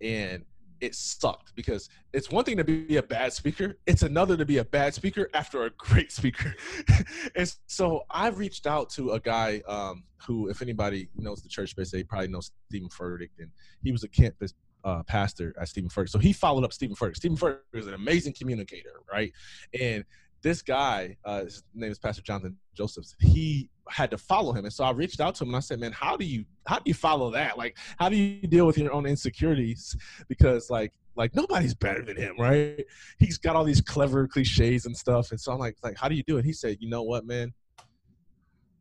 and 0.01 0.43
it 0.81 0.95
sucked 0.95 1.53
because 1.55 1.89
it's 2.13 2.29
one 2.29 2.43
thing 2.43 2.57
to 2.57 2.63
be 2.63 2.97
a 2.97 3.03
bad 3.03 3.33
speaker 3.33 3.77
it's 3.85 4.03
another 4.03 4.37
to 4.37 4.45
be 4.45 4.57
a 4.57 4.65
bad 4.65 4.93
speaker 4.93 5.29
after 5.33 5.63
a 5.65 5.69
great 5.71 6.11
speaker 6.11 6.53
and 7.35 7.53
so 7.67 8.01
i 8.09 8.27
reached 8.29 8.67
out 8.67 8.89
to 8.89 9.11
a 9.11 9.19
guy 9.19 9.61
um, 9.67 10.03
who 10.25 10.49
if 10.49 10.61
anybody 10.61 11.09
knows 11.15 11.41
the 11.41 11.49
church 11.49 11.71
space 11.71 11.91
they 11.91 12.03
probably 12.03 12.27
know 12.27 12.41
steven 12.41 12.89
furtick 12.89 13.29
and 13.39 13.49
he 13.83 13.91
was 13.91 14.03
a 14.03 14.07
campus 14.07 14.53
uh, 14.83 15.03
pastor 15.03 15.53
at 15.59 15.67
Steven 15.67 15.89
Furtick. 15.89 16.07
So 16.07 16.19
he 16.19 16.31
followed 16.31 16.63
up 16.63 16.71
Steven 16.71 16.95
Furtick. 16.95 17.17
Steven 17.17 17.37
Furtick 17.37 17.59
is 17.73 17.87
an 17.87 17.93
amazing 17.93 18.33
communicator, 18.33 19.01
right? 19.11 19.33
And 19.77 20.05
this 20.41 20.61
guy, 20.61 21.17
uh, 21.25 21.43
his 21.43 21.63
name 21.73 21.91
is 21.91 21.99
Pastor 21.99 22.21
Jonathan 22.21 22.57
Josephs. 22.75 23.15
He 23.19 23.69
had 23.89 24.11
to 24.11 24.17
follow 24.17 24.53
him, 24.53 24.65
and 24.65 24.73
so 24.73 24.83
I 24.83 24.91
reached 24.91 25.19
out 25.19 25.35
to 25.35 25.43
him 25.43 25.49
and 25.49 25.57
I 25.57 25.59
said, 25.59 25.79
"Man, 25.79 25.91
how 25.91 26.17
do 26.17 26.25
you 26.25 26.45
how 26.67 26.77
do 26.77 26.83
you 26.85 26.93
follow 26.93 27.31
that? 27.31 27.57
Like, 27.57 27.77
how 27.97 28.09
do 28.09 28.15
you 28.15 28.47
deal 28.47 28.65
with 28.65 28.77
your 28.77 28.93
own 28.93 29.05
insecurities? 29.05 29.95
Because 30.27 30.69
like 30.69 30.93
like 31.15 31.35
nobody's 31.35 31.73
better 31.73 32.03
than 32.03 32.17
him, 32.17 32.35
right? 32.39 32.85
He's 33.17 33.37
got 33.37 33.55
all 33.55 33.63
these 33.63 33.81
clever 33.81 34.27
cliches 34.27 34.85
and 34.85 34.95
stuff, 34.95 35.31
and 35.31 35.39
so 35.39 35.51
I'm 35.51 35.59
like 35.59 35.77
like 35.83 35.97
how 35.97 36.07
do 36.07 36.15
you 36.15 36.23
do 36.23 36.37
it? 36.37 36.45
He 36.45 36.53
said, 36.53 36.77
"You 36.79 36.89
know 36.89 37.03
what, 37.03 37.25
man? 37.25 37.53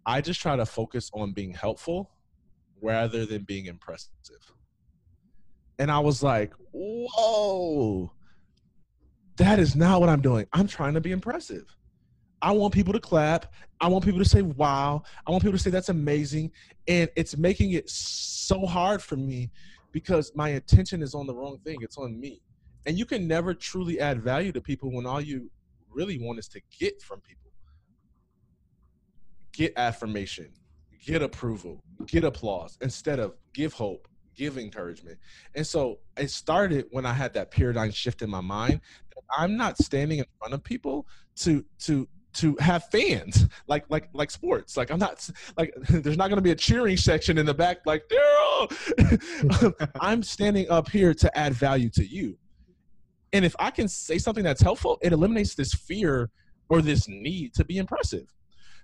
I 0.06 0.20
just 0.20 0.40
try 0.40 0.56
to 0.56 0.66
focus 0.66 1.10
on 1.12 1.32
being 1.32 1.52
helpful 1.52 2.10
rather 2.80 3.26
than 3.26 3.42
being 3.42 3.66
impressive." 3.66 4.12
And 5.78 5.90
I 5.90 6.00
was 6.00 6.22
like, 6.22 6.52
whoa, 6.72 8.10
that 9.36 9.58
is 9.58 9.76
not 9.76 10.00
what 10.00 10.08
I'm 10.08 10.20
doing. 10.20 10.46
I'm 10.52 10.66
trying 10.66 10.94
to 10.94 11.00
be 11.00 11.12
impressive. 11.12 11.76
I 12.40 12.52
want 12.52 12.72
people 12.72 12.92
to 12.92 13.00
clap. 13.00 13.52
I 13.80 13.88
want 13.88 14.04
people 14.04 14.20
to 14.20 14.28
say, 14.28 14.42
wow. 14.42 15.02
I 15.26 15.30
want 15.30 15.42
people 15.42 15.56
to 15.56 15.62
say, 15.62 15.70
that's 15.70 15.88
amazing. 15.88 16.52
And 16.86 17.08
it's 17.16 17.36
making 17.36 17.72
it 17.72 17.88
so 17.88 18.66
hard 18.66 19.02
for 19.02 19.16
me 19.16 19.50
because 19.92 20.32
my 20.34 20.50
attention 20.50 21.02
is 21.02 21.14
on 21.14 21.26
the 21.26 21.34
wrong 21.34 21.58
thing. 21.64 21.78
It's 21.80 21.98
on 21.98 22.18
me. 22.18 22.40
And 22.86 22.98
you 22.98 23.04
can 23.04 23.26
never 23.26 23.54
truly 23.54 24.00
add 24.00 24.22
value 24.22 24.52
to 24.52 24.60
people 24.60 24.92
when 24.92 25.06
all 25.06 25.20
you 25.20 25.50
really 25.90 26.18
want 26.18 26.38
is 26.38 26.48
to 26.48 26.60
get 26.78 27.02
from 27.02 27.20
people 27.20 27.48
get 29.58 29.72
affirmation, 29.76 30.48
get 31.04 31.20
approval, 31.20 31.82
get 32.06 32.22
applause 32.22 32.78
instead 32.80 33.18
of 33.18 33.34
give 33.52 33.72
hope, 33.72 34.06
give 34.36 34.56
encouragement. 34.56 35.18
And 35.56 35.66
so 35.66 35.98
it 36.16 36.30
started 36.30 36.86
when 36.92 37.04
I 37.04 37.12
had 37.12 37.34
that 37.34 37.50
paradigm 37.50 37.90
shift 37.90 38.22
in 38.22 38.30
my 38.30 38.40
mind. 38.40 38.80
I'm 39.36 39.56
not 39.56 39.76
standing 39.78 40.20
in 40.20 40.26
front 40.38 40.54
of 40.54 40.62
people 40.62 41.08
to 41.38 41.64
to 41.80 42.08
to 42.38 42.56
have 42.60 42.84
fans 42.86 43.46
like 43.66 43.84
like 43.88 44.08
like 44.12 44.30
sports. 44.30 44.76
Like 44.76 44.90
i'm 44.90 44.98
not 44.98 45.28
like 45.56 45.74
there's 45.88 46.16
not 46.16 46.28
going 46.28 46.36
to 46.36 46.42
be 46.42 46.50
a 46.50 46.56
cheering 46.56 46.96
section 46.96 47.38
in 47.38 47.46
the 47.46 47.54
back 47.54 47.78
like 47.86 48.04
Darryll! 48.08 49.90
I'm 50.00 50.22
standing 50.22 50.68
up 50.70 50.88
here 50.88 51.14
to 51.14 51.38
add 51.38 51.54
value 51.54 51.90
to 51.90 52.04
you. 52.04 52.36
And 53.32 53.44
if 53.44 53.54
i 53.58 53.70
can 53.70 53.88
say 53.88 54.18
something 54.18 54.44
that's 54.44 54.62
helpful 54.62 54.98
it 55.02 55.12
eliminates 55.12 55.54
this 55.54 55.72
fear 55.74 56.30
or 56.68 56.82
this 56.82 57.08
need 57.08 57.54
to 57.54 57.64
be 57.64 57.78
impressive. 57.78 58.26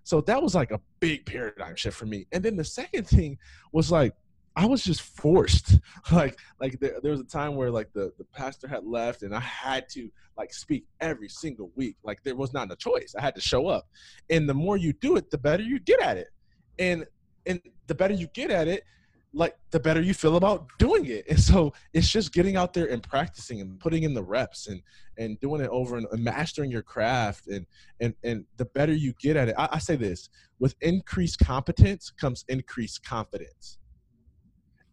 So 0.04 0.20
that 0.22 0.42
was 0.42 0.54
like 0.54 0.70
a 0.70 0.80
big 1.00 1.24
paradigm 1.24 1.76
shift 1.76 1.96
for 1.96 2.06
me. 2.06 2.26
And 2.32 2.44
then 2.44 2.56
the 2.56 2.64
second 2.64 3.08
thing 3.08 3.38
was 3.72 3.90
like 3.90 4.14
I 4.56 4.66
was 4.66 4.84
just 4.84 5.02
forced. 5.02 5.78
Like 6.12 6.38
like 6.60 6.78
there, 6.80 6.98
there 7.02 7.12
was 7.12 7.20
a 7.20 7.24
time 7.24 7.56
where 7.56 7.70
like 7.70 7.90
the, 7.94 8.12
the 8.18 8.24
pastor 8.24 8.68
had 8.68 8.84
left 8.84 9.22
and 9.22 9.34
I 9.34 9.40
had 9.40 9.88
to 9.90 10.10
like 10.36 10.52
speak 10.52 10.84
every 11.00 11.30
single 11.30 11.70
week. 11.76 11.96
Like 12.04 12.22
there 12.24 12.36
was 12.36 12.52
not 12.52 12.70
a 12.70 12.76
choice. 12.76 13.14
I 13.18 13.22
had 13.22 13.34
to 13.36 13.40
show 13.40 13.68
up. 13.68 13.88
And 14.28 14.46
the 14.46 14.52
more 14.52 14.76
you 14.76 14.92
do 14.92 15.16
it, 15.16 15.30
the 15.30 15.38
better 15.38 15.62
you 15.62 15.80
get 15.80 16.02
at 16.02 16.18
it. 16.18 16.28
And 16.78 17.06
and 17.46 17.60
the 17.86 17.94
better 17.94 18.12
you 18.12 18.26
get 18.34 18.50
at 18.50 18.68
it, 18.68 18.84
like 19.32 19.56
the 19.70 19.80
better 19.80 20.02
you 20.02 20.12
feel 20.12 20.36
about 20.36 20.68
doing 20.78 21.06
it. 21.06 21.24
And 21.28 21.40
so 21.40 21.72
it's 21.94 22.10
just 22.10 22.32
getting 22.34 22.56
out 22.56 22.74
there 22.74 22.86
and 22.86 23.02
practicing 23.02 23.62
and 23.62 23.80
putting 23.80 24.02
in 24.02 24.12
the 24.12 24.22
reps 24.22 24.66
and 24.66 24.82
and 25.16 25.40
doing 25.40 25.62
it 25.62 25.70
over 25.70 25.96
and, 25.96 26.06
and 26.12 26.22
mastering 26.22 26.70
your 26.70 26.82
craft 26.82 27.46
and 27.46 27.64
and 28.00 28.14
and 28.22 28.44
the 28.58 28.66
better 28.66 28.92
you 28.92 29.14
get 29.18 29.36
at 29.36 29.48
it. 29.48 29.54
I, 29.56 29.70
I 29.72 29.78
say 29.78 29.96
this 29.96 30.28
with 30.58 30.74
increased 30.82 31.38
competence 31.38 32.10
comes 32.10 32.44
increased 32.48 33.04
confidence 33.04 33.78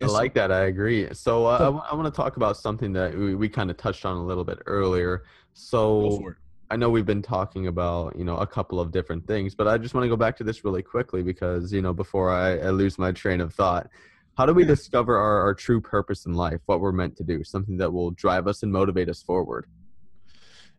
I 0.01 0.07
like 0.07 0.33
that. 0.33 0.51
I 0.51 0.65
agree. 0.65 1.07
So, 1.13 1.45
uh, 1.45 1.57
so 1.57 1.83
I, 1.89 1.95
want 1.95 2.13
to 2.13 2.15
talk 2.15 2.37
about 2.37 2.57
something 2.57 2.93
that 2.93 3.15
we, 3.15 3.35
we 3.35 3.49
kind 3.49 3.69
of 3.69 3.77
touched 3.77 4.05
on 4.05 4.17
a 4.17 4.23
little 4.23 4.43
bit 4.43 4.59
earlier. 4.65 5.23
So 5.53 6.33
I 6.69 6.77
know 6.77 6.89
we've 6.89 7.05
been 7.05 7.21
talking 7.21 7.67
about, 7.67 8.15
you 8.17 8.23
know, 8.23 8.37
a 8.37 8.47
couple 8.47 8.79
of 8.79 8.91
different 8.91 9.27
things, 9.27 9.53
but 9.55 9.67
I 9.67 9.77
just 9.77 9.93
want 9.93 10.05
to 10.05 10.09
go 10.09 10.15
back 10.15 10.37
to 10.37 10.43
this 10.43 10.63
really 10.63 10.81
quickly 10.81 11.21
because, 11.21 11.73
you 11.73 11.81
know, 11.81 11.93
before 11.93 12.31
I, 12.31 12.57
I 12.57 12.69
lose 12.69 12.97
my 12.97 13.11
train 13.11 13.41
of 13.41 13.53
thought, 13.53 13.89
how 14.37 14.45
do 14.45 14.53
we 14.53 14.63
discover 14.63 15.17
our, 15.17 15.41
our 15.41 15.53
true 15.53 15.81
purpose 15.81 16.25
in 16.25 16.33
life, 16.33 16.61
what 16.65 16.79
we're 16.79 16.93
meant 16.93 17.17
to 17.17 17.23
do, 17.23 17.43
something 17.43 17.77
that 17.77 17.91
will 17.91 18.11
drive 18.11 18.47
us 18.47 18.63
and 18.63 18.71
motivate 18.71 19.09
us 19.09 19.21
forward? 19.21 19.65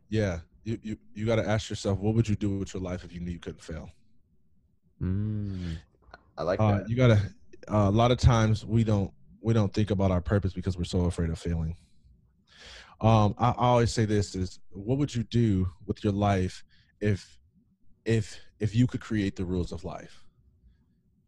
Yeah. 0.09 0.41
You, 0.65 0.79
you, 0.83 0.97
you 1.15 1.27
got 1.27 1.37
to 1.37 1.47
ask 1.47 1.69
yourself, 1.69 1.99
what 1.99 2.15
would 2.15 2.29
you 2.29 2.37
do 2.37 2.57
with 2.57 2.73
your 2.73 2.83
life 2.83 3.05
if 3.05 3.13
you 3.13 3.21
knew 3.21 3.31
you 3.31 3.39
couldn't 3.39 3.63
fail? 3.63 3.91
Mm, 5.03 5.77
I 6.39 6.43
like 6.43 6.61
uh, 6.61 6.79
that. 6.79 6.89
You 6.89 6.97
got 6.97 7.09
to, 7.09 7.21
uh, 7.71 7.89
a 7.89 7.91
lot 7.91 8.11
of 8.11 8.19
times 8.19 8.65
we 8.65 8.85
don't 8.85 9.13
we 9.41 9.53
don't 9.53 9.73
think 9.73 9.91
about 9.91 10.11
our 10.11 10.21
purpose 10.21 10.53
because 10.53 10.79
we're 10.79 10.85
so 10.85 11.03
afraid 11.03 11.31
of 11.31 11.39
failing. 11.39 11.77
Um, 13.01 13.35
I, 13.39 13.51
I 13.51 13.67
always 13.67 13.93
say 13.93 14.05
this 14.05 14.35
is 14.35 14.61
what 14.71 14.99
would 14.99 15.15
you 15.15 15.25
do 15.25 15.69
with 15.87 16.05
your 16.05 16.13
life 16.13 16.65
if 17.01 17.39
if 18.05 18.39
if 18.61 18.75
you 18.75 18.87
could 18.87 19.01
create 19.01 19.37
the 19.37 19.45
rules 19.45 19.73
of 19.73 19.85
life? 19.85 20.25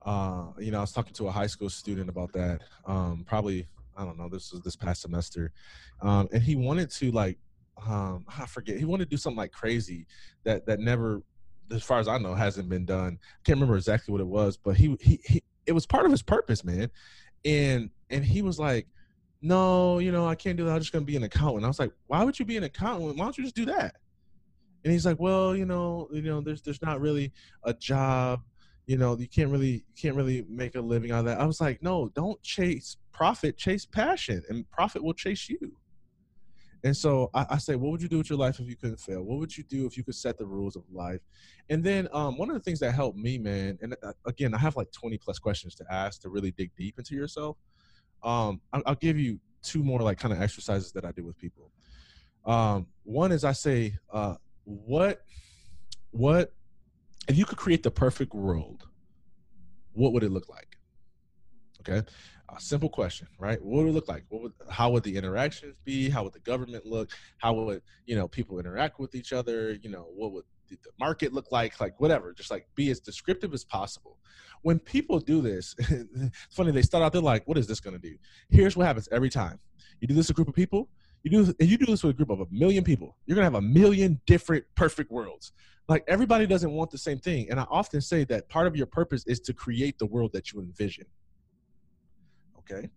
Uh, 0.02 0.48
you 0.58 0.70
know, 0.70 0.78
I 0.78 0.82
was 0.82 0.92
talking 0.92 1.14
to 1.14 1.28
a 1.28 1.32
high 1.32 1.46
school 1.46 1.70
student 1.70 2.08
about 2.08 2.32
that. 2.34 2.60
Um, 2.86 3.24
probably 3.26 3.66
I 3.96 4.04
don't 4.04 4.18
know. 4.18 4.28
This 4.28 4.52
was 4.52 4.60
this 4.62 4.76
past 4.76 5.02
semester, 5.02 5.52
um, 6.02 6.28
and 6.32 6.42
he 6.42 6.56
wanted 6.56 6.90
to 6.92 7.10
like 7.10 7.38
um, 7.86 8.24
I 8.28 8.46
forget. 8.46 8.78
He 8.78 8.84
wanted 8.84 9.04
to 9.04 9.10
do 9.10 9.16
something 9.16 9.38
like 9.38 9.52
crazy 9.52 10.06
that 10.44 10.66
that 10.66 10.80
never, 10.80 11.22
as 11.72 11.82
far 11.82 11.98
as 11.98 12.08
I 12.08 12.18
know, 12.18 12.34
hasn't 12.34 12.68
been 12.68 12.84
done. 12.84 13.18
I 13.20 13.40
can't 13.44 13.56
remember 13.56 13.76
exactly 13.76 14.12
what 14.12 14.20
it 14.20 14.26
was, 14.26 14.56
but 14.56 14.76
he 14.76 14.96
he, 15.00 15.20
he 15.24 15.42
it 15.66 15.72
was 15.72 15.86
part 15.86 16.04
of 16.04 16.10
his 16.10 16.22
purpose, 16.22 16.64
man. 16.64 16.90
And 17.44 17.90
and 18.10 18.24
he 18.24 18.42
was 18.42 18.58
like, 18.58 18.86
No, 19.42 19.98
you 19.98 20.12
know, 20.12 20.26
I 20.26 20.34
can't 20.34 20.56
do 20.56 20.64
that. 20.64 20.72
I'm 20.72 20.80
just 20.80 20.92
gonna 20.92 21.04
be 21.04 21.16
an 21.16 21.24
accountant. 21.24 21.64
I 21.64 21.68
was 21.68 21.78
like, 21.78 21.92
Why 22.06 22.24
would 22.24 22.38
you 22.38 22.44
be 22.44 22.56
an 22.56 22.64
accountant? 22.64 23.16
Why 23.16 23.24
don't 23.24 23.38
you 23.38 23.44
just 23.44 23.56
do 23.56 23.66
that? 23.66 23.96
And 24.84 24.92
he's 24.92 25.06
like, 25.06 25.18
Well, 25.20 25.56
you 25.56 25.66
know, 25.66 26.08
you 26.12 26.22
know, 26.22 26.40
there's 26.40 26.62
there's 26.62 26.82
not 26.82 27.00
really 27.00 27.32
a 27.64 27.74
job. 27.74 28.42
You 28.86 28.98
know, 28.98 29.16
you 29.16 29.28
can't 29.28 29.50
really 29.50 29.72
you 29.72 29.94
can't 30.00 30.16
really 30.16 30.44
make 30.48 30.74
a 30.74 30.80
living 30.80 31.10
out 31.10 31.20
of 31.20 31.24
that. 31.26 31.40
I 31.40 31.46
was 31.46 31.60
like, 31.60 31.82
No, 31.82 32.08
don't 32.14 32.40
chase 32.42 32.96
profit, 33.12 33.56
chase 33.56 33.86
passion, 33.86 34.42
and 34.48 34.68
profit 34.70 35.02
will 35.02 35.14
chase 35.14 35.48
you. 35.48 35.76
And 36.84 36.94
so 36.94 37.30
I, 37.32 37.46
I, 37.48 37.58
say, 37.58 37.76
what 37.76 37.90
would 37.90 38.02
you 38.02 38.08
do 38.08 38.18
with 38.18 38.28
your 38.28 38.38
life 38.38 38.60
if 38.60 38.68
you 38.68 38.76
couldn't 38.76 39.00
fail? 39.00 39.22
What 39.22 39.38
would 39.38 39.56
you 39.56 39.64
do 39.64 39.86
if 39.86 39.96
you 39.96 40.04
could 40.04 40.14
set 40.14 40.36
the 40.36 40.44
rules 40.44 40.76
of 40.76 40.82
life? 40.92 41.20
And 41.70 41.82
then 41.82 42.08
um, 42.12 42.36
one 42.36 42.50
of 42.50 42.54
the 42.54 42.60
things 42.60 42.78
that 42.80 42.92
helped 42.92 43.16
me, 43.16 43.38
man, 43.38 43.78
and 43.80 43.96
uh, 44.02 44.12
again, 44.26 44.52
I 44.52 44.58
have 44.58 44.76
like 44.76 44.92
20 44.92 45.16
plus 45.16 45.38
questions 45.38 45.74
to 45.76 45.84
ask 45.90 46.20
to 46.20 46.28
really 46.28 46.50
dig 46.50 46.70
deep 46.76 46.98
into 46.98 47.14
yourself. 47.14 47.56
Um, 48.22 48.60
I'll, 48.74 48.82
I'll, 48.84 48.94
give 48.96 49.18
you 49.18 49.40
two 49.62 49.82
more 49.82 50.00
like 50.00 50.18
kind 50.18 50.32
of 50.32 50.42
exercises 50.42 50.92
that 50.92 51.06
I 51.06 51.12
do 51.12 51.24
with 51.24 51.38
people. 51.38 51.70
Um, 52.44 52.86
one 53.02 53.32
is 53.32 53.44
I 53.44 53.52
say, 53.52 53.94
uh, 54.12 54.34
what, 54.64 55.22
what, 56.10 56.52
if 57.28 57.38
you 57.38 57.46
could 57.46 57.58
create 57.58 57.82
the 57.82 57.90
perfect 57.90 58.34
world, 58.34 58.86
what 59.92 60.12
would 60.12 60.22
it 60.22 60.30
look 60.30 60.50
like? 60.50 60.76
Okay 61.80 62.06
a 62.56 62.60
simple 62.60 62.88
question, 62.88 63.28
right? 63.38 63.60
What 63.62 63.84
would 63.84 63.90
it 63.90 63.92
look 63.92 64.08
like? 64.08 64.24
What 64.28 64.42
would 64.42 64.52
how 64.70 64.90
would 64.90 65.02
the 65.02 65.16
interactions 65.16 65.76
be? 65.84 66.08
How 66.08 66.24
would 66.24 66.32
the 66.32 66.40
government 66.40 66.86
look? 66.86 67.10
How 67.38 67.52
would 67.54 67.82
you 68.06 68.16
know 68.16 68.28
people 68.28 68.58
interact 68.58 68.98
with 68.98 69.14
each 69.14 69.32
other? 69.32 69.72
You 69.72 69.90
know, 69.90 70.06
what 70.14 70.32
would 70.32 70.44
the 70.68 70.78
market 70.98 71.32
look 71.32 71.52
like? 71.52 71.80
Like 71.80 72.00
whatever, 72.00 72.32
just 72.32 72.50
like 72.50 72.66
be 72.74 72.90
as 72.90 73.00
descriptive 73.00 73.52
as 73.54 73.64
possible. 73.64 74.18
When 74.62 74.78
people 74.78 75.18
do 75.18 75.40
this, 75.40 75.74
it's 75.78 76.54
funny. 76.54 76.70
They 76.72 76.82
start 76.82 77.04
out 77.04 77.12
they're 77.12 77.22
like, 77.22 77.46
"What 77.46 77.58
is 77.58 77.66
this 77.66 77.80
going 77.80 77.94
to 77.94 78.02
do?" 78.02 78.16
Here's 78.50 78.76
what 78.76 78.86
happens 78.86 79.08
every 79.12 79.30
time. 79.30 79.58
You 80.00 80.08
do 80.08 80.14
this 80.14 80.28
with 80.28 80.34
a 80.34 80.38
group 80.38 80.48
of 80.48 80.54
people. 80.54 80.88
You 81.22 81.30
do 81.30 81.54
if 81.58 81.70
you 81.70 81.78
do 81.78 81.86
this 81.86 82.02
with 82.02 82.14
a 82.14 82.16
group 82.16 82.30
of 82.30 82.40
a 82.40 82.46
million 82.50 82.84
people, 82.84 83.16
you're 83.26 83.34
gonna 83.34 83.46
have 83.46 83.54
a 83.54 83.62
million 83.62 84.20
different 84.26 84.64
perfect 84.74 85.10
worlds. 85.10 85.52
Like 85.88 86.04
everybody 86.08 86.46
doesn't 86.46 86.70
want 86.70 86.90
the 86.90 86.98
same 86.98 87.18
thing, 87.18 87.50
and 87.50 87.58
I 87.58 87.64
often 87.70 88.00
say 88.00 88.24
that 88.24 88.48
part 88.48 88.66
of 88.66 88.76
your 88.76 88.86
purpose 88.86 89.24
is 89.26 89.40
to 89.40 89.52
create 89.52 89.98
the 89.98 90.06
world 90.06 90.32
that 90.32 90.52
you 90.52 90.60
envision 90.60 91.06
Okay. 92.70 92.88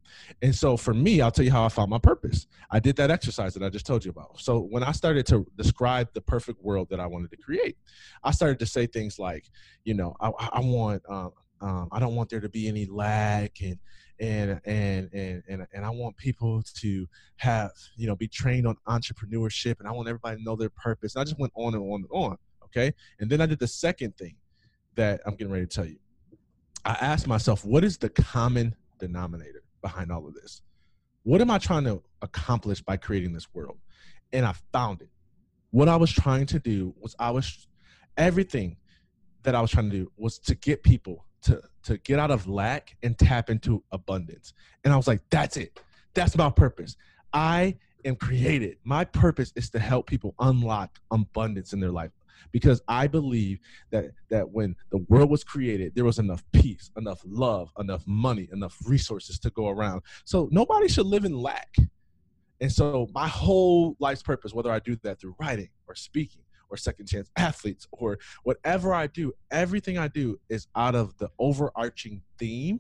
And 0.41 0.55
so 0.55 0.78
for 0.78 0.93
me, 0.93 1.20
I'll 1.20 1.32
tell 1.32 1.43
you 1.43 1.51
how 1.51 1.65
I 1.65 1.70
found 1.70 1.89
my 1.89 1.99
purpose. 1.99 2.47
I 2.72 2.80
did 2.80 2.95
that 2.97 3.11
exercise 3.11 3.53
that 3.53 3.63
I 3.63 3.70
just 3.70 3.86
told 3.86 4.05
you 4.05 4.11
about. 4.11 4.39
So 4.39 4.59
when 4.59 4.82
I 4.82 4.91
started 4.93 5.26
to 5.28 5.45
describe 5.57 6.07
the 6.13 6.22
perfect 6.22 6.63
world 6.63 6.88
that 6.89 6.99
I 6.99 7.05
wanted 7.05 7.32
to 7.32 7.38
create, 7.38 7.78
I 8.24 8.32
started 8.32 8.59
to 8.59 8.65
say 8.65 8.88
things 8.88 9.20
like, 9.20 9.49
you 9.84 9.93
know, 9.93 10.15
I, 10.22 10.30
I 10.53 10.59
want, 10.61 11.03
um, 11.09 11.32
um, 11.59 11.89
I 11.91 11.99
don't 11.99 12.15
want 12.15 12.30
there 12.30 12.39
to 12.39 12.49
be 12.49 12.68
any 12.68 12.86
lag 12.86 13.51
and, 13.61 13.78
and, 14.20 14.61
and, 14.65 15.09
and, 15.13 15.43
and, 15.49 15.68
and 15.74 15.86
I 15.86 15.89
want 15.89 16.15
people 16.18 16.63
to 16.76 17.07
have, 17.38 17.72
you 17.97 18.07
know, 18.07 18.15
be 18.15 18.28
trained 18.28 18.68
on 18.68 18.78
entrepreneurship 18.88 19.80
and 19.80 19.88
I 19.88 19.91
want 19.91 20.07
everybody 20.07 20.38
to 20.38 20.43
know 20.43 20.55
their 20.55 20.70
purpose. 20.70 21.15
And 21.15 21.22
I 21.22 21.26
just 21.26 21.39
went 21.39 21.51
on 21.55 21.74
and 21.74 21.84
on 21.84 22.01
and 22.01 22.07
on. 22.11 22.38
Okay. 22.65 22.93
And 23.20 23.30
then 23.30 23.41
I 23.41 23.47
did 23.47 23.59
the 23.59 23.68
second 23.68 24.18
thing 24.18 24.36
that 24.95 25.22
I'm 25.26 25.36
getting 25.36 25.51
ready 25.51 25.65
to 25.65 25.76
tell 25.76 25.86
you. 25.86 25.97
I 26.86 26.93
asked 27.01 27.28
myself, 27.28 27.65
what 27.65 27.84
is 27.84 27.97
the 27.97 28.09
common 28.09 28.76
denominator 28.97 29.57
behind 29.82 30.11
all 30.11 30.28
of 30.28 30.34
this? 30.34 30.61
What 31.23 31.41
am 31.41 31.51
I 31.51 31.57
trying 31.57 31.84
to 31.86 32.01
accomplish 32.21 32.82
by 32.82 32.97
creating 32.97 33.34
this 33.34 33.47
world? 33.53 33.78
And 34.32 34.45
I 34.45 34.53
found 34.71 35.01
it. 35.01 35.09
What 35.71 35.89
I 35.89 35.95
was 35.95 36.11
trying 36.11 36.45
to 36.47 36.59
do 36.59 36.93
was 36.99 37.15
I 37.19 37.32
was 37.32 37.67
everything 38.15 38.78
that 39.43 39.55
I 39.55 39.61
was 39.61 39.71
trying 39.71 39.89
to 39.89 39.95
do 39.95 40.11
was 40.17 40.39
to 40.39 40.55
get 40.55 40.84
people 40.84 41.25
to 41.43 41.61
to 41.84 41.97
get 41.99 42.19
out 42.19 42.32
of 42.32 42.47
lack 42.47 42.95
and 43.03 43.17
tap 43.17 43.49
into 43.49 43.84
abundance. 43.91 44.53
And 44.84 44.93
I 44.93 44.97
was 44.97 45.07
like, 45.07 45.21
that's 45.30 45.57
it. 45.57 45.80
That's 46.13 46.36
my 46.36 46.49
purpose. 46.49 46.97
I 47.34 47.78
am 48.03 48.15
created. 48.15 48.78
My 48.84 49.05
purpose 49.05 49.53
is 49.55 49.69
to 49.71 49.80
help 49.80 50.07
people 50.07 50.34
unlock 50.39 50.99
abundance 51.11 51.73
in 51.73 51.80
their 51.80 51.91
life 51.91 52.11
because 52.51 52.81
I 52.88 53.07
believe 53.07 53.59
that 53.91 54.05
that 54.29 54.49
when 54.49 54.75
the 54.91 54.99
world 55.09 55.29
was 55.29 55.43
created, 55.43 55.93
there 55.95 56.05
was 56.05 56.19
enough 56.19 56.43
peace, 56.51 56.91
enough 56.97 57.21
love, 57.25 57.69
enough 57.79 58.03
money, 58.07 58.47
enough 58.51 58.77
resources 58.85 59.39
to 59.39 59.49
go 59.51 59.69
around. 59.69 60.01
So 60.25 60.49
nobody 60.51 60.88
should 60.88 61.05
live 61.05 61.25
in 61.25 61.38
lack. 61.38 61.75
And 62.59 62.71
so 62.71 63.07
my 63.13 63.27
whole 63.27 63.95
life's 63.99 64.23
purpose, 64.23 64.53
whether 64.53 64.71
I 64.71 64.79
do 64.79 64.95
that 65.03 65.19
through 65.19 65.35
writing 65.39 65.69
or 65.88 65.95
speaking 65.95 66.41
or 66.69 66.77
second 66.77 67.07
chance 67.07 67.29
athletes 67.38 67.88
or 67.91 68.17
whatever 68.43 68.93
I 68.93 69.07
do, 69.07 69.33
everything 69.51 69.97
I 69.97 70.07
do 70.07 70.39
is 70.49 70.67
out 70.75 70.95
of 70.95 71.17
the 71.17 71.29
overarching 71.39 72.21
theme 72.39 72.79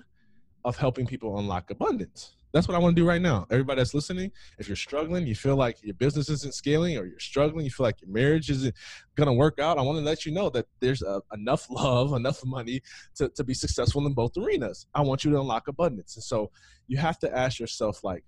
of 0.65 0.77
helping 0.77 1.05
people 1.05 1.37
unlock 1.39 1.69
abundance. 1.69 2.35
That's 2.57 2.67
what 2.67 2.73
I 2.73 2.79
want 2.79 2.95
to 2.95 2.99
do 3.03 3.07
right 3.07 3.21
now. 3.21 3.45
Everybody 3.51 3.81
that's 3.81 3.93
listening, 3.93 4.31
if 4.57 4.67
you're 4.67 4.75
struggling, 4.75 5.27
you 5.27 5.35
feel 5.35 5.55
like 5.55 5.77
your 5.83 5.93
business 5.93 6.27
isn't 6.27 6.55
scaling, 6.55 6.97
or 6.97 7.05
you're 7.05 7.19
struggling, 7.19 7.65
you 7.65 7.69
feel 7.69 7.83
like 7.83 8.01
your 8.01 8.09
marriage 8.09 8.49
isn't 8.49 8.73
going 9.13 9.27
to 9.27 9.33
work 9.33 9.59
out, 9.59 9.77
I 9.77 9.83
want 9.83 9.99
to 9.99 10.03
let 10.03 10.25
you 10.25 10.31
know 10.31 10.49
that 10.49 10.65
there's 10.79 11.03
uh, 11.03 11.19
enough 11.31 11.67
love, 11.69 12.13
enough 12.13 12.43
money 12.43 12.81
to, 13.17 13.29
to 13.29 13.43
be 13.43 13.53
successful 13.53 14.03
in 14.07 14.13
both 14.13 14.35
arenas. 14.37 14.87
I 14.95 15.01
want 15.01 15.23
you 15.23 15.29
to 15.33 15.39
unlock 15.39 15.67
abundance. 15.67 16.15
And 16.15 16.23
so 16.23 16.49
you 16.87 16.97
have 16.97 17.19
to 17.19 17.37
ask 17.37 17.59
yourself, 17.59 18.03
like, 18.03 18.23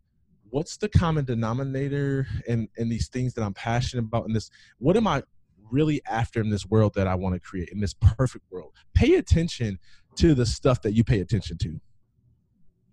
what's 0.52 0.78
the 0.78 0.90
common 0.90 1.26
denominator 1.26 2.28
in, 2.48 2.68
in 2.78 2.88
these 2.88 3.08
things 3.08 3.34
that 3.34 3.42
I'm 3.42 3.56
passionate 3.56 4.04
about 4.04 4.28
in 4.28 4.34
this? 4.34 4.52
What 4.78 4.96
am 4.96 5.08
I 5.08 5.24
really 5.72 6.04
after 6.08 6.40
in 6.40 6.52
this 6.52 6.68
world 6.68 6.94
that 6.94 7.08
I 7.08 7.16
want 7.16 7.34
to 7.34 7.40
create, 7.40 7.70
in 7.70 7.80
this 7.80 7.96
perfect 7.96 8.46
world? 8.52 8.74
Pay 8.94 9.16
attention 9.16 9.80
to 10.18 10.36
the 10.36 10.46
stuff 10.46 10.84
that 10.84 10.94
you 10.94 11.04
pay 11.04 11.20
attention 11.20 11.58
to 11.58 11.82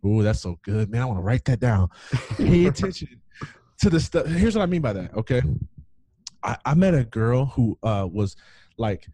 Ooh, 0.07 0.23
that's 0.23 0.41
so 0.41 0.59
good, 0.63 0.91
man. 0.91 1.03
I 1.03 1.05
want 1.05 1.19
to 1.19 1.23
write 1.23 1.45
that 1.47 1.61
down. 1.61 1.89
Pay 2.37 2.67
attention 2.67 3.21
to 3.81 3.91
the 3.91 4.01
stuff. 4.01 4.27
Here's 4.27 4.57
what 4.57 4.63
I 4.63 4.67
mean 4.67 4.83
by 4.83 4.93
that. 4.93 5.15
Okay, 5.15 5.43
I, 6.43 6.57
I 6.65 6.75
met 6.75 6.95
a 6.95 7.05
girl 7.05 7.47
who 7.47 7.79
uh, 7.83 8.09
was 8.11 8.37
like 8.79 9.07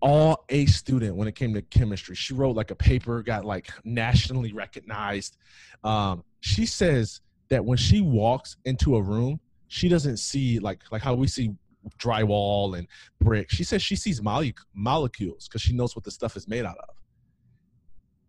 all 0.00 0.44
A 0.48 0.66
student 0.66 1.16
when 1.16 1.28
it 1.28 1.34
came 1.34 1.54
to 1.54 1.62
chemistry. 1.62 2.14
She 2.14 2.34
wrote 2.34 2.56
like 2.56 2.70
a 2.70 2.74
paper, 2.74 3.22
got 3.22 3.44
like 3.44 3.70
nationally 3.84 4.52
recognized. 4.52 5.36
Um, 5.84 6.24
she 6.40 6.66
says 6.66 7.20
that 7.48 7.64
when 7.64 7.78
she 7.78 8.00
walks 8.00 8.56
into 8.64 8.96
a 8.96 9.02
room, 9.02 9.40
she 9.68 9.88
doesn't 9.88 10.18
see 10.18 10.58
like 10.58 10.80
like 10.90 11.02
how 11.02 11.14
we 11.14 11.26
see 11.26 11.54
drywall 11.98 12.78
and 12.78 12.86
brick. 13.20 13.50
She 13.50 13.64
says 13.64 13.82
she 13.82 13.96
sees 13.96 14.20
molecules 14.22 15.48
because 15.48 15.62
she 15.62 15.72
knows 15.72 15.94
what 15.94 16.04
the 16.04 16.10
stuff 16.10 16.36
is 16.36 16.48
made 16.48 16.64
out 16.64 16.78
of. 16.78 16.94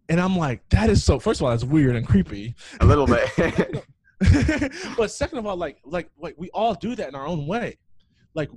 And 0.09 0.21
I'm 0.21 0.37
like, 0.37 0.67
that 0.69 0.89
is 0.89 1.03
so. 1.03 1.19
First 1.19 1.41
of 1.41 1.45
all, 1.45 1.51
that's 1.51 1.63
weird 1.63 1.95
and 1.95 2.07
creepy. 2.07 2.55
A 2.79 2.85
little 2.85 3.07
bit. 3.07 3.29
but 4.97 5.11
second 5.11 5.37
of 5.37 5.45
all, 5.45 5.57
like, 5.57 5.79
like, 5.85 6.09
like 6.19 6.35
we 6.37 6.49
all 6.51 6.73
do 6.73 6.95
that 6.95 7.07
in 7.09 7.15
our 7.15 7.27
own 7.27 7.45
way. 7.45 7.77
Like, 8.33 8.49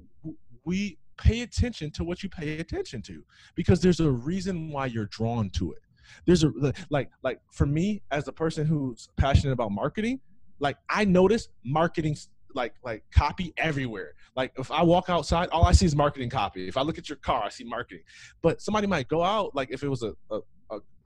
we 0.65 0.99
pay 1.19 1.43
attention 1.43 1.91
to 1.91 2.05
what 2.05 2.23
you 2.23 2.29
pay 2.29 2.59
attention 2.59 3.03
to 3.03 3.23
because 3.55 3.81
there's 3.81 4.01
a 4.01 4.11
reason 4.11 4.71
why 4.71 4.87
you're 4.87 5.07
drawn 5.07 5.51
to 5.51 5.73
it. 5.73 5.79
There's 6.27 6.45
a 6.45 6.53
like, 6.91 7.11
like 7.23 7.41
for 7.53 7.67
me 7.67 8.03
as 8.11 8.27
a 8.27 8.33
person 8.33 8.67
who's 8.67 9.09
passionate 9.17 9.53
about 9.53 9.71
marketing, 9.71 10.21
like 10.59 10.77
I 10.89 11.05
notice 11.05 11.49
marketing 11.65 12.17
like 12.55 12.75
like 12.83 13.05
copy 13.13 13.53
everywhere. 13.57 14.15
Like 14.35 14.53
if 14.59 14.71
I 14.71 14.83
walk 14.83 15.09
outside, 15.09 15.49
all 15.51 15.65
I 15.65 15.73
see 15.73 15.87
is 15.87 15.95
marketing 15.95 16.31
copy. 16.31 16.67
If 16.67 16.77
I 16.77 16.83
look 16.83 16.99
at 16.99 17.09
your 17.09 17.17
car, 17.17 17.45
I 17.45 17.49
see 17.49 17.65
marketing. 17.65 18.03
But 18.43 18.61
somebody 18.61 18.87
might 18.87 19.09
go 19.09 19.23
out, 19.23 19.55
like 19.55 19.69
if 19.71 19.83
it 19.83 19.89
was 19.89 20.03
a, 20.03 20.15
a, 20.31 20.41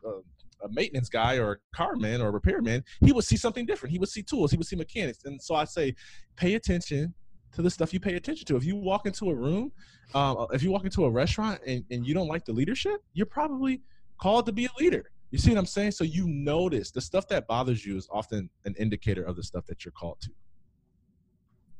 a, 0.05 0.66
a 0.66 0.68
maintenance 0.70 1.09
guy 1.09 1.38
or 1.38 1.52
a 1.52 1.57
carman 1.74 2.20
or 2.20 2.28
a 2.28 2.30
repairman, 2.30 2.84
he 3.05 3.12
would 3.12 3.24
see 3.24 3.36
something 3.36 3.66
different. 3.66 3.92
He 3.92 3.98
would 3.98 4.09
see 4.09 4.22
tools, 4.22 4.50
he 4.50 4.57
would 4.57 4.66
see 4.66 4.76
mechanics. 4.76 5.24
And 5.24 5.40
so 5.42 5.55
I 5.55 5.64
say, 5.64 5.94
pay 6.36 6.55
attention 6.55 7.14
to 7.52 7.62
the 7.62 7.70
stuff 7.70 7.92
you 7.92 8.00
pay 8.00 8.14
attention 8.14 8.46
to. 8.46 8.57
If 8.57 8.64
you 8.64 8.76
walk 8.76 9.07
into 9.07 9.30
a 9.30 9.34
room, 9.34 9.72
uh, 10.14 10.46
if 10.52 10.62
you 10.62 10.70
walk 10.70 10.84
into 10.84 11.05
a 11.05 11.11
restaurant 11.11 11.61
and, 11.66 11.84
and 11.90 12.07
you 12.07 12.14
don't 12.14 12.28
like 12.28 12.44
the 12.44 12.52
leadership, 12.52 13.00
you're 13.12 13.26
probably 13.26 13.82
called 14.20 14.46
to 14.46 14.52
be 14.52 14.66
a 14.66 14.82
leader. 14.82 15.11
You 15.30 15.38
see 15.38 15.50
what 15.50 15.59
I'm 15.59 15.66
saying? 15.66 15.92
So 15.92 16.05
you 16.05 16.28
notice 16.28 16.90
the 16.90 17.00
stuff 17.00 17.26
that 17.28 17.46
bothers 17.46 17.84
you 17.84 17.96
is 17.96 18.09
often 18.12 18.48
an 18.64 18.74
indicator 18.78 19.22
of 19.22 19.36
the 19.36 19.42
stuff 19.42 19.66
that 19.66 19.84
you're 19.84 19.92
called 19.92 20.20
to. 20.22 20.30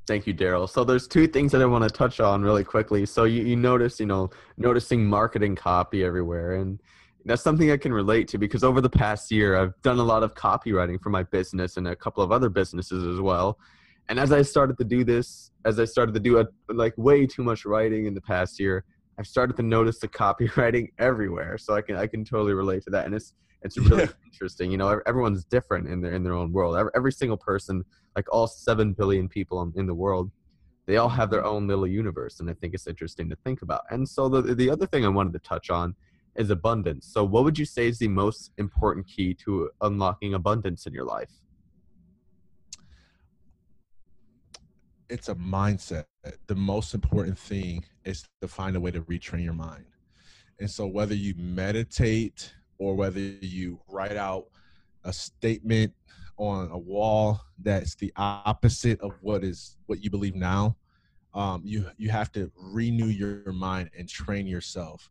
Thank 0.07 0.27
you, 0.27 0.35
Darryll. 0.35 0.69
So 0.69 0.85
there's 0.85 1.09
two 1.09 1.27
things 1.27 1.51
that 1.53 1.63
I 1.63 1.67
want 1.67 1.85
to 1.85 1.91
touch 1.91 2.21
on 2.21 2.43
really 2.43 2.65
quickly. 2.65 3.07
So 3.07 3.25
you, 3.25 3.43
you 3.43 3.57
notice, 3.57 3.99
you 3.99 4.07
know, 4.07 4.31
noticing 4.59 5.07
marketing 5.07 5.57
copy 5.57 6.05
everywhere. 6.05 6.57
And 6.57 6.81
that's 7.25 7.43
something 7.43 7.71
I 7.71 7.77
can 7.77 7.93
relate 7.93 8.29
to 8.29 8.39
because 8.39 8.63
over 8.63 8.81
the 8.81 8.91
past 8.91 9.31
year, 9.31 9.57
I've 9.57 9.81
done 9.83 9.99
a 9.99 10.03
lot 10.03 10.23
of 10.23 10.35
copywriting 10.35 11.01
for 11.01 11.11
my 11.11 11.23
business 11.23 11.77
and 11.77 11.89
a 11.89 11.97
couple 11.97 12.23
of 12.23 12.31
other 12.31 12.49
businesses 12.49 13.05
as 13.05 13.21
well. 13.21 13.59
And 14.09 14.19
as 14.19 14.33
I 14.33 14.43
started 14.43 14.77
to 14.79 14.85
do 14.85 15.05
this, 15.05 15.51
as 15.65 15.81
I 15.81 15.87
started 15.87 16.13
to 16.15 16.21
do 16.21 16.39
a, 16.39 16.47
like 16.69 16.93
way 16.99 17.27
too 17.27 17.43
much 17.43 17.65
writing 17.65 18.07
in 18.07 18.15
the 18.15 18.21
past 18.21 18.61
year, 18.61 18.85
I've 19.19 19.27
started 19.27 19.57
to 19.57 19.63
notice 19.63 19.99
the 19.99 20.09
copywriting 20.23 20.89
everywhere. 20.99 21.57
So 21.57 21.75
I 21.75 21.81
can 21.81 21.97
I 21.97 22.07
can 22.07 22.25
totally 22.25 22.53
relate 22.53 22.83
to 22.85 22.91
that, 22.91 23.07
and 23.07 23.15
it's 23.15 23.33
it's 23.63 23.79
really 23.79 24.03
yeah. 24.03 24.11
interesting. 24.27 24.71
You 24.71 24.77
know, 24.77 25.01
everyone's 25.07 25.45
different 25.45 25.89
in 25.89 26.03
their 26.03 26.13
in 26.13 26.23
their 26.23 26.35
own 26.35 26.53
world. 26.53 26.77
Every, 26.77 26.91
every 26.95 27.13
single 27.13 27.39
person, 27.39 27.85
like 28.15 28.27
all 28.31 28.47
seven 28.47 28.93
billion 28.93 29.29
people 29.29 29.73
in 29.77 29.87
the 29.87 29.95
world, 29.95 30.31
they 30.85 30.99
all 30.99 31.09
have 31.09 31.31
their 31.31 31.45
own 31.45 31.67
little 31.67 31.87
universe, 31.87 32.41
and 32.41 32.51
I 32.51 32.53
think 32.53 32.75
it's 32.75 32.87
interesting 32.87 33.31
to 33.31 33.37
think 33.37 33.63
about. 33.63 33.83
And 33.91 34.07
so 34.07 34.29
the 34.29 34.55
the 34.55 34.69
other 34.69 34.87
thing 34.87 35.07
I 35.07 35.09
wanted 35.09 35.33
to 35.33 35.39
touch 35.39 35.71
on 35.71 35.95
is 36.37 36.51
abundance. 36.51 37.07
So, 37.07 37.25
what 37.25 37.45
would 37.45 37.59
you 37.59 37.65
say 37.65 37.89
is 37.89 37.99
the 37.99 38.09
most 38.09 38.51
important 38.59 39.07
key 39.07 39.35
to 39.45 39.71
unlocking 39.81 40.35
abundance 40.35 40.87
in 40.87 40.93
your 40.93 41.05
life? 41.05 41.31
It's 45.09 45.29
a 45.29 45.35
mindset. 45.35 46.05
The 46.47 46.55
most 46.55 46.95
important 46.95 47.39
thing 47.39 47.85
is 48.05 48.25
to 48.41 48.49
find 48.49 48.77
a 48.77 48.81
way 48.81 48.91
to 48.91 49.03
retrain 49.03 49.45
your 49.45 49.53
mind. 49.53 49.85
And 50.61 50.71
so, 50.71 50.87
whether 50.87 51.15
you 51.15 51.35
meditate 51.37 52.53
or 52.79 52.95
whether 52.95 53.21
you 53.21 53.81
write 53.89 54.17
out 54.17 54.47
a 55.05 55.13
statement 55.13 55.93
on 56.37 56.69
a 56.73 56.79
wall 56.79 57.41
that's 57.59 57.95
the 57.95 58.13
opposite 58.17 59.01
of 59.01 59.13
what 59.21 59.45
is 59.45 59.77
what 59.87 60.03
you 60.03 60.11
believe 60.11 60.35
now, 60.35 60.77
um, 61.33 61.63
you 61.65 61.87
you 61.97 62.11
have 62.11 62.33
to 62.33 62.51
renew 62.57 63.07
your 63.07 63.53
mind 63.53 63.91
and 63.97 64.09
train 64.09 64.47
yourself 64.47 65.11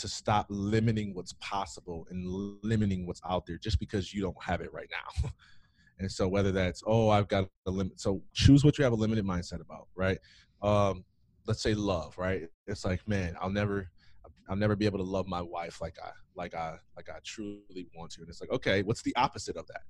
to 0.00 0.08
stop 0.08 0.46
limiting 0.48 1.14
what's 1.14 1.34
possible 1.34 2.06
and 2.10 2.26
limiting 2.62 3.06
what's 3.06 3.20
out 3.28 3.46
there 3.46 3.58
just 3.58 3.78
because 3.78 4.12
you 4.12 4.22
don't 4.22 4.42
have 4.42 4.60
it 4.60 4.72
right 4.72 4.88
now. 4.90 5.30
and 5.98 6.10
so 6.10 6.28
whether 6.28 6.52
that's 6.52 6.82
oh 6.86 7.08
I've 7.10 7.28
got 7.28 7.48
a 7.66 7.70
limit, 7.70 8.00
so 8.00 8.22
choose 8.32 8.64
what 8.64 8.78
you 8.78 8.84
have 8.84 8.92
a 8.92 8.96
limited 8.96 9.24
mindset 9.24 9.60
about, 9.60 9.88
right? 9.94 10.18
Um, 10.62 11.04
let's 11.46 11.62
say 11.62 11.74
love, 11.74 12.16
right? 12.18 12.48
It's 12.66 12.84
like 12.84 13.06
man, 13.08 13.36
I'll 13.40 13.50
never, 13.50 13.88
I'll 14.48 14.56
never 14.56 14.76
be 14.76 14.86
able 14.86 14.98
to 14.98 15.04
love 15.04 15.26
my 15.26 15.42
wife 15.42 15.80
like 15.80 15.96
I 16.02 16.10
like 16.36 16.54
I 16.54 16.76
like 16.96 17.08
I 17.08 17.18
truly 17.24 17.88
want 17.96 18.12
to. 18.12 18.20
And 18.20 18.28
it's 18.28 18.40
like 18.40 18.52
okay, 18.52 18.82
what's 18.82 19.02
the 19.02 19.14
opposite 19.16 19.56
of 19.56 19.66
that? 19.68 19.82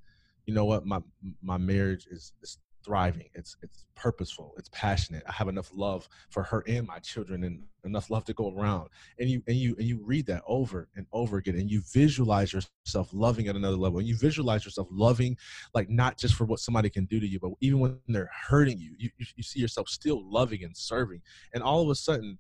You 0.47 0.55
know 0.55 0.65
what? 0.65 0.87
My 0.87 1.01
my 1.43 1.59
marriage 1.59 2.07
is, 2.11 2.33
is 2.43 2.59
thriving. 2.85 3.29
It's 3.35 3.57
it's 3.63 3.85
purposeful. 3.95 4.55
It's 4.57 4.69
passionate. 4.73 5.23
I 5.29 5.33
have 5.33 5.49
enough 5.49 5.71
love 5.75 6.09
for 6.31 6.43
her 6.43 6.65
and 6.67 6.87
my 6.87 6.99
children, 6.99 7.45
and 7.45 7.63
enough 7.85 8.11
love 8.11 8.25
to 8.27 8.35
go 8.35 8.55
around. 8.57 8.89
And 9.19 9.29
you 9.29 9.43
and 9.47 9.57
you 9.57 9.75
and 9.79 9.87
you 9.87 10.01
read 10.03 10.27
that 10.27 10.43
over 10.47 10.89
and 10.97 11.07
over 11.13 11.39
again, 11.39 11.57
and 11.57 11.71
you 11.71 11.83
visualize 11.93 12.53
yourself 12.53 13.11
loving 13.13 13.49
at 13.49 13.57
another 13.57 13.77
level, 13.77 13.99
and 13.99 14.09
you 14.09 14.17
visualize 14.17 14.65
yourself 14.65 14.89
loving, 14.91 15.37
like 15.75 15.89
not 15.89 16.19
just 16.19 16.35
for 16.35 16.45
what 16.45 16.61
somebody 16.61 16.91
can 16.91 17.05
do 17.07 17.21
to 17.21 17.27
you, 17.27 17.39
but 17.41 17.53
even 17.61 17.81
when 17.81 17.99
they're 18.09 18.31
hurting 18.49 18.79
you, 18.79 18.95
you 18.99 19.11
you 19.37 19.43
see 19.43 19.61
yourself 19.61 19.89
still 19.89 20.23
loving 20.31 20.65
and 20.65 20.77
serving. 20.77 21.23
And 21.55 21.63
all 21.63 21.83
of 21.83 21.89
a 21.89 21.95
sudden, 21.95 22.39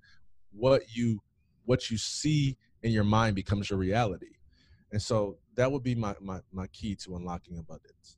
what 0.52 0.82
you 0.94 1.22
what 1.64 1.90
you 1.90 1.98
see 1.98 2.56
in 2.82 2.92
your 2.92 3.04
mind 3.04 3.34
becomes 3.34 3.70
your 3.70 3.78
reality. 3.78 4.36
And 4.92 5.02
so 5.02 5.36
that 5.54 5.70
would 5.70 5.82
be 5.82 5.94
my, 5.94 6.14
my 6.20 6.40
my 6.52 6.66
key 6.68 6.94
to 6.96 7.16
unlocking 7.16 7.58
abundance. 7.58 8.17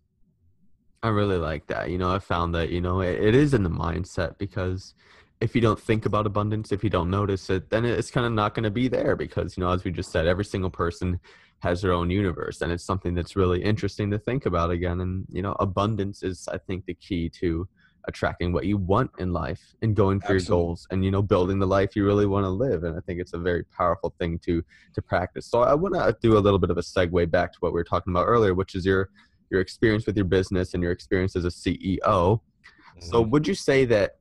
I 1.03 1.09
really 1.09 1.39
like 1.39 1.67
that. 1.69 1.91
You 1.91 1.99
know, 1.99 2.15
I 2.15 2.19
found 2.19 2.55
that, 2.55 2.69
you 2.69 2.81
know, 2.81 3.01
it, 3.01 3.19
it 3.21 3.35
is 3.35 3.55
in 3.55 3.63
the 3.63 3.71
mindset 3.71 4.37
because 4.37 4.95
if 5.41 5.55
you 5.55 5.61
don't 5.63 5.81
think 5.81 6.05
about 6.05 6.27
abundance, 6.27 6.73
if 6.73 6.85
you 6.85 6.91
don't 6.91 7.09
notice 7.09 7.49
it, 7.49 7.71
then 7.71 7.87
it's 7.87 8.11
kind 8.11 8.27
of 8.27 8.33
not 8.33 8.55
going 8.55 8.65
to 8.65 8.71
be 8.71 8.89
there 8.89 9.17
because, 9.17 9.57
you 9.57 9.63
know, 9.63 9.71
as 9.71 9.83
we 9.83 9.91
just 9.91 10.13
said, 10.13 10.27
every 10.27 10.45
single 10.45 10.71
person 10.71 11.19
has 11.61 11.81
their 11.81 11.93
own 11.93 12.11
universe 12.11 12.61
and 12.61 12.71
it's 12.71 12.85
something 12.85 13.15
that's 13.15 13.37
really 13.37 13.63
interesting 13.63 14.11
to 14.11 14.19
think 14.19 14.45
about 14.45 14.71
again. 14.71 15.01
And, 15.01 15.25
you 15.31 15.41
know, 15.41 15.57
abundance 15.59 16.23
is, 16.23 16.47
I 16.49 16.59
think, 16.59 16.85
the 16.85 16.95
key 16.95 17.31
to 17.41 17.67
attracting 18.07 18.53
what 18.53 18.67
you 18.67 18.77
want 18.77 19.11
in 19.19 19.33
life 19.33 19.75
and 19.83 19.95
going 19.95 20.21
for 20.21 20.35
Absolutely. 20.35 20.45
your 20.45 20.57
goals 20.57 20.87
and 20.91 21.05
you 21.05 21.11
know 21.11 21.21
building 21.21 21.59
the 21.59 21.67
life 21.67 21.95
you 21.95 22.05
really 22.05 22.25
want 22.25 22.45
to 22.45 22.49
live 22.49 22.85
and 22.85 22.97
i 22.97 23.01
think 23.01 23.21
it's 23.21 23.35
a 23.35 23.39
very 23.39 23.63
powerful 23.65 24.15
thing 24.19 24.39
to 24.39 24.65
to 24.95 25.03
practice 25.03 25.47
so 25.47 25.61
i 25.61 25.75
want 25.75 25.95
to 25.95 26.17
do 26.23 26.39
a 26.39 26.41
little 26.41 26.59
bit 26.59 26.71
of 26.71 26.79
a 26.79 26.81
segue 26.81 27.31
back 27.31 27.53
to 27.53 27.59
what 27.61 27.73
we 27.73 27.79
were 27.79 27.85
talking 27.85 28.11
about 28.13 28.25
earlier 28.25 28.55
which 28.55 28.75
is 28.75 28.87
your 28.87 29.11
your 29.51 29.61
experience 29.61 30.07
with 30.07 30.17
your 30.17 30.25
business 30.25 30.75
and 30.75 30.83
your 30.83 30.93
experience 30.93 31.37
as 31.37 31.45
a 31.45 31.49
ceo 31.49 32.01
mm-hmm. 32.09 33.01
so 33.01 33.21
would 33.21 33.47
you 33.47 33.55
say 33.55 33.85
that 33.85 34.17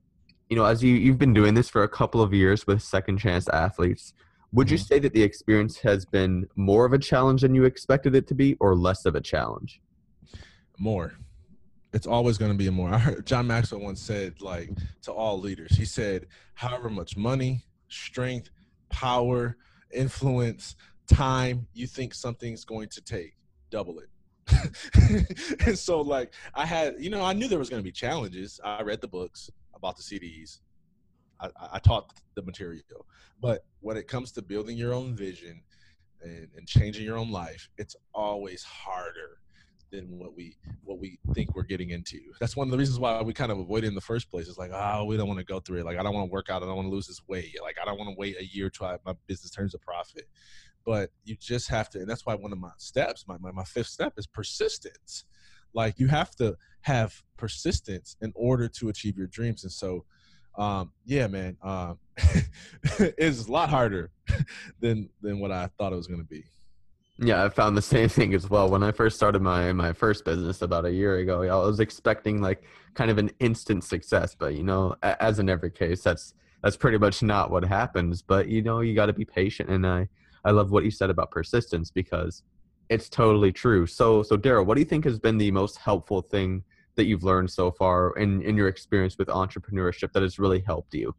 you 0.48 0.56
know 0.56 0.64
as 0.64 0.82
you 0.82 0.94
you've 0.94 1.18
been 1.18 1.34
doing 1.34 1.54
this 1.54 1.68
for 1.68 1.82
a 1.82 1.88
couple 1.88 2.20
of 2.20 2.32
years 2.34 2.66
with 2.66 2.82
second 2.82 3.18
chance 3.18 3.48
athletes 3.48 4.14
would 4.52 4.66
mm-hmm. 4.66 4.74
you 4.74 4.78
say 4.78 4.98
that 4.98 5.12
the 5.12 5.22
experience 5.22 5.78
has 5.78 6.04
been 6.04 6.46
more 6.56 6.84
of 6.84 6.92
a 6.92 6.98
challenge 6.98 7.42
than 7.42 7.54
you 7.54 7.64
expected 7.64 8.14
it 8.14 8.26
to 8.26 8.34
be 8.34 8.56
or 8.60 8.74
less 8.74 9.04
of 9.04 9.14
a 9.14 9.20
challenge 9.20 9.80
more 10.78 11.14
it's 11.92 12.06
always 12.06 12.38
going 12.38 12.52
to 12.52 12.56
be 12.56 12.68
a 12.68 12.72
more. 12.72 12.92
I 12.92 12.98
heard 12.98 13.26
John 13.26 13.46
Maxwell 13.46 13.80
once 13.80 14.00
said, 14.00 14.40
like 14.40 14.70
to 15.02 15.12
all 15.12 15.40
leaders, 15.40 15.76
he 15.76 15.84
said, 15.84 16.26
however 16.54 16.88
much 16.88 17.16
money, 17.16 17.64
strength, 17.88 18.50
power, 18.90 19.56
influence, 19.92 20.76
time 21.06 21.66
you 21.72 21.86
think 21.86 22.14
something's 22.14 22.64
going 22.64 22.88
to 22.90 23.02
take, 23.02 23.34
double 23.70 23.98
it. 23.98 24.08
And 25.66 25.78
so, 25.78 26.00
like, 26.00 26.32
I 26.54 26.66
had, 26.66 26.96
you 26.98 27.10
know, 27.10 27.22
I 27.22 27.32
knew 27.32 27.48
there 27.48 27.58
was 27.58 27.70
going 27.70 27.82
to 27.82 27.84
be 27.84 27.92
challenges. 27.92 28.60
I 28.64 28.82
read 28.82 29.00
the 29.00 29.08
books 29.08 29.50
about 29.74 29.96
the 29.96 30.02
CDs. 30.02 30.60
I, 31.40 31.48
I 31.74 31.78
taught 31.78 32.12
the 32.34 32.42
material, 32.42 33.06
but 33.40 33.64
when 33.80 33.96
it 33.96 34.06
comes 34.06 34.32
to 34.32 34.42
building 34.42 34.76
your 34.76 34.92
own 34.92 35.14
vision 35.14 35.62
and, 36.22 36.48
and 36.54 36.66
changing 36.66 37.04
your 37.04 37.16
own 37.16 37.30
life, 37.30 37.68
it's 37.78 37.96
always 38.14 38.62
harder 38.62 39.40
than 39.90 40.18
what 40.18 40.36
we 40.36 40.56
what 40.84 40.98
we 40.98 41.18
think 41.34 41.54
we're 41.54 41.62
getting 41.62 41.90
into. 41.90 42.20
That's 42.38 42.56
one 42.56 42.68
of 42.68 42.72
the 42.72 42.78
reasons 42.78 42.98
why 42.98 43.20
we 43.22 43.32
kind 43.32 43.50
of 43.52 43.58
avoid 43.58 43.84
it 43.84 43.88
in 43.88 43.94
the 43.94 44.00
first 44.00 44.30
place. 44.30 44.48
It's 44.48 44.58
like, 44.58 44.70
oh, 44.72 45.04
we 45.04 45.16
don't 45.16 45.28
want 45.28 45.38
to 45.38 45.44
go 45.44 45.60
through 45.60 45.80
it. 45.80 45.84
Like, 45.84 45.98
I 45.98 46.02
don't 46.02 46.14
want 46.14 46.28
to 46.28 46.32
work 46.32 46.50
out. 46.50 46.62
I 46.62 46.66
don't 46.66 46.76
want 46.76 46.86
to 46.86 46.92
lose 46.92 47.06
this 47.06 47.20
weight. 47.26 47.56
Like, 47.62 47.76
I 47.80 47.84
don't 47.84 47.98
want 47.98 48.10
to 48.10 48.16
wait 48.18 48.36
a 48.38 48.44
year 48.44 48.70
till 48.70 48.98
my 49.04 49.14
business 49.26 49.50
turns 49.50 49.74
a 49.74 49.78
profit. 49.78 50.28
But 50.84 51.10
you 51.24 51.36
just 51.36 51.68
have 51.68 51.90
to, 51.90 52.00
and 52.00 52.08
that's 52.08 52.24
why 52.24 52.34
one 52.34 52.52
of 52.52 52.58
my 52.58 52.70
steps, 52.78 53.26
my, 53.28 53.36
my, 53.38 53.52
my 53.52 53.64
fifth 53.64 53.88
step 53.88 54.14
is 54.16 54.26
persistence. 54.26 55.24
Like, 55.72 55.98
you 55.98 56.08
have 56.08 56.34
to 56.36 56.56
have 56.82 57.22
persistence 57.36 58.16
in 58.20 58.32
order 58.34 58.68
to 58.68 58.88
achieve 58.88 59.16
your 59.16 59.26
dreams. 59.26 59.62
And 59.62 59.72
so, 59.72 60.04
um, 60.56 60.92
yeah, 61.04 61.26
man, 61.26 61.56
um, 61.62 61.98
it's 62.98 63.46
a 63.46 63.52
lot 63.52 63.70
harder 63.70 64.10
than 64.80 65.08
than 65.22 65.38
what 65.38 65.52
I 65.52 65.68
thought 65.78 65.92
it 65.92 65.96
was 65.96 66.06
going 66.06 66.20
to 66.20 66.26
be. 66.26 66.44
Yeah, 67.22 67.44
I 67.44 67.50
found 67.50 67.76
the 67.76 67.82
same 67.82 68.08
thing 68.18 68.34
as 68.34 68.48
well. 68.48 68.68
When 68.68 68.82
I 68.82 68.92
first 68.92 69.16
started 69.16 69.42
my 69.42 69.72
my 69.72 69.92
first 69.92 70.24
business 70.24 70.62
about 70.62 70.84
a 70.84 70.92
year 70.92 71.16
ago, 71.16 71.42
I 71.42 71.66
was 71.66 71.80
expecting 71.80 72.40
like 72.40 72.64
kind 72.94 73.10
of 73.10 73.18
an 73.18 73.30
instant 73.40 73.84
success, 73.84 74.34
but 74.34 74.54
you 74.54 74.64
know, 74.64 74.96
as 75.02 75.38
in 75.38 75.48
every 75.48 75.70
case, 75.70 76.02
that's 76.02 76.34
that's 76.62 76.76
pretty 76.76 76.98
much 76.98 77.22
not 77.22 77.50
what 77.50 77.64
happens. 77.64 78.22
But 78.22 78.48
you 78.48 78.62
know, 78.62 78.80
you 78.80 78.94
got 78.94 79.06
to 79.06 79.12
be 79.12 79.24
patient, 79.24 79.68
and 79.70 79.86
I 79.86 80.08
I 80.44 80.50
love 80.50 80.70
what 80.70 80.84
you 80.84 80.90
said 80.90 81.10
about 81.10 81.30
persistence 81.30 81.90
because 81.90 82.42
it's 82.88 83.08
totally 83.08 83.52
true. 83.52 83.86
So 83.86 84.22
so 84.22 84.36
Darryll, 84.36 84.66
what 84.66 84.74
do 84.74 84.80
you 84.80 84.86
think 84.86 85.04
has 85.04 85.18
been 85.18 85.38
the 85.38 85.50
most 85.50 85.76
helpful 85.78 86.22
thing 86.22 86.64
that 86.96 87.04
you've 87.04 87.22
learned 87.22 87.50
so 87.50 87.70
far 87.70 88.16
in 88.16 88.42
in 88.42 88.56
your 88.56 88.68
experience 88.68 89.16
with 89.18 89.28
entrepreneurship 89.28 90.12
that 90.12 90.22
has 90.22 90.38
really 90.38 90.60
helped 90.60 90.94
you? 90.94 91.14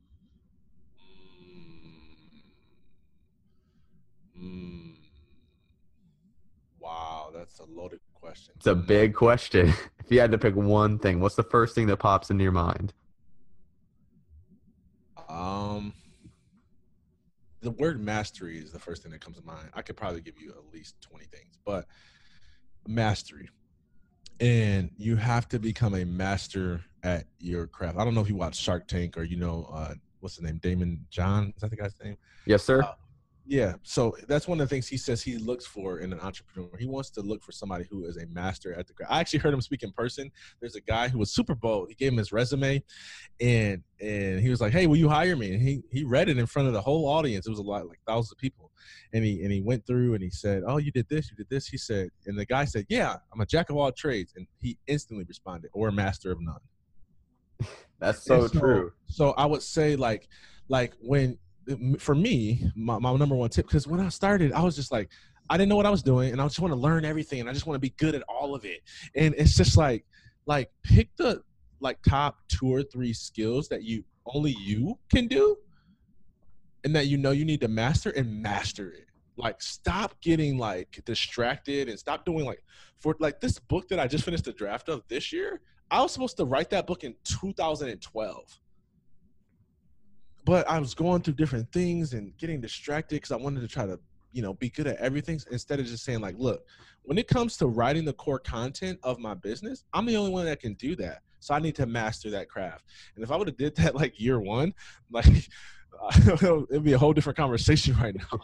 Wow, 6.80 7.30
that's 7.34 7.60
a 7.60 7.66
loaded 7.66 8.00
question. 8.14 8.54
It's 8.58 8.68
a 8.68 8.76
big 8.76 9.14
question. 9.14 9.70
if 10.00 10.10
you 10.10 10.20
had 10.20 10.32
to 10.32 10.38
pick 10.38 10.56
one 10.56 11.00
thing, 11.00 11.20
what's 11.20 11.36
the 11.36 11.44
first 11.44 11.76
thing 11.76 11.88
that 11.88 11.98
pops 11.98 12.30
into 12.30 12.44
your 12.44 12.52
mind? 12.52 12.94
Um, 15.30 15.94
the 17.62 17.72
word 17.72 18.04
mastery 18.04 18.58
is 18.58 18.72
the 18.72 18.80
first 18.80 19.04
thing 19.04 19.12
that 19.12 19.22
comes 19.22 19.38
to 19.38 19.44
mind. 19.44 19.70
I 19.74 19.82
could 19.82 19.96
probably 19.96 20.22
give 20.22 20.40
you 20.40 20.50
at 20.52 20.74
least 20.74 20.96
20 21.02 21.26
things, 21.26 21.58
but 21.64 21.86
mastery. 22.88 23.50
And 24.40 24.90
you 24.98 25.16
have 25.18 25.48
to 25.50 25.60
become 25.60 25.94
a 25.94 26.04
master 26.04 26.82
at 27.04 27.26
your 27.40 27.68
craft. 27.68 27.98
I 27.98 28.04
don't 28.04 28.16
know 28.16 28.22
if 28.22 28.30
you 28.30 28.36
watch 28.36 28.56
Shark 28.56 28.88
Tank 28.88 29.18
or 29.18 29.24
you 29.24 29.38
know 29.38 29.70
uh, 29.72 29.94
what's 30.20 30.38
the 30.38 30.44
name, 30.44 30.60
Daymond 30.60 31.02
John. 31.12 31.54
Is 31.56 31.62
that 31.62 31.70
the 31.70 31.76
guy's 31.76 31.94
name? 32.04 32.18
Yes, 32.46 32.64
sir. 32.64 32.82
Uh, 32.82 32.94
yeah, 33.48 33.74
so 33.82 34.16
that's 34.28 34.48
one 34.48 34.62
of 34.62 34.70
the 34.70 34.74
things 34.74 34.88
he 34.88 34.98
says 34.98 35.22
he 35.22 35.38
looks 35.38 35.66
for 35.66 36.00
in 36.00 36.14
an 36.14 36.20
entrepreneur. 36.20 36.70
He 36.78 36.86
wants 36.86 37.10
to 37.12 37.22
look 37.22 37.44
for 37.44 37.52
somebody 37.52 37.86
who 37.90 38.06
is 38.06 38.18
a 38.18 38.28
master 38.28 38.74
at 38.74 38.88
the 38.88 38.94
craft. 38.94 39.12
I 39.12 39.20
actually 39.20 39.40
heard 39.40 39.54
him 39.54 39.62
speak 39.62 39.84
in 39.84 39.92
person. 39.92 40.32
There's 40.60 40.76
a 40.76 40.82
guy 40.82 41.08
who 41.08 41.18
was 41.18 41.34
super 41.34 41.56
bold. 41.56 41.90
He 41.90 41.96
gave 41.96 42.12
him 42.12 42.18
his 42.18 42.32
resume, 42.32 42.84
and 43.40 43.84
and 44.00 44.40
he 44.40 44.50
was 44.50 44.62
like, 44.62 44.72
"Hey, 44.72 44.86
will 44.86 44.96
you 44.96 45.10
hire 45.10 45.36
me?" 45.36 45.54
And 45.54 45.62
he 45.62 45.82
he 45.92 46.04
read 46.04 46.30
it 46.30 46.38
in 46.38 46.46
front 46.46 46.68
of 46.68 46.74
the 46.74 46.82
whole 46.82 47.08
audience. 47.08 47.48
It 47.48 47.50
was 47.50 47.60
a 47.60 47.64
lot, 47.64 47.88
like 47.88 48.00
thousands 48.08 48.32
of 48.32 48.38
people, 48.38 48.72
and 49.12 49.26
he 49.26 49.42
and 49.44 49.52
he 49.52 49.62
went 49.62 49.86
through 49.88 50.14
and 50.14 50.24
he 50.24 50.30
said, 50.30 50.62
"Oh, 50.66 50.78
you 50.78 50.92
did 50.92 51.10
this, 51.10 51.32
you 51.32 51.36
did 51.36 51.50
this." 51.50 51.68
He 51.68 51.78
said, 51.78 52.10
and 52.28 52.38
the 52.38 52.46
guy 52.46 52.66
said, 52.66 52.86
"Yeah, 52.90 53.18
I'm 53.34 53.42
a 53.42 53.46
jack 53.46 53.72
of 53.72 53.76
all 53.76 53.92
trades," 53.92 54.34
and 54.36 54.46
he 54.62 54.78
instantly 54.88 55.26
responded, 55.28 55.72
"Or 55.74 55.88
a 55.88 55.92
master 55.92 56.32
of 56.32 56.40
none." 56.42 56.60
That's 58.00 58.24
so, 58.24 58.48
so 58.48 58.60
true. 58.60 58.94
So 59.08 59.32
I 59.32 59.46
would 59.46 59.64
say 59.64 59.96
like 59.96 60.28
like 60.70 60.94
when 61.02 61.38
for 62.00 62.16
me, 62.16 62.64
my, 62.76 63.00
my 63.00 63.16
number 63.16 63.36
one 63.36 63.50
tip, 63.50 63.68
because 63.68 63.88
when 63.88 64.00
I 64.00 64.10
started, 64.10 64.54
I 64.54 64.62
was 64.62 64.76
just 64.76 64.92
like, 64.92 65.10
I 65.50 65.58
didn't 65.58 65.70
know 65.70 65.76
what 65.76 65.86
I 65.86 65.90
was 65.92 66.04
doing, 66.04 66.32
and 66.32 66.42
I 66.42 66.46
just 66.46 66.60
want 66.60 66.74
to 66.74 66.80
learn 66.80 67.06
everything, 67.06 67.40
and 67.42 67.50
I 67.50 67.54
just 67.54 67.66
want 67.66 67.76
to 67.76 67.80
be 67.80 67.94
good 67.98 68.16
at 68.16 68.24
all 68.24 68.56
of 68.56 68.66
it. 68.66 68.82
And 69.16 69.36
it's 69.38 69.56
just 69.56 69.78
like, 69.78 70.06
like 70.46 70.72
pick 70.84 71.10
the 71.18 71.42
like 71.80 72.02
top 72.08 72.38
two 72.48 72.74
or 72.74 72.84
three 72.84 73.14
skills 73.14 73.68
that 73.70 73.84
you 73.84 74.04
only 74.26 74.56
you 74.60 74.98
can 75.10 75.28
do, 75.28 75.58
and 76.84 76.96
that 76.96 77.08
you 77.08 77.18
know 77.18 77.32
you 77.32 77.46
need 77.46 77.62
to 77.62 77.68
master, 77.68 78.12
and 78.12 78.42
master 78.42 78.92
it. 78.92 79.06
Like, 79.38 79.62
stop 79.62 80.20
getting 80.22 80.58
like 80.58 81.02
distracted, 81.06 81.90
and 81.90 82.00
stop 82.00 82.26
doing 82.26 82.46
like 82.46 82.64
for 83.00 83.16
like 83.20 83.40
this 83.42 83.60
book 83.60 83.88
that 83.90 84.00
I 84.00 84.08
just 84.08 84.24
finished 84.24 84.46
the 84.46 84.54
draft 84.54 84.90
of 84.90 85.04
this 85.10 85.34
year. 85.34 85.62
I 85.90 86.02
was 86.02 86.14
supposed 86.14 86.38
to 86.38 86.46
write 86.46 86.70
that 86.70 86.88
book 86.88 87.04
in 87.04 87.16
2012 87.26 88.60
but 90.46 90.68
I 90.70 90.80
was 90.80 90.94
going 90.94 91.22
through 91.22 91.36
different 91.36 91.72
things 91.72 92.14
and 92.14 92.36
getting 92.38 92.62
distracted 92.62 93.16
because 93.16 93.32
I 93.32 93.36
wanted 93.36 93.62
to 93.62 93.68
try 93.68 93.86
to, 93.86 94.00
you 94.32 94.42
know, 94.42 94.54
be 94.56 94.70
good 94.70 94.88
at 94.88 94.98
everything 94.98 95.40
instead 95.52 95.80
of 95.80 95.86
just 95.86 96.04
saying 96.04 96.22
like, 96.22 96.36
look, 96.38 96.64
when 97.04 97.18
it 97.18 97.28
comes 97.28 97.58
to 97.58 97.68
writing 97.68 98.06
the 98.06 98.14
core 98.14 98.40
content 98.40 99.00
of 99.04 99.20
my 99.20 99.34
business, 99.34 99.84
I'm 99.94 100.06
the 100.06 100.18
only 100.18 100.32
one 100.32 100.46
that 100.46 100.60
can 100.60 100.74
do 100.76 100.96
that. 100.98 101.20
So 101.40 101.54
I 101.54 101.60
need 101.60 101.76
to 101.76 101.86
master 101.86 102.30
that 102.32 102.50
craft. 102.50 102.86
And 103.16 103.24
if 103.24 103.32
I 103.32 103.36
would 103.36 103.48
have 103.48 103.58
did 103.58 103.76
that 103.78 103.96
like 103.96 104.20
year 104.20 104.40
one, 104.40 104.74
like 105.12 105.26
it'd 106.28 106.84
be 106.84 106.94
a 106.94 106.98
whole 106.98 107.14
different 107.14 107.38
conversation 107.38 107.96
right 108.02 108.16
now, 108.16 108.40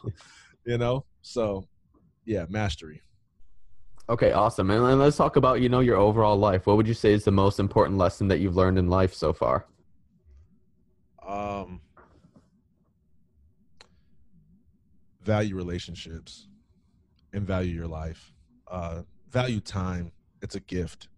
you 0.65 0.77
know? 0.77 1.05
So 1.21 1.67
yeah, 2.25 2.45
mastery. 2.49 3.01
Okay, 4.09 4.31
awesome. 4.31 4.71
And 4.71 4.85
then 4.85 4.99
let's 4.99 5.17
talk 5.17 5.35
about, 5.35 5.59
you 5.59 5.67
know, 5.67 5.81
your 5.81 5.97
overall 5.97 6.37
life. 6.37 6.65
What 6.65 6.77
would 6.77 6.87
you 6.87 6.93
say 6.93 7.11
is 7.11 7.25
the 7.25 7.31
most 7.31 7.59
important 7.59 7.97
lesson 7.97 8.29
that 8.29 8.39
you've 8.39 8.55
learned 8.55 8.77
in 8.77 8.87
life 8.87 9.13
so 9.13 9.33
far? 9.33 9.65
Um, 11.27 11.81
value 15.27 15.55
relationships 15.55 16.47
and 17.33 17.45
value 17.45 17.73
your 17.73 17.87
life. 17.87 18.33
Uh, 18.71 19.01
value 19.29 19.59
time. 19.59 20.11
It's 20.41 20.55
a 20.55 20.61
gift. 20.61 21.09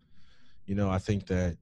You 0.65 0.73
know, 0.73 0.89
I 0.89 0.97
think 0.97 1.27
that 1.27 1.57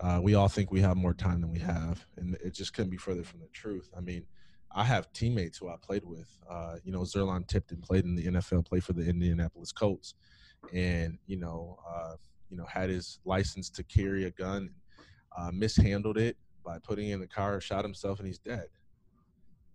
uh, 0.00 0.20
we 0.22 0.34
all 0.36 0.48
think 0.48 0.70
we 0.70 0.80
have 0.80 0.96
more 0.96 1.12
time 1.12 1.40
than 1.40 1.50
we 1.50 1.58
have, 1.58 2.06
and 2.16 2.36
it 2.44 2.54
just 2.54 2.72
couldn't 2.72 2.90
be 2.90 2.96
further 2.96 3.24
from 3.24 3.40
the 3.40 3.48
truth. 3.48 3.90
I 3.96 4.00
mean, 4.00 4.24
I 4.72 4.84
have 4.84 5.12
teammates 5.12 5.58
who 5.58 5.68
I 5.68 5.74
played 5.82 6.04
with. 6.04 6.30
Uh, 6.48 6.76
you 6.84 6.92
know, 6.92 7.00
Zurlon 7.00 7.46
Tipton 7.46 7.80
played 7.80 8.04
in 8.04 8.14
the 8.14 8.26
NFL, 8.26 8.64
played 8.66 8.84
for 8.84 8.92
the 8.92 9.06
Indianapolis 9.06 9.72
Colts, 9.72 10.14
and 10.72 11.18
you 11.26 11.38
know, 11.38 11.76
uh, 11.92 12.14
you 12.50 12.56
know, 12.56 12.66
had 12.66 12.88
his 12.88 13.18
license 13.24 13.68
to 13.70 13.82
carry 13.82 14.24
a 14.24 14.30
gun, 14.30 14.70
uh, 15.36 15.50
mishandled 15.52 16.18
it 16.18 16.36
by 16.64 16.78
putting 16.78 17.08
in 17.08 17.20
the 17.20 17.26
car, 17.26 17.60
shot 17.60 17.84
himself, 17.84 18.20
and 18.20 18.28
he's 18.28 18.38
dead. 18.38 18.68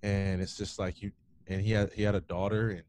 And 0.01 0.41
it's 0.41 0.55
just 0.55 0.79
like 0.79 1.01
you, 1.01 1.11
and 1.47 1.61
he 1.61 1.71
had 1.71 1.91
he 1.93 2.03
had 2.03 2.15
a 2.15 2.21
daughter 2.21 2.69
and 2.69 2.83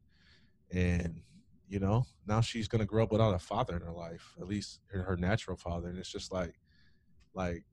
and 0.79 1.21
you 1.67 1.79
know 1.79 2.05
now 2.25 2.41
she's 2.41 2.67
gonna 2.67 2.85
grow 2.85 3.03
up 3.03 3.11
without 3.11 3.33
a 3.33 3.39
father 3.39 3.75
in 3.75 3.81
her 3.81 3.91
life 3.91 4.35
at 4.39 4.47
least 4.47 4.79
her 4.89 5.17
natural 5.17 5.57
father 5.57 5.89
and 5.89 5.97
it's 5.97 6.11
just 6.11 6.31
like 6.31 6.55
like 7.33 7.63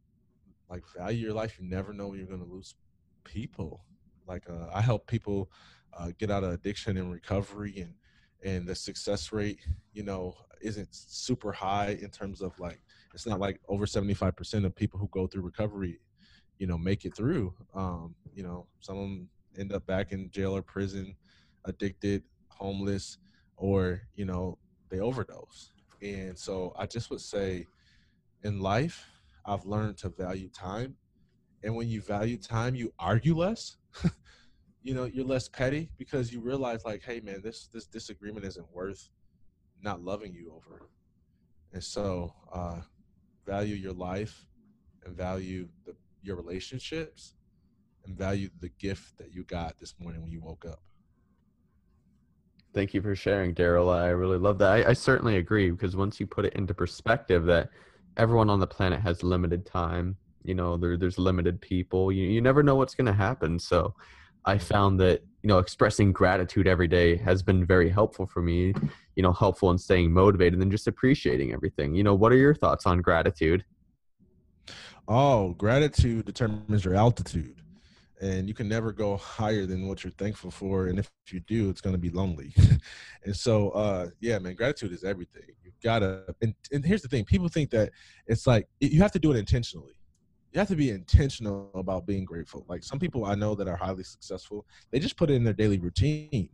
like 0.69 0.83
value 0.97 1.27
your 1.27 1.35
life 1.35 1.59
you 1.59 1.69
never 1.69 1.93
know 1.93 2.09
when 2.09 2.19
you're 2.19 2.29
gonna 2.29 2.45
lose 2.45 2.75
people 3.25 3.85
like 4.27 4.49
uh, 4.49 4.69
i 4.73 4.81
help 4.81 5.07
people 5.07 5.51
uh, 5.97 6.11
get 6.19 6.31
out 6.31 6.45
of 6.45 6.51
addiction 6.53 6.97
and 6.97 7.13
recovery 7.13 7.75
and 7.79 7.95
and 8.45 8.67
the 8.67 8.75
success 8.75 9.33
rate, 9.33 9.61
you 9.93 10.03
know, 10.03 10.35
isn't 10.61 10.89
super 10.93 11.51
high 11.51 11.99
in 12.01 12.11
terms 12.11 12.43
of 12.43 12.59
like 12.61 12.81
it's 13.15 13.27
not 13.27 13.41
like 13.41 13.61
over 13.69 13.87
75% 13.87 14.65
of 14.65 14.77
people 14.77 15.01
who 15.01 15.09
go 15.09 15.27
through 15.27 15.43
recovery, 15.43 16.01
you 16.59 16.67
know, 16.67 16.77
make 16.77 17.05
it 17.05 17.17
through. 17.17 17.55
Um, 17.75 18.15
you 18.35 18.43
know, 18.43 18.67
some 18.81 18.97
of 18.97 19.03
them 19.03 19.29
end 19.59 19.73
up 19.73 19.87
back 19.87 20.13
in 20.13 20.31
jail 20.31 20.57
or 20.57 20.63
prison, 20.63 21.15
addicted, 21.65 22.23
homeless, 22.49 23.19
or, 23.57 24.03
you 24.15 24.25
know, 24.25 24.59
they 24.91 25.01
overdose. 25.01 25.73
And 26.03 26.39
so 26.39 26.75
I 26.79 26.87
just 26.87 27.11
would 27.11 27.21
say 27.21 27.67
in 28.43 28.61
life, 28.61 29.07
I've 29.47 29.65
learned 29.65 29.99
to 29.99 30.09
value 30.09 30.49
time. 30.49 30.97
And 31.63 31.75
when 31.75 31.89
you 31.89 32.01
value 32.03 32.37
time, 32.37 32.75
you 32.75 32.93
argue 32.99 33.37
less. 33.37 33.77
you 34.83 34.95
know, 34.95 35.05
you're 35.05 35.25
less 35.25 35.49
petty 35.49 35.91
because 35.97 36.33
you 36.33 36.41
realize 36.41 36.85
like, 36.85 37.03
hey 37.03 37.21
man, 37.21 37.41
this 37.43 37.69
this 37.73 37.87
disagreement 37.87 38.45
isn't 38.45 38.67
worth 38.73 39.09
not 39.83 40.03
loving 40.03 40.35
you 40.35 40.53
over. 40.55 40.89
And 41.73 41.83
so 41.83 42.35
uh 42.53 42.81
value 43.47 43.75
your 43.75 43.93
life 43.93 44.47
and 45.05 45.17
value 45.17 45.69
the, 45.85 45.95
your 46.23 46.37
relationships 46.37 47.35
and 48.07 48.17
value 48.17 48.49
the 48.61 48.69
gift 48.69 49.19
that 49.19 49.33
you 49.33 49.45
got 49.45 49.79
this 49.79 49.95
morning 49.99 50.23
when 50.23 50.31
you 50.31 50.41
woke 50.41 50.65
up. 50.65 50.81
Thank 52.75 52.93
you 52.93 53.01
for 53.01 53.15
sharing, 53.15 53.55
Darryll. 53.55 53.95
I 53.95 54.09
really 54.09 54.39
love 54.39 54.59
that. 54.59 54.71
I, 54.71 54.91
I, 54.91 54.93
certainly 54.95 55.37
agree 55.37 55.71
because 55.71 55.95
once 55.95 56.19
you 56.19 56.27
put 56.27 56.45
it 56.45 56.55
into 56.55 56.75
perspective 56.75 57.45
that 57.45 57.71
everyone 58.17 58.51
on 58.51 58.59
the 58.59 58.67
planet 58.67 59.01
has 59.01 59.23
limited 59.23 59.65
time, 59.65 60.17
you 60.43 60.57
know, 60.57 60.77
there, 60.77 60.97
there's 60.97 61.17
limited 61.17 61.61
people, 61.61 62.11
you, 62.11 62.25
you 62.25 62.41
never 62.41 62.65
know 62.65 62.75
what's 62.75 62.97
going 62.97 63.07
to 63.07 63.13
happen. 63.13 63.61
So 63.61 63.95
I 64.45 64.59
found 64.59 64.99
that, 65.01 65.23
you 65.43 65.49
know, 65.49 65.59
expressing 65.59 66.13
gratitude 66.13 66.67
every 66.67 66.89
day 66.89 67.17
has 67.17 67.45
been 67.45 67.65
very 67.65 67.89
helpful 67.89 68.27
for 68.27 68.43
me, 68.43 68.75
you 69.15 69.23
know, 69.23 69.33
helpful 69.33 69.71
in 69.71 69.79
staying 69.79 70.13
motivated 70.13 70.61
and 70.61 70.71
just 70.71 70.89
appreciating 70.89 71.53
everything. 71.53 71.95
You 71.95 72.03
know, 72.03 72.15
what 72.15 72.33
are 72.33 72.37
your 72.37 72.55
thoughts 72.55 72.87
on 72.87 73.01
gratitude? 73.03 73.65
Oh, 75.07 75.51
gratitude 75.51 76.25
determines 76.25 76.85
your 76.85 76.95
altitude. 76.95 77.61
And 78.25 78.49
you 78.49 78.55
can 78.55 78.69
never 78.69 78.91
go 78.93 79.17
higher 79.17 79.67
than 79.67 79.87
what 79.87 80.03
you're 80.03 80.13
thankful 80.13 80.51
for. 80.51 80.87
And 80.87 80.99
if 80.99 81.11
you 81.31 81.41
do, 81.41 81.69
it's 81.69 81.81
going 81.81 81.95
to 81.95 81.99
be 81.99 82.11
lonely. 82.11 82.55
and 83.25 83.37
so, 83.37 83.71
uh, 83.71 84.09
yeah, 84.21 84.39
man, 84.39 84.55
gratitude 84.55 84.93
is 84.93 85.05
everything. 85.05 85.43
You 85.63 85.73
gotta, 85.83 86.35
and, 86.41 86.55
and 86.73 86.85
here's 86.85 87.03
the 87.03 87.09
thing 87.09 87.25
people 87.25 87.49
think 87.49 87.71
that 87.71 87.91
it's 88.27 88.47
like 88.47 88.67
you 88.81 89.03
have 89.03 89.13
to 89.13 89.19
do 89.19 89.33
it 89.33 89.37
intentionally 89.37 89.95
you 90.55 90.61
have 90.61 90.69
to 90.69 90.77
be 90.77 90.91
intentional 90.91 91.69
about 91.75 92.07
being 92.07 92.25
grateful. 92.25 92.65
Like 92.69 92.85
some 92.85 93.01
people 93.01 93.25
I 93.25 93.35
know 93.35 93.57
that 93.57 93.67
are 93.67 93.77
highly 93.77 94.05
successful, 94.05 94.65
they 94.93 95.01
just 95.01 95.17
put 95.17 95.29
it 95.29 95.35
in 95.35 95.43
their 95.43 95.53
daily 95.53 95.79
routine. 95.79 96.49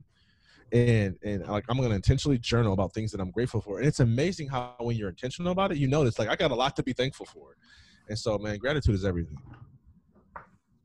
And 0.73 1.17
and 1.23 1.47
like 1.47 1.65
I'm 1.69 1.79
gonna 1.79 1.95
intentionally 1.95 2.39
journal 2.39 2.73
about 2.73 2.95
things 2.95 3.13
that 3.13 3.21
I'm 3.21 3.31
grateful 3.31 3.61
for. 3.61 3.79
And 3.79 3.87
it's 3.87 4.01
amazing 4.01 4.49
how 4.49 4.75
when 4.79 4.97
you're 4.97 5.11
intentional 5.11 5.53
about 5.53 5.73
it, 5.73 5.79
you 5.79 5.87
notice 5.87 6.19
like 6.19 6.31
I 6.31 6.37
got 6.37 6.51
a 6.51 6.55
lot 6.55 6.77
to 6.77 6.83
be 6.83 6.95
thankful 6.95 7.27
for. 7.27 7.57
And 8.09 8.19
so 8.19 8.39
man, 8.39 8.57
gratitude 8.57 8.95
is 8.95 9.05
everything. 9.05 9.37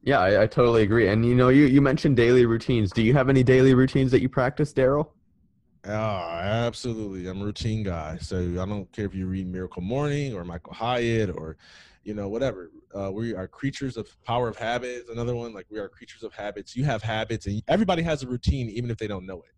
Yeah, 0.06 0.20
I, 0.20 0.44
I 0.44 0.48
totally 0.48 0.84
agree. 0.84 1.08
And 1.08 1.26
you 1.26 1.36
know, 1.36 1.50
you, 1.50 1.66
you 1.66 1.82
mentioned 1.82 2.16
daily 2.16 2.46
routines. 2.46 2.92
Do 2.92 3.02
you 3.02 3.14
have 3.14 3.28
any 3.28 3.44
daily 3.44 3.74
routines 3.74 4.12
that 4.12 4.22
you 4.22 4.30
practice, 4.30 4.72
Darryll? 4.72 5.10
Oh, 5.84 5.92
absolutely. 5.92 7.28
I'm 7.28 7.42
a 7.42 7.46
routine 7.46 7.84
guy. 7.84 8.18
So 8.22 8.38
I 8.38 8.66
don't 8.66 8.92
care 8.92 9.06
if 9.06 9.14
you 9.14 9.28
read 9.28 9.48
Miracle 9.48 9.82
Morning 9.82 10.34
or 10.34 10.46
Michael 10.46 10.74
Hyatt 10.74 11.30
or 11.30 11.58
you 12.06 12.14
know, 12.14 12.30
whatever. 12.30 12.70
Uh, 12.94 13.12
we 13.12 13.34
are 13.34 13.48
creatures 13.48 13.98
of 13.98 14.08
power 14.24 14.48
of 14.48 14.56
habits. 14.56 15.10
Another 15.10 15.36
one, 15.36 15.54
like 15.54 15.66
we 15.70 15.80
are 15.80 15.90
creatures 15.90 16.24
of 16.24 16.34
habits. 16.34 16.76
You 16.76 16.86
have 16.86 17.02
habits, 17.02 17.48
and 17.48 17.62
everybody 17.68 18.04
has 18.04 18.24
a 18.24 18.28
routine, 18.28 18.70
even 18.70 18.90
if 18.92 18.98
they 18.98 19.08
don't 19.08 19.26
know 19.26 19.42
it. 19.42 19.55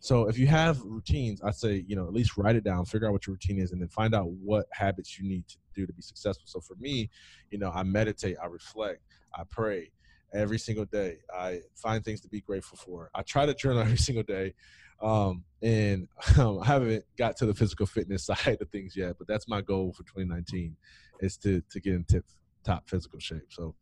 So 0.00 0.28
if 0.28 0.38
you 0.38 0.46
have 0.46 0.82
routines, 0.82 1.42
I'd 1.42 1.54
say, 1.54 1.84
you 1.86 1.94
know, 1.94 2.06
at 2.06 2.12
least 2.12 2.36
write 2.36 2.56
it 2.56 2.64
down, 2.64 2.86
figure 2.86 3.06
out 3.06 3.12
what 3.12 3.26
your 3.26 3.34
routine 3.34 3.58
is, 3.58 3.72
and 3.72 3.80
then 3.80 3.88
find 3.88 4.14
out 4.14 4.30
what 4.30 4.66
habits 4.72 5.18
you 5.18 5.28
need 5.28 5.46
to 5.48 5.56
do 5.74 5.86
to 5.86 5.92
be 5.92 6.02
successful. 6.02 6.44
So 6.46 6.60
for 6.60 6.74
me, 6.80 7.10
you 7.50 7.58
know, 7.58 7.70
I 7.70 7.82
meditate, 7.82 8.36
I 8.42 8.46
reflect, 8.46 9.02
I 9.34 9.42
pray 9.48 9.90
every 10.32 10.58
single 10.58 10.86
day. 10.86 11.18
I 11.34 11.60
find 11.74 12.04
things 12.04 12.20
to 12.22 12.28
be 12.28 12.40
grateful 12.40 12.78
for. 12.78 13.10
I 13.14 13.22
try 13.22 13.46
to 13.46 13.54
journal 13.54 13.80
every 13.82 13.98
single 13.98 14.24
day. 14.24 14.54
Um, 15.02 15.44
and 15.62 16.08
um, 16.38 16.60
I 16.60 16.66
haven't 16.66 17.04
got 17.16 17.36
to 17.38 17.46
the 17.46 17.54
physical 17.54 17.86
fitness 17.86 18.24
side 18.26 18.58
of 18.60 18.68
things 18.70 18.96
yet, 18.96 19.16
but 19.18 19.26
that's 19.26 19.48
my 19.48 19.60
goal 19.60 19.92
for 19.92 20.02
2019 20.04 20.76
is 21.20 21.36
to 21.38 21.62
to 21.70 21.80
get 21.80 21.94
in 21.94 22.04
tip, 22.04 22.24
top 22.64 22.88
physical 22.88 23.18
shape. 23.18 23.46
So, 23.50 23.74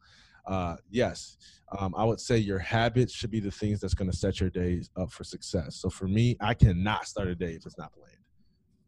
uh, 0.49 0.77
yes, 0.91 1.37
um, 1.79 1.95
I 1.97 2.05
would 2.05 2.21
say 2.21 2.39
your 2.39 2.59
habits 2.59 3.13
should 3.13 3.31
be 3.31 3.41
the 3.41 3.51
things 3.51 3.81
that's 3.81 3.95
going 3.95 4.11
to 4.11 4.17
set 4.17 4.41
your 4.41 4.49
days 4.49 4.91
up 4.97 5.13
for 5.13 5.23
success. 5.23 5.77
So 5.77 5.91
for 5.91 6.09
me, 6.09 6.37
I 6.41 6.55
cannot 6.55 7.07
start 7.07 7.29
a 7.29 7.35
day 7.35 7.53
if 7.53 7.67
it's 7.67 7.77
not 7.77 7.93
planned, 7.93 8.17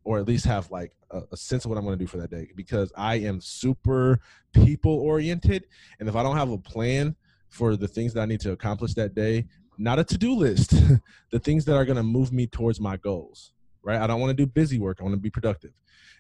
or 0.04 0.18
at 0.18 0.26
least 0.26 0.46
have 0.46 0.70
like 0.70 0.92
a, 1.10 1.20
a 1.32 1.36
sense 1.36 1.64
of 1.64 1.68
what 1.68 1.76
I'm 1.76 1.84
going 1.84 1.98
to 1.98 2.02
do 2.02 2.08
for 2.08 2.16
that 2.16 2.30
day 2.30 2.48
because 2.56 2.90
I 2.96 3.16
am 3.16 3.40
super 3.40 4.20
people 4.52 4.94
oriented, 4.94 5.66
and 6.00 6.08
if 6.08 6.16
I 6.16 6.22
don't 6.22 6.36
have 6.36 6.50
a 6.50 6.58
plan 6.58 7.14
for 7.50 7.76
the 7.76 7.88
things 7.88 8.14
that 8.14 8.22
I 8.22 8.26
need 8.26 8.40
to 8.40 8.52
accomplish 8.52 8.94
that 8.94 9.14
day, 9.14 9.46
not 9.76 9.98
a 9.98 10.04
to-do 10.04 10.34
list, 10.34 10.70
the 11.30 11.38
things 11.38 11.66
that 11.66 11.76
are 11.76 11.84
going 11.84 11.96
to 11.96 12.02
move 12.02 12.32
me 12.32 12.46
towards 12.46 12.80
my 12.80 12.96
goals 12.96 13.52
right? 13.82 14.00
I 14.00 14.06
don't 14.06 14.20
want 14.20 14.30
to 14.30 14.34
do 14.34 14.46
busy 14.46 14.78
work. 14.78 14.98
I 15.00 15.04
want 15.04 15.14
to 15.14 15.20
be 15.20 15.30
productive. 15.30 15.72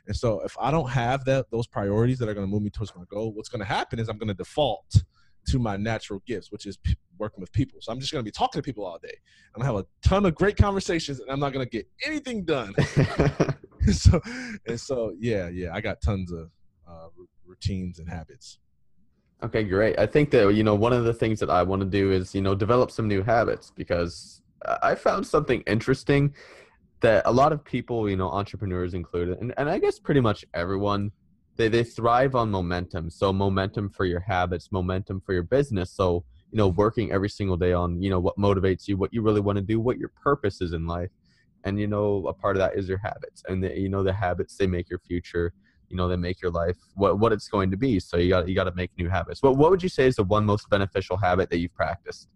And 0.06 0.16
so 0.16 0.40
if 0.40 0.56
I 0.60 0.70
don't 0.70 0.88
have 0.88 1.24
that 1.26 1.46
those 1.50 1.66
priorities 1.66 2.18
that 2.18 2.28
are 2.28 2.34
going 2.34 2.46
to 2.46 2.50
move 2.50 2.62
me 2.62 2.70
towards 2.70 2.94
my 2.96 3.04
goal, 3.10 3.32
what's 3.32 3.48
going 3.48 3.60
to 3.60 3.66
happen 3.66 3.98
is 3.98 4.08
I'm 4.08 4.18
going 4.18 4.28
to 4.28 4.34
default 4.34 5.04
to 5.48 5.58
my 5.58 5.76
natural 5.76 6.22
gifts, 6.26 6.52
which 6.52 6.66
is 6.66 6.76
p- 6.76 6.96
working 7.18 7.40
with 7.40 7.52
people. 7.52 7.78
So 7.80 7.92
I'm 7.92 8.00
just 8.00 8.12
going 8.12 8.24
to 8.24 8.28
be 8.28 8.32
talking 8.32 8.60
to 8.60 8.62
people 8.64 8.84
all 8.84 8.98
day. 8.98 9.14
I'm 9.54 9.60
going 9.60 9.70
to 9.70 9.76
have 9.76 9.84
a 9.84 10.08
ton 10.08 10.26
of 10.26 10.34
great 10.34 10.56
conversations 10.56 11.20
and 11.20 11.30
I'm 11.30 11.40
not 11.40 11.52
going 11.52 11.64
to 11.64 11.70
get 11.70 11.86
anything 12.04 12.44
done. 12.44 12.74
so 13.92 14.20
and 14.66 14.78
so 14.78 15.14
yeah, 15.18 15.48
yeah, 15.48 15.70
I 15.72 15.80
got 15.80 16.00
tons 16.02 16.32
of 16.32 16.50
uh, 16.88 17.04
r- 17.04 17.10
routines 17.46 17.98
and 17.98 18.08
habits. 18.08 18.58
Okay, 19.42 19.64
great. 19.64 19.98
I 19.98 20.06
think 20.06 20.30
that 20.32 20.54
you 20.54 20.62
know 20.62 20.74
one 20.74 20.92
of 20.92 21.04
the 21.04 21.14
things 21.14 21.40
that 21.40 21.50
I 21.50 21.62
want 21.62 21.80
to 21.80 21.88
do 21.88 22.12
is 22.12 22.34
you 22.34 22.42
know 22.42 22.54
develop 22.54 22.90
some 22.90 23.08
new 23.08 23.22
habits 23.22 23.72
because 23.74 24.42
I 24.82 24.94
found 24.94 25.26
something 25.26 25.62
interesting 25.62 26.34
that 27.00 27.22
a 27.24 27.32
lot 27.32 27.52
of 27.52 27.64
people, 27.64 28.10
you 28.10 28.16
know, 28.16 28.30
entrepreneurs 28.30 28.92
included, 28.92 29.38
and, 29.38 29.54
and 29.56 29.70
I 29.70 29.78
guess 29.78 29.98
pretty 29.98 30.20
much 30.20 30.44
everyone, 30.52 31.10
they, 31.56 31.68
they 31.68 31.84
thrive 31.84 32.34
on 32.34 32.50
momentum. 32.50 33.10
So 33.10 33.32
momentum 33.32 33.90
for 33.90 34.04
your 34.04 34.20
habits, 34.20 34.70
momentum 34.72 35.20
for 35.20 35.32
your 35.32 35.42
business. 35.42 35.92
So, 35.92 36.24
you 36.50 36.56
know, 36.56 36.68
working 36.68 37.12
every 37.12 37.28
single 37.28 37.56
day 37.56 37.72
on, 37.72 38.02
you 38.02 38.10
know, 38.10 38.20
what 38.20 38.36
motivates 38.36 38.88
you, 38.88 38.96
what 38.96 39.12
you 39.12 39.22
really 39.22 39.40
want 39.40 39.56
to 39.56 39.62
do, 39.62 39.80
what 39.80 39.98
your 39.98 40.10
purpose 40.22 40.60
is 40.60 40.72
in 40.72 40.86
life. 40.86 41.10
And, 41.64 41.78
you 41.78 41.86
know, 41.86 42.26
a 42.26 42.32
part 42.32 42.56
of 42.56 42.60
that 42.60 42.76
is 42.76 42.88
your 42.88 42.98
habits. 42.98 43.42
And, 43.48 43.62
the, 43.62 43.78
you 43.78 43.88
know, 43.88 44.02
the 44.02 44.12
habits, 44.12 44.56
they 44.56 44.66
make 44.66 44.88
your 44.88 45.00
future, 45.00 45.52
you 45.88 45.96
know, 45.96 46.08
they 46.08 46.16
make 46.16 46.40
your 46.40 46.50
life 46.50 46.76
what, 46.94 47.18
what 47.18 47.32
it's 47.32 47.48
going 47.48 47.70
to 47.70 47.76
be. 47.76 48.00
So 48.00 48.16
you 48.16 48.30
got, 48.30 48.48
you 48.48 48.54
got 48.54 48.64
to 48.64 48.74
make 48.74 48.90
new 48.96 49.08
habits. 49.08 49.42
What, 49.42 49.56
what 49.58 49.70
would 49.70 49.82
you 49.82 49.88
say 49.88 50.06
is 50.06 50.16
the 50.16 50.24
one 50.24 50.46
most 50.46 50.70
beneficial 50.70 51.18
habit 51.18 51.50
that 51.50 51.58
you've 51.58 51.74
practiced? 51.74 52.28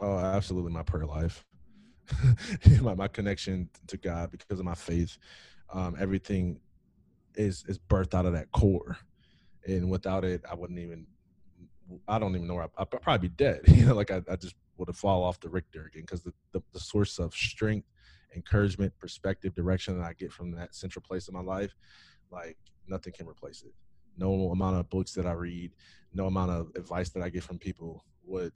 Oh, 0.00 0.18
absolutely. 0.18 0.72
My 0.72 0.82
prayer 0.82 1.06
life. 1.06 1.44
my, 2.80 2.94
my 2.94 3.08
connection 3.08 3.68
to 3.88 3.96
God 3.96 4.30
because 4.30 4.58
of 4.58 4.64
my 4.64 4.74
faith. 4.74 5.18
Um, 5.72 5.96
everything 5.98 6.60
is 7.36 7.64
is 7.68 7.78
birthed 7.78 8.14
out 8.14 8.26
of 8.26 8.32
that 8.32 8.50
core, 8.52 8.98
and 9.66 9.90
without 9.90 10.24
it, 10.24 10.42
I 10.50 10.54
wouldn't 10.54 10.78
even. 10.78 11.06
I 12.08 12.18
don't 12.18 12.34
even 12.34 12.48
know 12.48 12.54
where 12.54 12.64
I, 12.64 12.82
I'd 12.82 12.90
probably 12.90 13.28
be 13.28 13.34
dead. 13.36 13.60
You 13.68 13.86
know, 13.86 13.94
like 13.94 14.10
I, 14.10 14.20
I 14.28 14.34
just 14.36 14.56
would 14.76 14.88
have 14.88 14.96
fall 14.96 15.22
off 15.22 15.38
the 15.38 15.48
Richter 15.48 15.86
again 15.86 16.02
because 16.02 16.22
the, 16.22 16.32
the 16.52 16.62
the 16.72 16.80
source 16.80 17.18
of 17.18 17.34
strength, 17.34 17.88
encouragement, 18.34 18.92
perspective, 18.98 19.54
direction 19.54 19.98
that 19.98 20.04
I 20.04 20.12
get 20.14 20.32
from 20.32 20.50
that 20.52 20.74
central 20.74 21.02
place 21.06 21.28
in 21.28 21.34
my 21.34 21.42
life, 21.42 21.76
like 22.30 22.56
nothing 22.88 23.12
can 23.12 23.28
replace 23.28 23.62
it. 23.62 23.72
No 24.18 24.50
amount 24.50 24.76
of 24.76 24.88
books 24.90 25.12
that 25.12 25.26
I 25.26 25.32
read, 25.32 25.72
no 26.12 26.26
amount 26.26 26.50
of 26.50 26.70
advice 26.74 27.10
that 27.10 27.22
I 27.22 27.28
get 27.28 27.42
from 27.42 27.58
people 27.58 28.04
would 28.24 28.52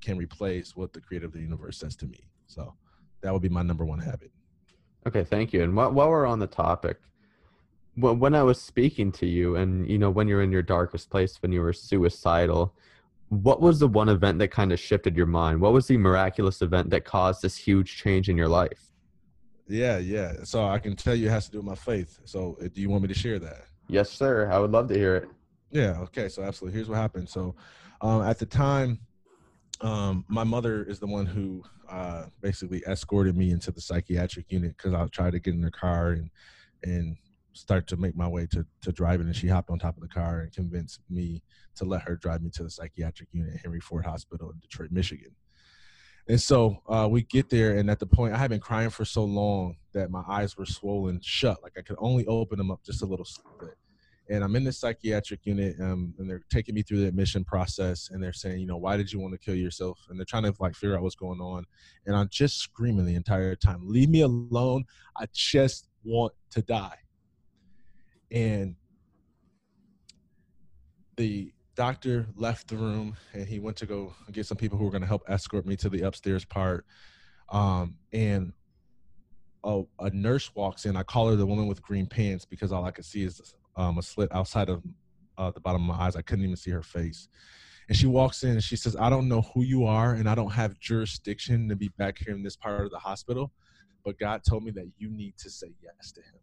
can 0.00 0.16
replace 0.18 0.76
what 0.76 0.92
the 0.92 1.00
creator 1.00 1.26
of 1.26 1.32
the 1.32 1.40
universe 1.40 1.78
says 1.78 1.96
to 1.96 2.06
me. 2.06 2.28
So 2.46 2.74
that 3.22 3.32
would 3.32 3.42
be 3.42 3.48
my 3.48 3.62
number 3.62 3.84
one 3.84 3.98
habit. 3.98 4.30
Okay, 5.06 5.24
thank 5.24 5.52
you. 5.52 5.62
And 5.62 5.74
while, 5.74 5.90
while 5.92 6.08
we're 6.08 6.26
on 6.26 6.38
the 6.38 6.46
topic, 6.46 6.98
when 7.96 8.34
I 8.34 8.42
was 8.42 8.60
speaking 8.60 9.12
to 9.12 9.26
you, 9.26 9.56
and 9.56 9.88
you 9.88 9.98
know, 9.98 10.10
when 10.10 10.28
you're 10.28 10.42
in 10.42 10.52
your 10.52 10.62
darkest 10.62 11.10
place, 11.10 11.40
when 11.40 11.52
you 11.52 11.60
were 11.60 11.72
suicidal, 11.72 12.74
what 13.28 13.60
was 13.60 13.78
the 13.78 13.88
one 13.88 14.08
event 14.08 14.38
that 14.40 14.48
kind 14.48 14.72
of 14.72 14.80
shifted 14.80 15.16
your 15.16 15.26
mind? 15.26 15.60
What 15.60 15.72
was 15.72 15.86
the 15.86 15.96
miraculous 15.96 16.62
event 16.62 16.90
that 16.90 17.04
caused 17.04 17.42
this 17.42 17.56
huge 17.56 17.96
change 17.96 18.28
in 18.28 18.36
your 18.36 18.48
life? 18.48 18.90
Yeah, 19.66 19.98
yeah. 19.98 20.34
So 20.44 20.66
I 20.66 20.78
can 20.78 20.94
tell 20.94 21.14
you 21.14 21.28
it 21.28 21.30
has 21.30 21.46
to 21.46 21.52
do 21.52 21.58
with 21.58 21.66
my 21.66 21.74
faith. 21.74 22.20
So 22.24 22.58
do 22.60 22.80
you 22.80 22.90
want 22.90 23.02
me 23.02 23.08
to 23.08 23.14
share 23.14 23.38
that? 23.38 23.62
Yes, 23.88 24.10
sir. 24.10 24.50
I 24.50 24.58
would 24.58 24.70
love 24.70 24.88
to 24.88 24.94
hear 24.94 25.16
it. 25.16 25.28
Yeah. 25.70 25.98
Okay. 26.02 26.28
So 26.28 26.42
absolutely. 26.42 26.76
Here's 26.76 26.88
what 26.88 26.96
happened. 26.96 27.28
So 27.28 27.54
um, 28.00 28.22
at 28.22 28.38
the 28.38 28.46
time, 28.46 29.00
um, 29.80 30.24
my 30.28 30.44
mother 30.44 30.84
is 30.84 30.98
the 30.98 31.06
one 31.06 31.26
who 31.26 31.62
uh, 31.88 32.26
basically 32.40 32.82
escorted 32.86 33.36
me 33.36 33.50
into 33.50 33.70
the 33.70 33.80
psychiatric 33.80 34.46
unit 34.50 34.76
because 34.76 34.94
I 34.94 35.06
tried 35.06 35.32
to 35.32 35.40
get 35.40 35.54
in 35.54 35.60
the 35.60 35.70
car 35.70 36.10
and 36.10 36.30
and 36.82 37.16
start 37.54 37.86
to 37.88 37.96
make 37.96 38.16
my 38.16 38.28
way 38.28 38.46
to 38.52 38.66
to 38.82 38.92
driving, 38.92 39.26
and 39.26 39.36
she 39.36 39.48
hopped 39.48 39.70
on 39.70 39.78
top 39.78 39.96
of 39.96 40.02
the 40.02 40.08
car 40.08 40.40
and 40.40 40.52
convinced 40.52 41.00
me 41.08 41.42
to 41.76 41.84
let 41.84 42.02
her 42.02 42.16
drive 42.16 42.42
me 42.42 42.50
to 42.50 42.62
the 42.62 42.70
psychiatric 42.70 43.28
unit 43.32 43.54
at 43.54 43.60
Henry 43.60 43.80
Ford 43.80 44.04
Hospital 44.04 44.50
in 44.50 44.58
Detroit, 44.58 44.90
Michigan. 44.90 45.34
And 46.28 46.40
so 46.40 46.78
uh, 46.88 47.06
we 47.10 47.22
get 47.22 47.50
there, 47.50 47.76
and 47.76 47.90
at 47.90 47.98
the 47.98 48.06
point 48.06 48.34
I 48.34 48.38
had 48.38 48.50
been 48.50 48.60
crying 48.60 48.90
for 48.90 49.04
so 49.04 49.24
long 49.24 49.76
that 49.92 50.10
my 50.10 50.22
eyes 50.26 50.56
were 50.56 50.64
swollen 50.64 51.20
shut, 51.22 51.62
like 51.62 51.74
I 51.76 51.82
could 51.82 51.96
only 51.98 52.26
open 52.26 52.58
them 52.58 52.70
up 52.70 52.82
just 52.82 53.02
a 53.02 53.06
little 53.06 53.26
bit. 53.60 53.76
And 54.30 54.42
I'm 54.42 54.56
in 54.56 54.64
the 54.64 54.72
psychiatric 54.72 55.40
unit, 55.44 55.76
um, 55.80 56.14
and 56.18 56.28
they're 56.28 56.42
taking 56.50 56.74
me 56.74 56.80
through 56.80 57.00
the 57.00 57.08
admission 57.08 57.44
process, 57.44 58.08
and 58.10 58.22
they're 58.22 58.32
saying, 58.32 58.58
you 58.58 58.66
know, 58.66 58.78
why 58.78 58.96
did 58.96 59.12
you 59.12 59.20
want 59.20 59.34
to 59.34 59.38
kill 59.38 59.54
yourself? 59.54 59.98
And 60.08 60.18
they're 60.18 60.24
trying 60.24 60.44
to 60.44 60.54
like 60.60 60.74
figure 60.74 60.96
out 60.96 61.02
what's 61.02 61.14
going 61.14 61.40
on. 61.40 61.66
And 62.06 62.16
I'm 62.16 62.30
just 62.30 62.58
screaming 62.58 63.04
the 63.04 63.16
entire 63.16 63.54
time, 63.54 63.80
leave 63.82 64.08
me 64.08 64.22
alone. 64.22 64.84
I 65.14 65.26
just 65.34 65.88
want 66.04 66.32
to 66.52 66.62
die. 66.62 66.96
And 68.34 68.74
the 71.16 71.52
doctor 71.76 72.26
left 72.36 72.68
the 72.68 72.76
room 72.76 73.16
and 73.32 73.46
he 73.46 73.60
went 73.60 73.76
to 73.76 73.86
go 73.86 74.12
get 74.32 74.44
some 74.44 74.56
people 74.56 74.76
who 74.76 74.84
were 74.84 74.90
going 74.90 75.02
to 75.02 75.08
help 75.08 75.22
escort 75.28 75.64
me 75.64 75.76
to 75.76 75.88
the 75.88 76.02
upstairs 76.02 76.44
part. 76.44 76.84
Um, 77.48 77.94
and 78.12 78.52
a, 79.62 79.82
a, 80.00 80.10
nurse 80.10 80.52
walks 80.54 80.84
in. 80.84 80.96
I 80.96 81.04
call 81.04 81.28
her 81.28 81.36
the 81.36 81.46
woman 81.46 81.68
with 81.68 81.80
green 81.80 82.06
pants 82.06 82.44
because 82.44 82.72
all 82.72 82.84
I 82.84 82.90
could 82.90 83.04
see 83.04 83.22
is 83.22 83.54
um, 83.76 83.98
a 83.98 84.02
slit 84.02 84.34
outside 84.34 84.68
of 84.68 84.82
uh, 85.38 85.52
the 85.52 85.60
bottom 85.60 85.88
of 85.88 85.96
my 85.96 86.04
eyes. 86.04 86.16
I 86.16 86.22
couldn't 86.22 86.44
even 86.44 86.56
see 86.56 86.72
her 86.72 86.82
face. 86.82 87.28
And 87.88 87.96
she 87.96 88.06
walks 88.06 88.42
in 88.42 88.50
and 88.50 88.64
she 88.64 88.76
says, 88.76 88.96
I 88.96 89.10
don't 89.10 89.28
know 89.28 89.42
who 89.42 89.62
you 89.62 89.84
are 89.84 90.14
and 90.14 90.28
I 90.28 90.34
don't 90.34 90.50
have 90.50 90.80
jurisdiction 90.80 91.68
to 91.68 91.76
be 91.76 91.88
back 91.98 92.18
here 92.18 92.34
in 92.34 92.42
this 92.42 92.56
part 92.56 92.84
of 92.84 92.90
the 92.90 92.98
hospital, 92.98 93.52
but 94.04 94.18
God 94.18 94.42
told 94.48 94.64
me 94.64 94.72
that 94.72 94.90
you 94.98 95.08
need 95.10 95.36
to 95.38 95.50
say 95.50 95.72
yes 95.80 96.10
to 96.12 96.20
him. 96.20 96.40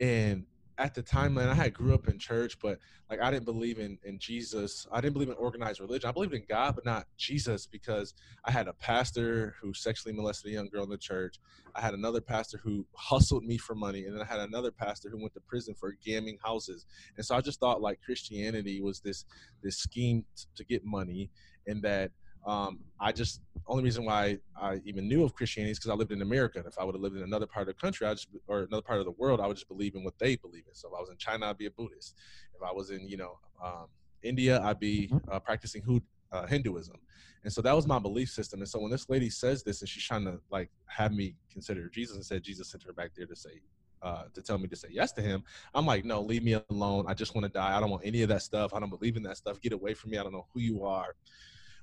And 0.00 0.46
at 0.78 0.94
the 0.94 1.02
time, 1.02 1.34
man, 1.34 1.48
I 1.48 1.54
had 1.54 1.74
grew 1.74 1.92
up 1.92 2.06
in 2.06 2.18
church, 2.20 2.56
but 2.62 2.78
like 3.10 3.20
I 3.20 3.32
didn't 3.32 3.46
believe 3.46 3.80
in 3.80 3.98
in 4.04 4.18
Jesus. 4.18 4.86
I 4.92 5.00
didn't 5.00 5.14
believe 5.14 5.28
in 5.28 5.34
organized 5.34 5.80
religion. 5.80 6.08
I 6.08 6.12
believed 6.12 6.34
in 6.34 6.44
God, 6.48 6.76
but 6.76 6.84
not 6.84 7.06
Jesus, 7.16 7.66
because 7.66 8.14
I 8.44 8.52
had 8.52 8.68
a 8.68 8.72
pastor 8.74 9.56
who 9.60 9.74
sexually 9.74 10.14
molested 10.14 10.52
a 10.52 10.54
young 10.54 10.68
girl 10.68 10.84
in 10.84 10.90
the 10.90 10.96
church. 10.96 11.40
I 11.74 11.80
had 11.80 11.94
another 11.94 12.20
pastor 12.20 12.60
who 12.62 12.86
hustled 12.94 13.44
me 13.44 13.58
for 13.58 13.74
money, 13.74 14.04
and 14.04 14.14
then 14.14 14.22
I 14.22 14.26
had 14.26 14.40
another 14.40 14.70
pastor 14.70 15.10
who 15.10 15.20
went 15.20 15.34
to 15.34 15.40
prison 15.40 15.74
for 15.74 15.96
gamming 16.06 16.38
houses. 16.42 16.86
And 17.16 17.26
so 17.26 17.34
I 17.34 17.40
just 17.40 17.58
thought 17.58 17.82
like 17.82 18.00
Christianity 18.00 18.80
was 18.80 19.00
this 19.00 19.24
this 19.62 19.78
scheme 19.78 20.24
to 20.54 20.64
get 20.64 20.84
money, 20.84 21.30
and 21.66 21.82
that 21.82 22.12
um, 22.46 22.78
I 23.00 23.12
just 23.12 23.40
only 23.66 23.84
reason 23.84 24.04
why 24.04 24.38
I 24.60 24.80
even 24.84 25.06
knew 25.08 25.24
of 25.24 25.34
Christianity 25.34 25.72
is 25.72 25.78
because 25.78 25.90
I 25.90 25.94
lived 25.94 26.12
in 26.12 26.22
America. 26.22 26.58
And 26.58 26.66
If 26.66 26.78
I 26.78 26.84
would 26.84 26.94
have 26.94 27.02
lived 27.02 27.16
in 27.16 27.22
another 27.22 27.46
part 27.46 27.68
of 27.68 27.74
the 27.74 27.80
country, 27.80 28.06
I 28.06 28.14
just 28.14 28.28
or 28.46 28.60
another 28.60 28.82
part 28.82 28.98
of 28.98 29.04
the 29.04 29.12
world, 29.12 29.40
I 29.40 29.46
would 29.46 29.56
just 29.56 29.68
believe 29.68 29.94
in 29.94 30.04
what 30.04 30.18
they 30.18 30.36
believe 30.36 30.64
in. 30.66 30.74
So 30.74 30.88
if 30.88 30.94
I 30.96 31.00
was 31.00 31.10
in 31.10 31.16
China, 31.16 31.46
I'd 31.46 31.58
be 31.58 31.66
a 31.66 31.70
Buddhist. 31.70 32.14
If 32.54 32.62
I 32.62 32.72
was 32.72 32.90
in 32.90 33.08
you 33.08 33.16
know 33.16 33.38
um, 33.62 33.86
India, 34.22 34.60
I'd 34.62 34.80
be 34.80 35.08
mm-hmm. 35.08 35.30
uh, 35.30 35.38
practicing 35.40 36.02
uh, 36.32 36.46
Hinduism. 36.46 36.96
And 37.44 37.52
so 37.52 37.62
that 37.62 37.74
was 37.74 37.86
my 37.86 37.98
belief 37.98 38.30
system. 38.30 38.60
And 38.60 38.68
so 38.68 38.80
when 38.80 38.90
this 38.90 39.08
lady 39.08 39.30
says 39.30 39.62
this 39.62 39.80
and 39.80 39.88
she's 39.88 40.04
trying 40.04 40.24
to 40.24 40.40
like 40.50 40.70
have 40.86 41.12
me 41.12 41.36
consider 41.50 41.88
Jesus 41.88 42.16
and 42.16 42.24
said 42.24 42.42
Jesus 42.42 42.70
sent 42.70 42.82
her 42.82 42.92
back 42.92 43.10
there 43.16 43.26
to 43.26 43.36
say 43.36 43.62
uh, 44.02 44.24
to 44.34 44.42
tell 44.42 44.58
me 44.58 44.68
to 44.68 44.76
say 44.76 44.88
yes 44.90 45.12
to 45.12 45.22
him. 45.22 45.42
I'm 45.74 45.86
like, 45.86 46.04
no, 46.04 46.20
leave 46.20 46.44
me 46.44 46.60
alone. 46.70 47.06
I 47.08 47.14
just 47.14 47.34
want 47.34 47.44
to 47.44 47.48
die. 47.48 47.76
I 47.76 47.80
don't 47.80 47.90
want 47.90 48.02
any 48.04 48.22
of 48.22 48.28
that 48.28 48.42
stuff. 48.42 48.74
I 48.74 48.80
don't 48.80 48.90
believe 48.90 49.16
in 49.16 49.22
that 49.24 49.36
stuff. 49.36 49.60
Get 49.60 49.72
away 49.72 49.94
from 49.94 50.10
me. 50.10 50.18
I 50.18 50.22
don't 50.22 50.32
know 50.32 50.46
who 50.52 50.60
you 50.60 50.84
are. 50.84 51.14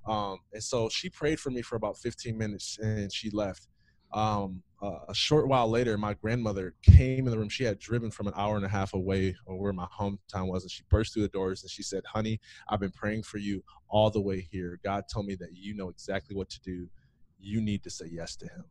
Um, 0.07 0.39
and 0.53 0.63
so 0.63 0.89
she 0.89 1.09
prayed 1.09 1.39
for 1.39 1.49
me 1.49 1.61
for 1.61 1.75
about 1.75 1.97
15 1.97 2.37
minutes 2.37 2.77
and 2.79 3.11
she 3.11 3.29
left. 3.29 3.67
Um, 4.13 4.61
uh, 4.81 4.99
a 5.09 5.13
short 5.13 5.47
while 5.47 5.69
later, 5.69 5.97
my 5.97 6.13
grandmother 6.13 6.75
came 6.83 7.25
in 7.25 7.31
the 7.31 7.37
room. 7.37 7.49
She 7.49 7.63
had 7.63 7.79
driven 7.79 8.11
from 8.11 8.27
an 8.27 8.33
hour 8.35 8.55
and 8.55 8.65
a 8.65 8.69
half 8.69 8.93
away 8.93 9.35
or 9.45 9.59
where 9.59 9.73
my 9.73 9.87
hometown 9.97 10.47
was, 10.47 10.63
and 10.63 10.71
she 10.71 10.83
burst 10.89 11.13
through 11.13 11.23
the 11.23 11.29
doors 11.29 11.63
and 11.63 11.71
she 11.71 11.81
said, 11.81 12.03
Honey, 12.05 12.39
I've 12.69 12.79
been 12.79 12.91
praying 12.91 13.23
for 13.23 13.39
you 13.39 13.63
all 13.89 14.09
the 14.09 14.21
way 14.21 14.47
here. 14.51 14.79
God 14.83 15.05
told 15.11 15.25
me 15.25 15.35
that 15.35 15.49
you 15.53 15.73
know 15.75 15.89
exactly 15.89 16.35
what 16.35 16.49
to 16.51 16.61
do. 16.61 16.87
You 17.39 17.61
need 17.61 17.83
to 17.83 17.89
say 17.89 18.05
yes 18.11 18.35
to 18.37 18.45
Him. 18.45 18.65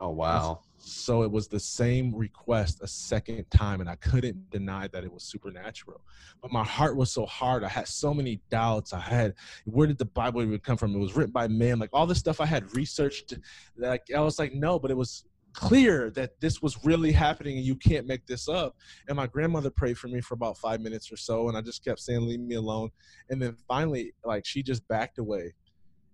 Oh 0.00 0.10
wow. 0.10 0.60
So 0.78 1.22
it 1.22 1.30
was 1.30 1.48
the 1.48 1.58
same 1.58 2.14
request 2.14 2.80
a 2.82 2.86
second 2.86 3.50
time 3.50 3.80
and 3.80 3.88
I 3.88 3.96
couldn't 3.96 4.50
deny 4.50 4.88
that 4.88 5.04
it 5.04 5.12
was 5.12 5.24
supernatural. 5.24 6.00
But 6.42 6.52
my 6.52 6.62
heart 6.62 6.96
was 6.96 7.10
so 7.10 7.26
hard. 7.26 7.64
I 7.64 7.68
had 7.68 7.88
so 7.88 8.12
many 8.12 8.40
doubts. 8.50 8.92
I 8.92 9.00
had 9.00 9.34
where 9.64 9.86
did 9.86 9.98
the 9.98 10.04
Bible 10.04 10.42
even 10.42 10.58
come 10.60 10.76
from? 10.76 10.94
It 10.94 10.98
was 10.98 11.16
written 11.16 11.32
by 11.32 11.48
man. 11.48 11.78
Like 11.78 11.90
all 11.92 12.06
the 12.06 12.14
stuff 12.14 12.40
I 12.40 12.46
had 12.46 12.74
researched 12.74 13.34
like 13.76 14.06
I 14.14 14.20
was 14.20 14.38
like 14.38 14.54
no, 14.54 14.78
but 14.78 14.90
it 14.90 14.96
was 14.96 15.24
clear 15.54 16.10
that 16.10 16.38
this 16.38 16.60
was 16.60 16.84
really 16.84 17.10
happening 17.10 17.56
and 17.56 17.64
you 17.64 17.74
can't 17.74 18.06
make 18.06 18.26
this 18.26 18.46
up. 18.46 18.76
And 19.08 19.16
my 19.16 19.26
grandmother 19.26 19.70
prayed 19.70 19.96
for 19.96 20.08
me 20.08 20.20
for 20.20 20.34
about 20.34 20.58
5 20.58 20.82
minutes 20.82 21.10
or 21.10 21.16
so 21.16 21.48
and 21.48 21.56
I 21.56 21.62
just 21.62 21.82
kept 21.82 22.00
saying 22.00 22.20
leave 22.26 22.40
me 22.40 22.56
alone. 22.56 22.90
And 23.30 23.40
then 23.40 23.56
finally 23.66 24.12
like 24.24 24.44
she 24.44 24.62
just 24.62 24.86
backed 24.88 25.18
away 25.18 25.54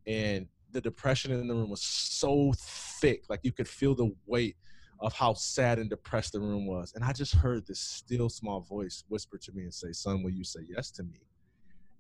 and 0.07 0.47
the 0.73 0.81
depression 0.81 1.33
in 1.33 1.47
the 1.47 1.55
room 1.55 1.71
was 1.71 1.83
so 1.83 2.53
thick, 2.57 3.25
like 3.29 3.41
you 3.43 3.53
could 3.53 3.69
feel 3.69 3.95
the 3.95 4.13
weight 4.27 4.57
of 5.01 5.13
how 5.13 5.35
sad 5.35 5.79
and 5.79 5.91
depressed 5.91 6.33
the 6.33 6.41
room 6.41 6.67
was. 6.67 6.93
And 6.95 7.05
I 7.05 7.13
just 7.13 7.35
heard 7.35 7.67
this 7.67 7.81
still 7.81 8.29
small 8.29 8.61
voice 8.61 9.05
whisper 9.09 9.37
to 9.39 9.53
me 9.53 9.65
and 9.65 9.75
say, 9.75 9.93
Son, 9.93 10.23
will 10.23 10.31
you 10.31 10.45
say 10.45 10.61
yes 10.69 10.91
to 10.93 11.03
me? 11.03 11.21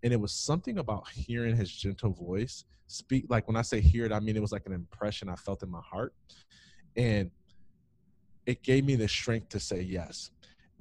And 0.02 0.12
it 0.12 0.20
was 0.20 0.32
something 0.32 0.78
about 0.78 1.08
hearing 1.08 1.56
his 1.56 1.70
gentle 1.70 2.12
voice 2.12 2.64
speak. 2.86 3.26
Like 3.28 3.46
when 3.48 3.56
I 3.56 3.62
say 3.62 3.80
hear 3.80 4.04
it, 4.04 4.12
I 4.12 4.20
mean 4.20 4.36
it 4.36 4.42
was 4.42 4.52
like 4.52 4.66
an 4.66 4.72
impression 4.72 5.28
I 5.28 5.36
felt 5.36 5.62
in 5.62 5.70
my 5.70 5.80
heart. 5.80 6.14
And 6.96 7.30
it 8.46 8.62
gave 8.62 8.84
me 8.84 8.96
the 8.96 9.08
strength 9.08 9.48
to 9.50 9.60
say 9.60 9.80
yes. 9.80 10.30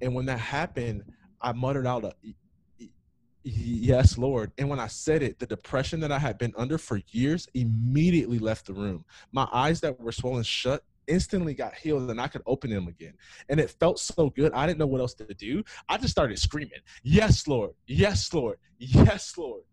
And 0.01 0.13
when 0.15 0.25
that 0.25 0.39
happened, 0.39 1.03
I 1.41 1.53
muttered 1.53 1.87
out 1.87 2.03
a 2.03 2.13
Yes, 3.43 4.17
Lord. 4.17 4.51
And 4.57 4.69
when 4.69 4.79
I 4.79 4.87
said 4.87 5.23
it, 5.23 5.39
the 5.39 5.47
depression 5.47 5.99
that 6.01 6.11
I 6.11 6.19
had 6.19 6.37
been 6.37 6.53
under 6.55 6.77
for 6.77 7.01
years 7.11 7.47
immediately 7.53 8.37
left 8.37 8.67
the 8.67 8.73
room. 8.73 9.03
My 9.31 9.47
eyes 9.51 9.81
that 9.81 9.99
were 9.99 10.11
swollen 10.11 10.43
shut 10.43 10.83
instantly 11.07 11.55
got 11.55 11.73
healed 11.73 12.09
and 12.09 12.21
I 12.21 12.27
could 12.27 12.43
open 12.45 12.69
them 12.69 12.87
again. 12.87 13.13
And 13.49 13.59
it 13.59 13.71
felt 13.71 13.99
so 13.99 14.29
good. 14.29 14.53
I 14.53 14.67
didn't 14.67 14.79
know 14.79 14.87
what 14.87 15.01
else 15.01 15.15
to 15.15 15.33
do. 15.33 15.63
I 15.89 15.97
just 15.97 16.11
started 16.11 16.37
screaming, 16.37 16.79
Yes, 17.03 17.47
Lord. 17.47 17.71
Yes, 17.87 18.31
Lord. 18.33 18.57
Yes, 18.77 19.35
Lord. 19.37 19.63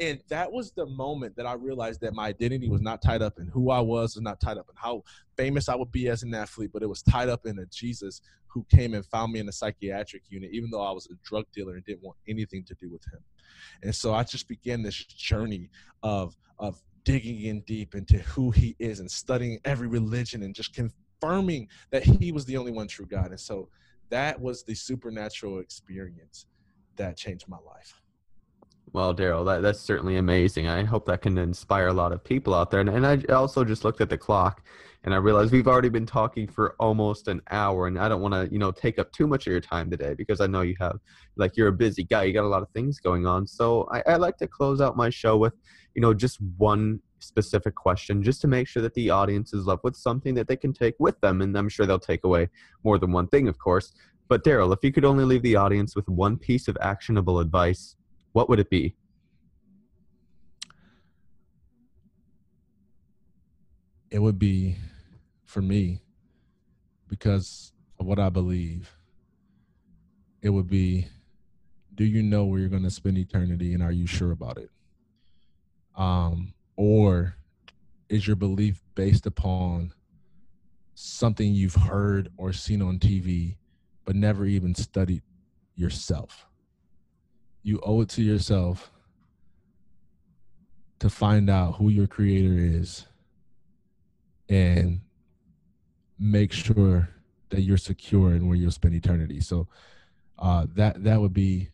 And 0.00 0.20
that 0.28 0.50
was 0.50 0.72
the 0.72 0.86
moment 0.86 1.36
that 1.36 1.46
I 1.46 1.52
realized 1.52 2.00
that 2.00 2.14
my 2.14 2.26
identity 2.26 2.68
was 2.68 2.80
not 2.80 3.02
tied 3.02 3.22
up 3.22 3.38
in 3.38 3.46
who 3.46 3.70
I 3.70 3.80
was, 3.80 4.16
was 4.16 4.22
not 4.22 4.40
tied 4.40 4.58
up 4.58 4.66
in 4.68 4.74
how 4.76 5.04
famous 5.36 5.68
I 5.68 5.76
would 5.76 5.92
be 5.92 6.08
as 6.08 6.22
an 6.22 6.34
athlete, 6.34 6.70
but 6.72 6.82
it 6.82 6.88
was 6.88 7.02
tied 7.02 7.28
up 7.28 7.46
in 7.46 7.58
a 7.58 7.66
Jesus 7.66 8.20
who 8.46 8.66
came 8.70 8.94
and 8.94 9.04
found 9.06 9.32
me 9.32 9.40
in 9.40 9.48
a 9.48 9.52
psychiatric 9.52 10.22
unit, 10.28 10.50
even 10.52 10.70
though 10.70 10.82
I 10.82 10.90
was 10.90 11.06
a 11.06 11.14
drug 11.22 11.46
dealer 11.54 11.74
and 11.74 11.84
didn't 11.84 12.02
want 12.02 12.16
anything 12.28 12.64
to 12.64 12.74
do 12.74 12.90
with 12.90 13.04
him. 13.12 13.20
And 13.82 13.94
so 13.94 14.12
I 14.12 14.24
just 14.24 14.48
began 14.48 14.82
this 14.82 14.96
journey 15.04 15.70
of 16.02 16.36
of 16.58 16.80
digging 17.04 17.42
in 17.42 17.60
deep 17.62 17.94
into 17.94 18.18
who 18.18 18.50
he 18.50 18.76
is 18.78 19.00
and 19.00 19.10
studying 19.10 19.58
every 19.64 19.88
religion 19.88 20.42
and 20.42 20.54
just 20.54 20.74
confirming 20.74 21.68
that 21.90 22.04
he 22.04 22.30
was 22.30 22.44
the 22.44 22.56
only 22.56 22.70
one 22.70 22.86
true 22.86 23.06
God. 23.06 23.30
And 23.30 23.40
so 23.40 23.68
that 24.10 24.40
was 24.40 24.62
the 24.62 24.74
supernatural 24.74 25.58
experience 25.58 26.46
that 26.96 27.16
changed 27.16 27.48
my 27.48 27.58
life. 27.66 28.01
Well, 28.92 29.14
Darryll, 29.14 29.46
that, 29.46 29.62
that's 29.62 29.80
certainly 29.80 30.18
amazing. 30.18 30.68
I 30.68 30.84
hope 30.84 31.06
that 31.06 31.22
can 31.22 31.38
inspire 31.38 31.88
a 31.88 31.94
lot 31.94 32.12
of 32.12 32.22
people 32.22 32.54
out 32.54 32.70
there. 32.70 32.80
And, 32.80 32.90
and 32.90 33.06
I 33.06 33.22
also 33.32 33.64
just 33.64 33.84
looked 33.84 34.02
at 34.02 34.10
the 34.10 34.18
clock 34.18 34.62
and 35.04 35.14
I 35.14 35.16
realized 35.16 35.50
we've 35.50 35.66
already 35.66 35.88
been 35.88 36.06
talking 36.06 36.46
for 36.46 36.76
almost 36.78 37.26
an 37.26 37.40
hour, 37.50 37.88
and 37.88 37.98
I 37.98 38.08
don't 38.08 38.20
want 38.20 38.34
to, 38.34 38.52
you 38.52 38.60
know, 38.60 38.70
take 38.70 39.00
up 39.00 39.10
too 39.10 39.26
much 39.26 39.48
of 39.48 39.50
your 39.50 39.60
time 39.60 39.90
today 39.90 40.14
because 40.14 40.40
I 40.40 40.46
know 40.46 40.60
you 40.60 40.76
have, 40.78 41.00
like, 41.34 41.56
you're 41.56 41.68
a 41.68 41.72
busy 41.72 42.04
guy. 42.04 42.22
You 42.22 42.32
got 42.32 42.44
a 42.44 42.48
lot 42.48 42.62
of 42.62 42.68
things 42.70 43.00
going 43.00 43.26
on. 43.26 43.44
So 43.44 43.88
I, 43.90 44.02
I 44.06 44.16
like 44.16 44.36
to 44.36 44.46
close 44.46 44.80
out 44.80 44.96
my 44.96 45.10
show 45.10 45.36
with, 45.36 45.54
you 45.96 46.02
know, 46.02 46.14
just 46.14 46.40
one 46.56 47.00
specific 47.18 47.74
question, 47.74 48.22
just 48.22 48.40
to 48.42 48.46
make 48.46 48.68
sure 48.68 48.82
that 48.82 48.94
the 48.94 49.10
audience 49.10 49.52
is 49.52 49.66
left 49.66 49.82
with 49.82 49.96
something 49.96 50.34
that 50.34 50.46
they 50.46 50.56
can 50.56 50.72
take 50.72 50.94
with 51.00 51.20
them, 51.20 51.42
and 51.42 51.56
I'm 51.58 51.68
sure 51.68 51.84
they'll 51.84 51.98
take 51.98 52.22
away 52.22 52.48
more 52.84 52.98
than 52.98 53.10
one 53.10 53.26
thing, 53.26 53.48
of 53.48 53.58
course. 53.58 53.94
But 54.28 54.44
Darryll, 54.44 54.72
if 54.72 54.84
you 54.84 54.92
could 54.92 55.04
only 55.04 55.24
leave 55.24 55.42
the 55.42 55.56
audience 55.56 55.96
with 55.96 56.08
one 56.08 56.36
piece 56.36 56.68
of 56.68 56.78
actionable 56.80 57.40
advice 57.40 57.96
what 58.32 58.48
would 58.48 58.58
it 58.58 58.70
be? 58.70 58.94
It 64.10 64.18
would 64.18 64.38
be 64.38 64.76
for 65.46 65.62
me 65.62 66.00
because 67.08 67.72
of 67.98 68.06
what 68.06 68.18
I 68.18 68.28
believe. 68.28 68.94
It 70.42 70.50
would 70.50 70.68
be 70.68 71.08
do 71.94 72.04
you 72.04 72.22
know 72.22 72.44
where 72.44 72.58
you're 72.58 72.68
going 72.68 72.82
to 72.82 72.90
spend 72.90 73.18
eternity 73.18 73.74
and 73.74 73.82
are 73.82 73.92
you 73.92 74.06
sure 74.06 74.32
about 74.32 74.56
it? 74.56 74.70
Um, 75.94 76.54
or 76.76 77.36
is 78.08 78.26
your 78.26 78.36
belief 78.36 78.82
based 78.94 79.26
upon 79.26 79.92
something 80.94 81.54
you've 81.54 81.74
heard 81.74 82.30
or 82.36 82.52
seen 82.52 82.80
on 82.82 82.98
TV 82.98 83.56
but 84.04 84.16
never 84.16 84.46
even 84.46 84.74
studied 84.74 85.22
yourself? 85.76 86.46
You 87.62 87.80
owe 87.82 88.00
it 88.00 88.08
to 88.10 88.22
yourself 88.22 88.90
to 90.98 91.10
find 91.10 91.50
out 91.50 91.76
who 91.76 91.88
your 91.88 92.06
creator 92.06 92.54
is 92.56 93.06
and 94.48 95.00
make 96.18 96.52
sure 96.52 97.08
that 97.50 97.62
you're 97.62 97.76
secure 97.76 98.34
in 98.34 98.46
where 98.46 98.56
you'll 98.56 98.70
spend 98.70 98.94
eternity. 98.94 99.40
So 99.40 99.68
uh, 100.38 100.66
that 100.74 101.02
that 101.04 101.20
would 101.20 101.32
be 101.32 101.70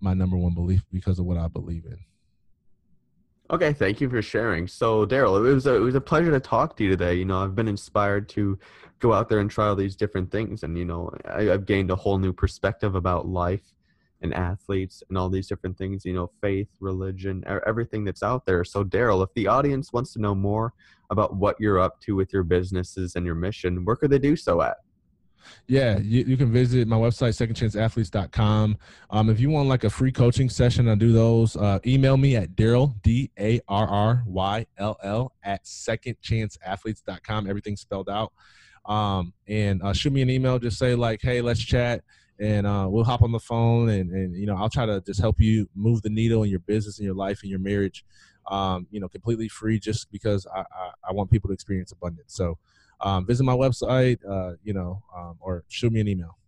my 0.00 0.14
number 0.14 0.36
one 0.36 0.54
belief 0.54 0.84
because 0.92 1.18
of 1.18 1.26
what 1.26 1.38
I 1.38 1.48
believe 1.48 1.84
in. 1.86 1.98
Okay, 3.50 3.74
thank 3.74 4.00
you 4.00 4.08
for 4.08 4.22
sharing. 4.22 4.66
So, 4.66 5.04
Darryll, 5.04 5.38
it 5.38 5.52
was 5.52 5.66
a, 5.66 5.74
it 5.74 5.80
was 5.80 5.94
a 5.94 6.00
pleasure 6.00 6.30
to 6.30 6.40
talk 6.40 6.76
to 6.76 6.84
you 6.84 6.90
today. 6.90 7.14
You 7.14 7.26
know, 7.26 7.44
I've 7.44 7.54
been 7.54 7.68
inspired 7.68 8.28
to 8.30 8.58
go 9.00 9.12
out 9.12 9.28
there 9.28 9.40
and 9.40 9.50
try 9.50 9.66
all 9.66 9.76
these 9.76 9.96
different 9.96 10.30
things, 10.30 10.62
and 10.62 10.78
you 10.78 10.86
know, 10.86 11.10
I, 11.26 11.50
I've 11.50 11.66
gained 11.66 11.90
a 11.90 11.96
whole 11.96 12.18
new 12.18 12.32
perspective 12.32 12.94
about 12.94 13.28
life 13.28 13.73
and 14.24 14.34
athletes 14.34 15.02
and 15.08 15.16
all 15.16 15.28
these 15.28 15.46
different 15.46 15.78
things. 15.78 16.04
You 16.04 16.14
know, 16.14 16.30
faith, 16.40 16.68
religion, 16.80 17.44
everything 17.66 18.04
that's 18.04 18.24
out 18.24 18.44
there. 18.46 18.64
So, 18.64 18.82
Darryll, 18.82 19.22
if 19.22 19.32
the 19.34 19.46
audience 19.46 19.92
wants 19.92 20.12
to 20.14 20.20
know 20.20 20.34
more 20.34 20.72
about 21.10 21.36
what 21.36 21.54
you're 21.60 21.78
up 21.78 22.00
to 22.00 22.16
with 22.16 22.32
your 22.32 22.42
businesses 22.42 23.14
and 23.14 23.24
your 23.24 23.36
mission, 23.36 23.84
where 23.84 23.94
could 23.94 24.10
they 24.10 24.18
do 24.18 24.34
so 24.34 24.62
at? 24.62 24.78
Yeah, 25.66 25.98
you, 25.98 26.24
you 26.24 26.38
can 26.38 26.50
visit 26.50 26.88
my 26.88 26.96
website, 26.96 27.34
secondchanceathletes.com. 27.36 28.78
Um, 29.10 29.28
if 29.28 29.38
you 29.38 29.50
want 29.50 29.68
like 29.68 29.84
a 29.84 29.90
free 29.90 30.10
coaching 30.10 30.48
session, 30.48 30.88
I 30.88 30.94
do 30.94 31.12
those. 31.12 31.54
Uh, 31.54 31.78
email 31.86 32.16
me 32.16 32.34
at 32.36 32.56
Darryll, 32.56 32.94
D 33.02 33.30
A 33.38 33.60
R 33.68 33.86
R 33.86 34.24
Y 34.26 34.66
L 34.78 34.96
L, 35.02 35.32
at 35.42 35.64
secondchanceathletes.com. 35.64 37.48
Everything's 37.48 37.82
spelled 37.82 38.08
out. 38.08 38.32
Um, 38.86 39.34
and 39.46 39.82
uh, 39.82 39.92
shoot 39.92 40.12
me 40.12 40.22
an 40.22 40.30
email. 40.30 40.58
Just 40.58 40.78
say, 40.78 40.94
like, 40.94 41.20
hey, 41.22 41.40
let's 41.42 41.62
chat. 41.62 42.02
And 42.40 42.66
uh, 42.66 42.86
we'll 42.90 43.04
hop 43.04 43.22
on 43.22 43.30
the 43.30 43.38
phone 43.38 43.88
and, 43.90 44.10
and, 44.10 44.34
you 44.34 44.46
know, 44.46 44.56
I'll 44.56 44.68
try 44.68 44.86
to 44.86 45.00
just 45.00 45.20
help 45.20 45.40
you 45.40 45.68
move 45.74 46.02
the 46.02 46.10
needle 46.10 46.42
in 46.42 46.50
your 46.50 46.60
business, 46.60 46.98
in 46.98 47.04
your 47.04 47.14
life, 47.14 47.44
in 47.44 47.50
your 47.50 47.60
marriage, 47.60 48.04
um, 48.50 48.88
you 48.90 48.98
know, 48.98 49.08
completely 49.08 49.48
free 49.48 49.78
just 49.78 50.10
because 50.10 50.46
I, 50.54 50.60
I, 50.60 50.90
I 51.08 51.12
want 51.12 51.30
people 51.30 51.48
to 51.48 51.54
experience 51.54 51.92
abundance. 51.92 52.34
So, 52.34 52.58
um, 53.00 53.26
visit 53.26 53.44
my 53.44 53.54
website, 53.54 54.18
uh, 54.28 54.54
you 54.64 54.72
know, 54.72 55.02
um, 55.16 55.36
or 55.40 55.64
shoot 55.68 55.92
me 55.92 56.00
an 56.00 56.08
email. 56.08 56.38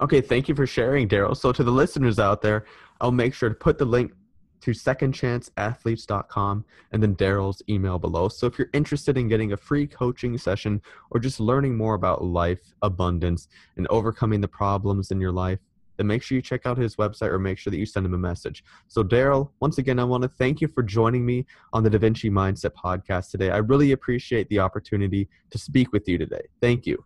Okay, 0.00 0.20
thank 0.20 0.48
you 0.48 0.54
for 0.54 0.66
sharing, 0.66 1.08
Darryll. 1.08 1.36
So, 1.36 1.52
to 1.52 1.64
the 1.64 1.70
listeners 1.70 2.18
out 2.18 2.42
there, 2.42 2.64
I'll 3.00 3.12
make 3.12 3.34
sure 3.34 3.48
to 3.48 3.54
put 3.54 3.78
the 3.78 3.84
link 3.84 4.12
to 4.60 4.72
secondchanceathletes.com 4.72 6.64
and 6.92 7.02
then 7.02 7.14
Darryll's 7.16 7.62
email 7.68 7.98
below. 7.98 8.28
So, 8.28 8.46
if 8.46 8.58
you're 8.58 8.70
interested 8.72 9.16
in 9.16 9.28
getting 9.28 9.52
a 9.52 9.56
free 9.56 9.86
coaching 9.86 10.36
session 10.38 10.82
or 11.10 11.20
just 11.20 11.40
learning 11.40 11.76
more 11.76 11.94
about 11.94 12.24
life, 12.24 12.74
abundance, 12.82 13.48
and 13.76 13.86
overcoming 13.88 14.40
the 14.40 14.48
problems 14.48 15.10
in 15.10 15.20
your 15.20 15.32
life, 15.32 15.58
then 15.96 16.06
make 16.06 16.22
sure 16.22 16.36
you 16.36 16.42
check 16.42 16.64
out 16.64 16.78
his 16.78 16.96
website 16.96 17.28
or 17.28 17.38
make 17.38 17.58
sure 17.58 17.70
that 17.70 17.76
you 17.76 17.86
send 17.86 18.06
him 18.06 18.14
a 18.14 18.18
message. 18.18 18.64
So, 18.86 19.02
Darryll, 19.02 19.50
once 19.60 19.78
again, 19.78 19.98
I 19.98 20.04
want 20.04 20.22
to 20.22 20.28
thank 20.28 20.60
you 20.60 20.68
for 20.68 20.82
joining 20.82 21.26
me 21.26 21.44
on 21.72 21.82
the 21.82 21.90
Da 21.90 21.98
Vinci 21.98 22.30
Mindset 22.30 22.72
podcast 22.72 23.30
today. 23.30 23.50
I 23.50 23.58
really 23.58 23.92
appreciate 23.92 24.48
the 24.48 24.60
opportunity 24.60 25.28
to 25.50 25.58
speak 25.58 25.92
with 25.92 26.08
you 26.08 26.16
today. 26.16 26.46
Thank 26.60 26.86
you. 26.86 27.04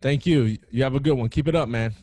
Thank 0.00 0.26
you. 0.26 0.58
You 0.70 0.82
have 0.82 0.94
a 0.94 1.00
good 1.00 1.14
one. 1.14 1.28
Keep 1.28 1.48
it 1.48 1.54
up, 1.54 1.68
man. 1.68 1.94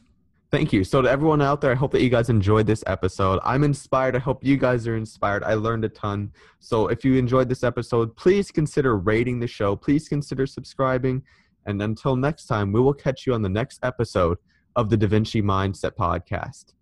Thank 0.51 0.73
you. 0.73 0.83
So, 0.83 1.01
to 1.01 1.09
everyone 1.09 1.41
out 1.41 1.61
there, 1.61 1.71
I 1.71 1.75
hope 1.75 1.91
that 1.91 2.01
you 2.01 2.09
guys 2.09 2.29
enjoyed 2.29 2.67
this 2.67 2.83
episode. 2.85 3.39
I'm 3.45 3.63
inspired. 3.63 4.17
I 4.17 4.19
hope 4.19 4.43
you 4.43 4.57
guys 4.57 4.85
are 4.85 4.97
inspired. 4.97 5.45
I 5.45 5.53
learned 5.53 5.85
a 5.85 5.89
ton. 5.89 6.33
So, 6.59 6.89
if 6.89 7.05
you 7.05 7.15
enjoyed 7.15 7.47
this 7.47 7.63
episode, 7.63 8.17
please 8.17 8.51
consider 8.51 8.97
rating 8.97 9.39
the 9.39 9.47
show. 9.47 9.77
Please 9.77 10.09
consider 10.09 10.45
subscribing. 10.45 11.23
And 11.65 11.81
until 11.81 12.17
next 12.17 12.47
time, 12.47 12.73
we 12.73 12.81
will 12.81 12.93
catch 12.93 13.25
you 13.25 13.33
on 13.33 13.41
the 13.41 13.49
next 13.49 13.79
episode 13.83 14.39
of 14.75 14.89
the 14.89 14.97
Da 14.97 15.07
Vinci 15.07 15.41
Mindset 15.41 15.91
Podcast. 15.91 16.73